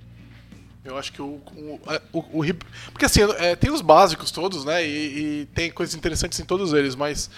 Eu 0.84 0.98
acho 0.98 1.14
que 1.14 1.22
o. 1.22 1.39
o, 1.56 1.80
o, 2.12 2.20
o 2.42 2.56
porque 2.92 3.06
assim, 3.06 3.22
é, 3.38 3.56
tem 3.56 3.70
os 3.70 3.82
básicos 3.82 4.32
todos, 4.32 4.66
né? 4.66 4.84
E, 4.84 5.42
e, 5.42 5.46
tem 5.54 5.70
coisas 5.70 5.94
interessantes 5.94 6.39
em 6.39 6.46
todos 6.46 6.74
eles, 6.74 6.96
mas 6.96 7.30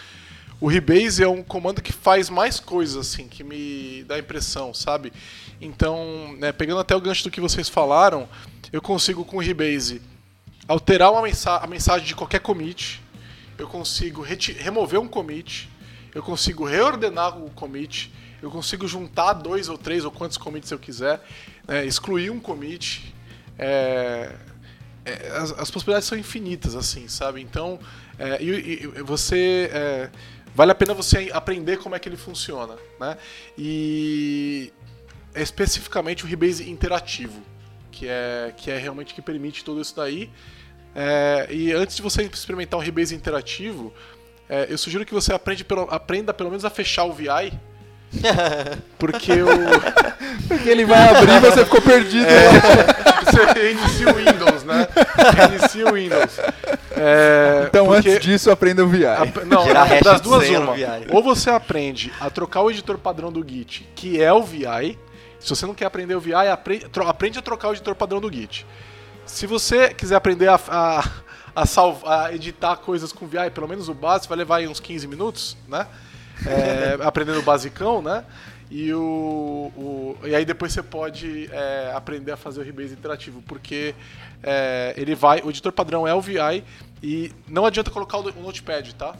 o 0.61 0.67
Rebase 0.67 1.21
é 1.21 1.27
um 1.27 1.43
comando 1.43 1.81
que 1.81 1.91
faz 1.91 2.29
mais 2.29 2.61
coisas, 2.61 2.95
assim, 2.95 3.27
que 3.27 3.43
me 3.43 4.05
dá 4.07 4.17
impressão, 4.17 4.73
sabe? 4.73 5.11
Então, 5.59 6.33
né, 6.37 6.53
pegando 6.53 6.79
até 6.79 6.95
o 6.95 7.01
gancho 7.01 7.25
do 7.25 7.31
que 7.31 7.41
vocês 7.41 7.67
falaram, 7.67 8.29
eu 8.71 8.81
consigo 8.81 9.25
com 9.25 9.35
o 9.35 9.41
Rebase 9.41 10.01
alterar 10.65 11.11
uma 11.11 11.21
mensa 11.21 11.57
a 11.57 11.67
mensagem 11.67 12.07
de 12.07 12.15
qualquer 12.15 12.39
commit, 12.39 13.02
eu 13.57 13.67
consigo 13.67 14.21
remover 14.21 14.99
um 14.99 15.07
commit, 15.07 15.69
eu 16.13 16.21
consigo 16.21 16.65
reordenar 16.65 17.37
o 17.37 17.49
commit, 17.51 18.11
eu 18.41 18.51
consigo 18.51 18.87
juntar 18.87 19.33
dois 19.33 19.69
ou 19.69 19.77
três 19.77 20.03
ou 20.05 20.11
quantos 20.11 20.37
commits 20.37 20.69
eu 20.69 20.77
quiser, 20.77 21.23
né, 21.67 21.85
excluir 21.85 22.29
um 22.29 22.39
commit. 22.39 23.13
É, 23.57 24.35
é, 25.05 25.29
as, 25.35 25.51
as, 25.51 25.71
possibilidades 25.71 26.07
são 26.07 26.17
infinitas, 26.17 26.75
assim, 26.75 27.07
sabe? 27.07 27.41
Então, 27.41 27.79
é, 28.17 28.41
e, 28.41 28.83
e, 28.83 28.87
você 29.03 29.69
é, 29.71 30.09
vale 30.55 30.71
a 30.71 30.75
pena 30.75 30.93
você 30.93 31.29
aprender 31.33 31.77
como 31.77 31.95
é 31.95 31.99
que 31.99 32.07
ele 32.07 32.17
funciona, 32.17 32.75
né? 32.99 33.17
E 33.57 34.73
especificamente 35.35 36.23
o 36.23 36.27
Rebase 36.27 36.69
interativo, 36.69 37.41
que 37.91 38.07
é 38.07 38.53
que 38.55 38.71
é 38.71 38.77
realmente 38.77 39.13
que 39.13 39.21
permite 39.21 39.63
tudo 39.63 39.81
isso 39.81 39.95
daí. 39.95 40.29
É, 40.95 41.47
e 41.49 41.71
antes 41.71 41.95
de 41.95 42.01
você 42.01 42.23
experimentar 42.23 42.79
um 42.79 42.83
Rebase 42.83 43.15
interativo, 43.15 43.93
é, 44.47 44.67
eu 44.69 44.77
sugiro 44.77 45.05
que 45.05 45.13
você 45.13 45.33
aprende 45.33 45.63
pelo, 45.63 45.87
aprenda 45.89 46.33
pelo 46.33 46.49
menos 46.49 46.65
a 46.65 46.69
fechar 46.69 47.05
o 47.05 47.13
VI. 47.13 47.53
Porque 48.99 49.31
o. 49.31 49.47
Porque 50.47 50.69
ele 50.69 50.85
vai 50.85 51.09
abrir 51.09 51.31
e 51.31 51.39
você 51.39 51.65
ficou 51.65 51.81
perdido. 51.81 52.27
É, 52.27 52.49
você 53.23 53.71
inicia 53.71 54.09
o 54.09 54.13
Windows, 54.13 54.63
né? 54.63 54.87
Inicia 55.49 55.87
o 55.87 55.93
Windows. 55.93 56.39
É, 56.95 57.65
então 57.67 57.91
antes 57.91 58.19
disso 58.19 58.51
aprenda 58.51 58.83
o 58.83 58.87
VI. 58.87 59.05
A, 59.05 59.25
não, 59.45 59.65
das 60.03 60.21
duas 60.21 60.47
uma. 60.49 60.75
Ou 61.11 61.23
você 61.23 61.49
aprende 61.49 62.13
a 62.19 62.29
trocar 62.29 62.61
o 62.61 62.69
editor 62.69 62.97
padrão 62.99 63.31
do 63.31 63.43
Git, 63.47 63.89
que 63.95 64.21
é 64.21 64.31
o 64.31 64.43
VI. 64.43 64.97
Se 65.39 65.49
você 65.49 65.65
não 65.65 65.73
quer 65.73 65.85
aprender 65.85 66.15
o 66.15 66.21
VI, 66.21 66.33
aprende, 66.51 66.85
aprende 67.05 67.39
a 67.39 67.41
trocar 67.41 67.69
o 67.69 67.71
editor 67.71 67.95
padrão 67.95 68.21
do 68.21 68.31
Git. 68.31 68.65
Se 69.33 69.47
você 69.47 69.91
quiser 69.91 70.15
aprender 70.15 70.47
a, 70.47 70.59
a, 70.67 71.11
a, 71.55 71.65
salvar, 71.65 72.27
a 72.27 72.35
editar 72.35 72.75
coisas 72.75 73.11
com 73.11 73.25
VI, 73.25 73.49
pelo 73.51 73.67
menos 73.67 73.89
o 73.89 73.93
básico, 73.93 74.29
vai 74.29 74.37
levar 74.37 74.61
uns 74.61 74.79
15 74.79 75.07
minutos, 75.07 75.57
né? 75.67 75.87
É, 76.45 76.99
aprendendo 77.03 77.39
o 77.39 77.41
basicão, 77.41 77.99
né? 77.99 78.23
E, 78.69 78.93
o, 78.93 79.71
o, 79.75 80.17
e 80.23 80.35
aí 80.35 80.45
depois 80.45 80.71
você 80.71 80.83
pode 80.83 81.49
é, 81.51 81.91
aprender 81.95 82.31
a 82.31 82.37
fazer 82.37 82.61
o 82.61 82.63
Rebase 82.63 82.93
interativo, 82.93 83.41
porque 83.47 83.95
é, 84.43 84.93
ele 84.95 85.15
vai. 85.15 85.41
O 85.41 85.49
editor 85.49 85.71
padrão 85.71 86.07
é 86.07 86.13
o 86.13 86.21
VI 86.21 86.63
e 87.01 87.31
não 87.47 87.65
adianta 87.65 87.89
colocar 87.89 88.19
o, 88.19 88.29
o 88.29 88.41
Notepad, 88.43 88.93
tá? 88.93 89.15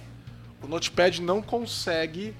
O 0.61 0.67
Notepad 0.67 1.23
não 1.23 1.41
consegue. 1.41 2.35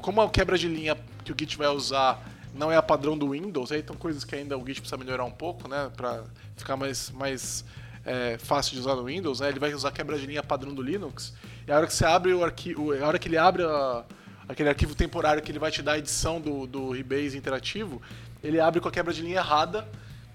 Como 0.00 0.22
a 0.22 0.30
quebra 0.30 0.56
de 0.56 0.66
linha 0.66 0.96
que 1.22 1.30
o 1.30 1.36
Git 1.38 1.58
vai 1.58 1.68
usar 1.68 2.22
não 2.56 2.70
é 2.72 2.76
a 2.76 2.82
padrão 2.82 3.16
do 3.16 3.30
Windows, 3.30 3.70
aí 3.70 3.80
estão 3.80 3.96
coisas 3.96 4.24
que 4.24 4.34
ainda 4.34 4.56
o 4.56 4.66
Git 4.66 4.80
precisa 4.80 4.96
melhorar 4.96 5.24
um 5.24 5.30
pouco, 5.30 5.68
né? 5.68 5.90
Pra 5.96 6.24
ficar 6.56 6.76
mais, 6.76 7.10
mais 7.10 7.64
é, 8.04 8.38
fácil 8.38 8.74
de 8.74 8.80
usar 8.80 8.94
no 8.94 9.04
Windows, 9.04 9.40
né? 9.40 9.48
Ele 9.48 9.58
vai 9.58 9.74
usar 9.74 9.90
quebra 9.90 10.18
de 10.18 10.26
linha 10.26 10.42
padrão 10.42 10.74
do 10.74 10.82
Linux. 10.82 11.34
E 11.66 11.72
a 11.72 11.76
hora 11.76 11.86
que 11.86 11.92
você 11.94 12.04
abre 12.04 12.32
o 12.32 12.44
arquivo, 12.44 12.92
a 12.92 13.06
hora 13.06 13.18
que 13.18 13.28
ele 13.28 13.36
abre 13.36 13.62
a, 13.62 14.04
aquele 14.48 14.68
arquivo 14.68 14.94
temporário 14.94 15.42
que 15.42 15.50
ele 15.50 15.58
vai 15.58 15.70
te 15.70 15.82
dar 15.82 15.92
a 15.92 15.98
edição 15.98 16.40
do, 16.40 16.66
do 16.66 16.90
Rebase 16.90 17.36
interativo, 17.36 18.00
ele 18.42 18.60
abre 18.60 18.80
com 18.80 18.88
a 18.88 18.92
quebra 18.92 19.12
de 19.12 19.22
linha 19.22 19.38
errada 19.38 19.86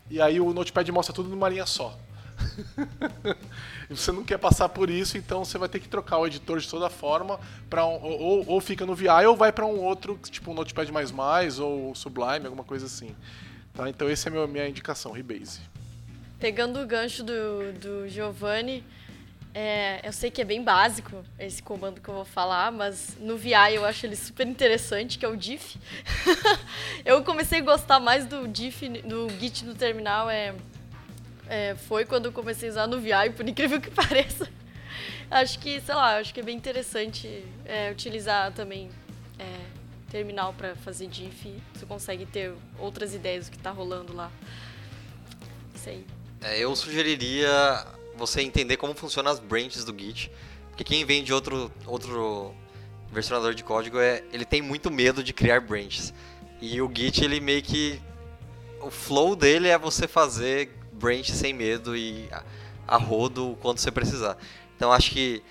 e 0.09 0.22
aí 0.22 0.39
o 0.39 0.53
Notepad 0.53 0.91
mostra 0.91 1.15
tudo 1.15 1.30
numa 1.30 1.47
linha 1.47 1.65
só. 1.65 1.97
você 3.89 4.12
não 4.12 4.24
quer 4.24 4.38
passar 4.38 4.70
por 4.70 4.89
isso, 4.89 5.18
então 5.18 5.43
você 5.43 5.58
vai 5.58 5.70
ter 5.70 5.80
que 5.80 5.88
trocar 5.88 6.18
o 6.18 6.28
editor 6.28 6.60
de 6.60 6.70
toda 6.70 6.89
forma 6.89 7.39
para 7.70 7.86
um, 7.86 8.02
ou, 8.02 8.45
ou 8.47 8.62
fica 8.62 8.86
no 8.86 8.95
VI 8.95 9.26
ou 9.28 9.36
vai 9.36 9.52
para 9.52 9.66
um 9.66 9.80
outro, 9.80 10.20
tipo 10.30 10.52
um 10.52 10.54
Notepad++ 10.54 10.88
ou 11.62 11.93
Sublime, 11.95 12.45
alguma 12.45 12.64
coisa 12.64 12.86
assim. 12.86 13.16
Tá? 13.74 13.89
Então 13.89 14.10
essa 14.10 14.30
é 14.30 14.43
a 14.43 14.47
minha, 14.47 14.68
indicação, 14.68 15.12
Rebase. 15.12 15.62
Pegando 16.39 16.82
o 16.82 16.86
gancho 16.86 17.24
do, 17.24 17.74
do 17.74 18.10
Giovanni, 18.10 18.84
é, 19.54 19.99
eu 20.04 20.14
sei 20.14 20.32
que 20.32 20.41
é 20.41 20.45
bem 20.45 20.64
básico 20.64 21.26
esse 21.38 21.62
comando 21.62 21.99
que 21.99 22.08
eu 22.08 22.14
vou 22.14 22.26
falar, 22.26 22.72
mas 22.72 23.18
no 23.20 23.38
VI 23.38 23.76
eu 23.76 23.86
acho 23.86 24.06
ele 24.06 24.16
super 24.16 24.47
interessante, 24.47 25.18
que 25.18 25.26
é 25.26 25.28
o 25.28 25.36
diff. 25.36 25.78
eu 27.04 27.22
comecei 27.24 27.60
a 27.60 27.64
gostar 27.64 27.99
mais 27.99 28.26
do 28.26 28.47
diff, 28.47 28.88
do 28.88 29.30
git 29.39 29.66
no 29.66 29.76
terminal, 29.76 30.30
é, 30.30 30.56
é, 31.52 31.76
foi 31.76 32.06
quando 32.06 32.28
eu 32.28 32.32
comecei 32.32 32.70
a 32.70 32.72
usar 32.72 32.88
no 32.88 33.02
VI, 33.02 33.32
por 33.36 33.47
incrível 33.47 33.82
que 33.82 33.91
pareça. 33.91 34.47
acho 35.30 35.60
que, 35.60 35.82
sei 35.82 35.93
lá, 35.93 36.18
acho 36.18 36.34
que 36.34 36.39
é 36.39 36.43
bem 36.43 36.56
interessante 36.56 37.45
é, 37.66 37.91
utilizar 37.91 38.54
também 38.54 38.89
é, 39.38 39.60
terminal 40.10 40.54
para 40.54 40.78
fazer 40.78 41.08
diff. 41.08 41.54
Você 41.74 41.86
consegue 41.86 42.26
ter 42.26 42.54
outras 42.80 43.14
ideias 43.14 43.47
do 43.47 43.52
que 43.52 43.58
está 43.58 43.70
rolando 43.70 44.16
lá. 44.16 44.32
Isso 45.76 45.89
aí. 45.89 46.06
É, 46.41 46.58
eu 46.58 46.74
sugeriria 46.74 47.86
você 48.16 48.41
entender 48.41 48.78
como 48.78 48.93
funcionam 48.93 49.30
as 49.30 49.39
branches 49.39 49.84
do 49.84 49.93
Git. 49.97 50.32
Porque 50.70 50.86
quem 50.86 51.04
vem 51.04 51.22
de 51.22 51.34
outro, 51.34 51.70
outro 51.86 52.56
versionador 53.12 53.54
de 53.54 53.62
código, 53.62 53.99
é, 53.99 54.24
ele 54.32 54.45
tem 54.45 54.62
muito 54.62 54.89
medo 54.89 55.22
de 55.22 55.34
criar 55.34 55.60
branches. 55.60 56.14
E 56.62 56.82
o 56.82 56.89
Git, 56.95 57.26
ele 57.26 57.41
meio 57.41 57.62
que... 57.62 58.02
O 58.80 58.89
flow 58.89 59.36
dele 59.36 59.68
é 59.68 59.78
você 59.78 60.08
fazer 60.08 60.81
branch 61.02 61.32
sem 61.32 61.54
medo 61.54 61.95
e 61.97 62.30
a, 62.32 62.43
a 62.88 62.97
rodo 62.97 63.58
quando 63.62 63.80
você 63.80 63.91
precisar. 63.91 64.38
Então 64.78 64.91
acho 64.91 65.12
que 65.12 65.43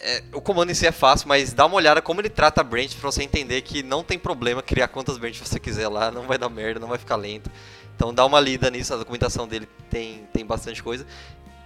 é, 0.00 0.22
o 0.32 0.40
comando 0.40 0.70
em 0.70 0.74
si 0.74 0.86
é 0.86 0.90
fácil, 0.90 1.28
mas 1.28 1.52
dá 1.52 1.64
uma 1.64 1.76
olhada 1.76 2.02
como 2.02 2.20
ele 2.20 2.28
trata 2.28 2.64
branch 2.64 2.96
para 2.96 3.10
você 3.10 3.22
entender 3.22 3.62
que 3.62 3.82
não 3.82 4.02
tem 4.02 4.18
problema 4.18 4.60
criar 4.60 4.88
quantas 4.88 5.16
branches 5.16 5.46
você 5.46 5.60
quiser 5.60 5.86
lá, 5.88 6.10
não 6.10 6.22
vai 6.22 6.36
dar 6.36 6.48
merda, 6.48 6.80
não 6.80 6.88
vai 6.88 6.98
ficar 6.98 7.14
lento. 7.14 7.48
Então 7.94 8.12
dá 8.12 8.26
uma 8.26 8.40
lida 8.40 8.68
nisso, 8.68 8.92
a 8.92 8.96
documentação 8.96 9.46
dele 9.46 9.68
tem, 9.88 10.26
tem 10.32 10.44
bastante 10.44 10.82
coisa. 10.82 11.06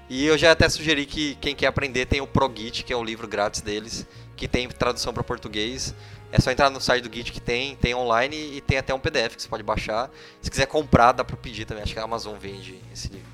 E 0.09 0.25
eu 0.27 0.37
já 0.37 0.53
até 0.53 0.69
sugeri 0.69 1.07
que 1.07 1.35
quem 1.37 1.55
quer 1.55 1.67
aprender 1.67 2.07
tem 2.07 2.21
o 2.21 2.27
ProGit, 2.27 2.85
que 2.85 2.93
é 2.93 2.97
o 2.97 3.03
livro 3.03 3.27
grátis 3.27 3.61
deles, 3.61 4.07
que 4.37 4.47
tem 4.47 4.69
tradução 4.69 5.15
para 5.15 5.25
português. 5.25 5.95
É 6.33 6.41
só 6.41 6.51
entrar 6.51 6.71
no 6.71 6.81
site 6.81 7.09
do 7.09 7.15
Git 7.15 7.33
que 7.33 7.41
tem, 7.41 7.77
tem 7.77 7.95
online 7.95 8.57
e 8.57 8.61
tem 8.61 8.79
até 8.79 8.93
um 8.93 8.99
PDF 8.99 9.37
que 9.37 9.43
você 9.43 9.49
pode 9.49 9.63
baixar. 9.63 10.11
Se 10.43 10.51
quiser 10.51 10.67
comprar, 10.67 11.13
dá 11.13 11.25
para 11.25 11.37
pedir 11.37 11.65
também. 11.65 11.83
Acho 11.83 11.93
que 11.93 11.99
a 11.99 12.03
Amazon 12.03 12.37
vende 12.37 12.81
esse 12.93 13.09
livro. 13.09 13.27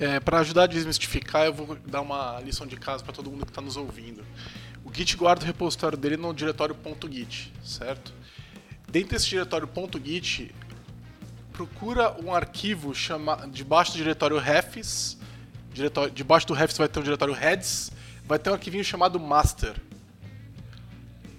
É, 0.00 0.18
para 0.18 0.40
ajudar 0.40 0.64
a 0.64 0.66
desmistificar, 0.66 1.46
eu 1.46 1.54
vou 1.54 1.76
dar 1.86 2.00
uma 2.00 2.40
lição 2.40 2.66
de 2.66 2.76
casa 2.76 3.04
para 3.04 3.12
todo 3.12 3.30
mundo 3.30 3.46
que 3.46 3.52
está 3.52 3.62
nos 3.62 3.76
ouvindo. 3.76 4.24
O 4.84 4.92
Git 4.92 5.16
guarda 5.16 5.44
o 5.44 5.46
repositório 5.46 5.96
dele 5.96 6.16
no 6.16 6.34
diretório 6.34 6.76
.git, 7.10 7.52
certo? 7.64 8.12
Dentro 8.90 9.10
desse 9.10 9.28
diretório 9.28 9.68
.git, 10.04 10.54
procura 11.52 12.14
um 12.20 12.34
arquivo 12.34 12.92
chama, 12.94 13.48
debaixo 13.50 13.92
do 13.92 13.98
diretório 13.98 14.38
refs 14.38 15.16
diretório, 15.74 16.10
debaixo 16.12 16.46
do 16.46 16.54
refs 16.54 16.78
vai 16.78 16.88
ter 16.88 17.00
um 17.00 17.02
diretório 17.02 17.34
heads, 17.34 17.90
vai 18.24 18.38
ter 18.38 18.50
um 18.50 18.54
arquivinho 18.54 18.84
chamado 18.84 19.18
master. 19.18 19.74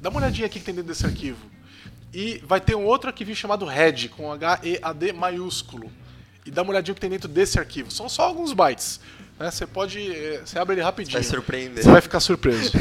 Dá 0.06 0.12
uma 0.12 0.20
olhadinha 0.20 0.46
aqui 0.46 0.60
que 0.60 0.66
tem 0.66 0.76
dentro 0.76 0.90
desse 0.90 1.04
arquivo. 1.04 1.44
E 2.14 2.40
vai 2.46 2.62
ter 2.62 2.76
um 2.76 2.86
outro 2.86 3.10
arquivinho 3.10 3.36
chamado 3.36 3.66
head, 3.66 4.10
com 4.10 4.32
H-E-A-D 4.32 5.14
maiúsculo. 5.14 5.92
E 6.46 6.52
dá 6.52 6.62
uma 6.62 6.70
olhadinha 6.70 6.94
que 6.94 7.02
tem 7.02 7.10
dentro 7.10 7.28
desse 7.28 7.58
arquivo. 7.58 7.90
São 7.90 8.08
só 8.08 8.22
alguns 8.22 8.54
bytes. 8.54 9.00
Né? 9.40 9.50
Você 9.50 9.66
pode. 9.66 10.00
Eh, 10.00 10.44
você 10.46 10.60
abre 10.60 10.76
ele 10.76 10.84
rapidinho. 10.84 11.14
Vai 11.14 11.24
surpreender. 11.24 11.84
Você 11.84 11.90
vai 11.90 12.02
ficar 12.02 12.20
surpreso. 12.20 12.72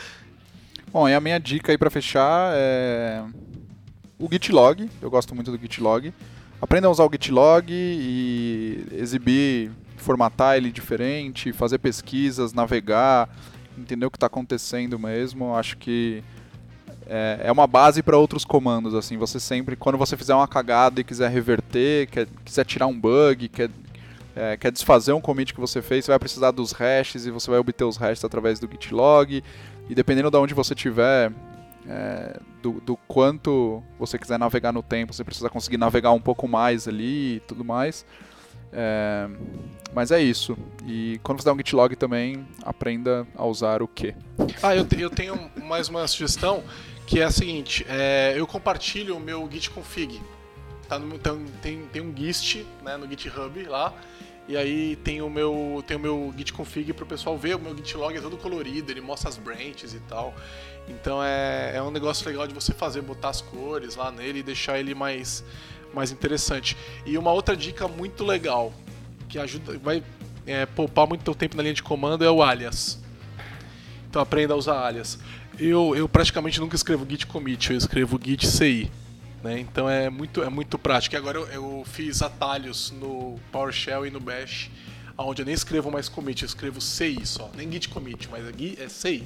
Bom, 0.90 1.06
e 1.06 1.12
a 1.14 1.20
minha 1.20 1.38
dica 1.38 1.72
aí 1.72 1.76
para 1.76 1.90
fechar 1.90 2.54
é 2.54 3.22
o 4.18 4.26
Gitlog. 4.32 4.88
Eu 5.02 5.10
gosto 5.10 5.34
muito 5.34 5.54
do 5.54 5.58
Gitlog. 5.60 6.10
Aprenda 6.58 6.86
a 6.86 6.90
usar 6.90 7.04
o 7.04 7.10
Gitlog 7.12 7.66
e 7.70 8.86
exibir 8.92 9.72
formatar 9.98 10.56
ele 10.56 10.72
diferente, 10.72 11.52
fazer 11.52 11.76
pesquisas, 11.76 12.54
navegar, 12.54 13.28
entender 13.80 14.06
o 14.06 14.10
que 14.10 14.16
está 14.16 14.26
acontecendo 14.26 14.98
mesmo. 14.98 15.54
Acho 15.54 15.76
que 15.76 16.22
é, 17.06 17.40
é 17.44 17.52
uma 17.52 17.66
base 17.66 18.02
para 18.02 18.16
outros 18.16 18.44
comandos. 18.44 18.94
Assim, 18.94 19.16
você 19.16 19.40
sempre, 19.40 19.76
quando 19.76 19.98
você 19.98 20.16
fizer 20.16 20.34
uma 20.34 20.46
cagada 20.46 21.00
e 21.00 21.04
quiser 21.04 21.30
reverter, 21.30 22.08
quer, 22.08 22.28
quiser 22.44 22.64
tirar 22.64 22.86
um 22.86 22.98
bug, 22.98 23.48
quer, 23.48 23.70
é, 24.36 24.56
quer 24.56 24.70
desfazer 24.70 25.12
um 25.12 25.20
commit 25.20 25.52
que 25.52 25.60
você 25.60 25.82
fez, 25.82 26.04
você 26.04 26.12
vai 26.12 26.18
precisar 26.18 26.52
dos 26.52 26.72
hashes 26.72 27.26
e 27.26 27.30
você 27.30 27.50
vai 27.50 27.58
obter 27.58 27.84
os 27.84 27.96
hashes 27.96 28.24
através 28.24 28.60
do 28.60 28.68
git 28.70 28.94
log. 28.94 29.42
E 29.88 29.94
dependendo 29.94 30.30
de 30.30 30.36
onde 30.36 30.54
você 30.54 30.72
tiver, 30.72 31.32
é, 31.88 32.38
do, 32.62 32.80
do, 32.80 32.96
quanto 33.08 33.82
você 33.98 34.16
quiser 34.16 34.38
navegar 34.38 34.72
no 34.72 34.82
tempo, 34.82 35.12
você 35.12 35.24
precisa 35.24 35.50
conseguir 35.50 35.78
navegar 35.78 36.12
um 36.12 36.20
pouco 36.20 36.46
mais 36.46 36.86
ali 36.86 37.36
e 37.36 37.40
tudo 37.40 37.64
mais. 37.64 38.04
É, 38.72 39.28
mas 39.92 40.10
é 40.10 40.20
isso. 40.20 40.56
E 40.86 41.18
quando 41.22 41.40
você 41.40 41.46
dá 41.46 41.52
um 41.52 41.56
git 41.56 41.74
log 41.74 41.94
também, 41.96 42.46
aprenda 42.62 43.26
a 43.34 43.44
usar 43.44 43.82
o 43.82 43.88
que. 43.88 44.14
Ah, 44.62 44.74
eu, 44.74 44.86
eu 44.98 45.10
tenho 45.10 45.50
mais 45.62 45.88
uma 45.88 46.06
sugestão 46.06 46.62
que 47.06 47.20
é 47.20 47.24
a 47.24 47.30
seguinte: 47.30 47.84
é, 47.88 48.34
eu 48.36 48.46
compartilho 48.46 49.16
o 49.16 49.20
meu 49.20 49.48
git 49.50 49.70
config. 49.70 50.20
Tá 50.88 50.98
no, 50.98 51.14
então, 51.14 51.44
tem, 51.62 51.82
tem 51.92 52.02
um 52.02 52.14
gist 52.16 52.64
né, 52.82 52.96
no 52.96 53.08
GitHub 53.08 53.62
lá. 53.64 53.92
E 54.48 54.56
aí 54.56 54.96
tem 54.96 55.22
o 55.22 55.30
meu, 55.30 55.84
tem 55.86 55.96
o 55.96 56.00
meu 56.00 56.34
git 56.36 56.52
config 56.52 56.92
para 56.92 57.04
o 57.04 57.06
pessoal 57.06 57.36
ver. 57.36 57.54
O 57.56 57.60
meu 57.60 57.76
git 57.76 57.96
log 57.96 58.16
é 58.16 58.20
todo 58.20 58.36
colorido, 58.36 58.90
ele 58.90 59.00
mostra 59.00 59.28
as 59.28 59.36
branches 59.36 59.94
e 59.94 60.00
tal. 60.00 60.34
Então 60.88 61.22
é, 61.22 61.76
é 61.76 61.82
um 61.82 61.90
negócio 61.90 62.26
legal 62.28 62.46
de 62.46 62.54
você 62.54 62.72
fazer, 62.72 63.02
botar 63.02 63.28
as 63.28 63.40
cores 63.40 63.94
lá 63.94 64.10
nele 64.10 64.40
e 64.40 64.42
deixar 64.42 64.78
ele 64.78 64.94
mais 64.94 65.44
mais 65.94 66.10
interessante. 66.10 66.76
E 67.04 67.16
uma 67.18 67.32
outra 67.32 67.56
dica 67.56 67.86
muito 67.88 68.24
legal, 68.24 68.72
que 69.28 69.38
ajuda, 69.38 69.78
vai 69.78 70.02
é, 70.46 70.66
poupar 70.66 71.06
muito 71.06 71.34
tempo 71.34 71.56
na 71.56 71.62
linha 71.62 71.74
de 71.74 71.82
comando, 71.82 72.24
é 72.24 72.30
o 72.30 72.42
alias. 72.42 72.98
Então 74.08 74.20
aprenda 74.20 74.54
a 74.54 74.56
usar 74.56 74.84
alias. 74.84 75.18
Eu, 75.58 75.94
eu 75.94 76.08
praticamente 76.08 76.58
nunca 76.58 76.74
escrevo 76.74 77.06
git 77.08 77.26
commit, 77.26 77.70
eu 77.70 77.76
escrevo 77.76 78.18
git 78.22 78.46
ci. 78.46 78.90
Né? 79.42 79.60
Então 79.60 79.88
é 79.88 80.10
muito, 80.10 80.42
é 80.42 80.48
muito 80.48 80.78
prático. 80.78 81.14
E 81.14 81.18
agora 81.18 81.38
eu, 81.38 81.46
eu, 81.48 81.84
fiz 81.86 82.22
atalhos 82.22 82.90
no 82.90 83.38
PowerShell 83.52 84.06
e 84.06 84.10
no 84.10 84.20
Bash, 84.20 84.70
onde 85.16 85.42
eu 85.42 85.46
nem 85.46 85.54
escrevo 85.54 85.90
mais 85.90 86.08
commit, 86.08 86.42
eu 86.42 86.46
escrevo 86.46 86.80
ci 86.80 87.18
só. 87.24 87.50
Nem 87.54 87.70
git 87.70 87.88
commit, 87.88 88.28
mas 88.30 88.46
aqui 88.48 88.76
é 88.80 88.88
ci. 88.88 89.24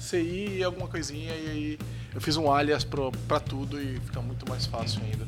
CI 0.00 0.58
e 0.58 0.64
alguma 0.64 0.86
coisinha, 0.86 1.34
e 1.34 1.50
aí 1.50 1.78
eu 2.14 2.20
fiz 2.20 2.36
um 2.36 2.50
alias 2.52 2.84
para 2.84 3.40
tudo 3.40 3.80
e 3.80 3.98
fica 4.00 4.20
muito 4.20 4.48
mais 4.48 4.66
fácil 4.66 5.00
ainda. 5.02 5.26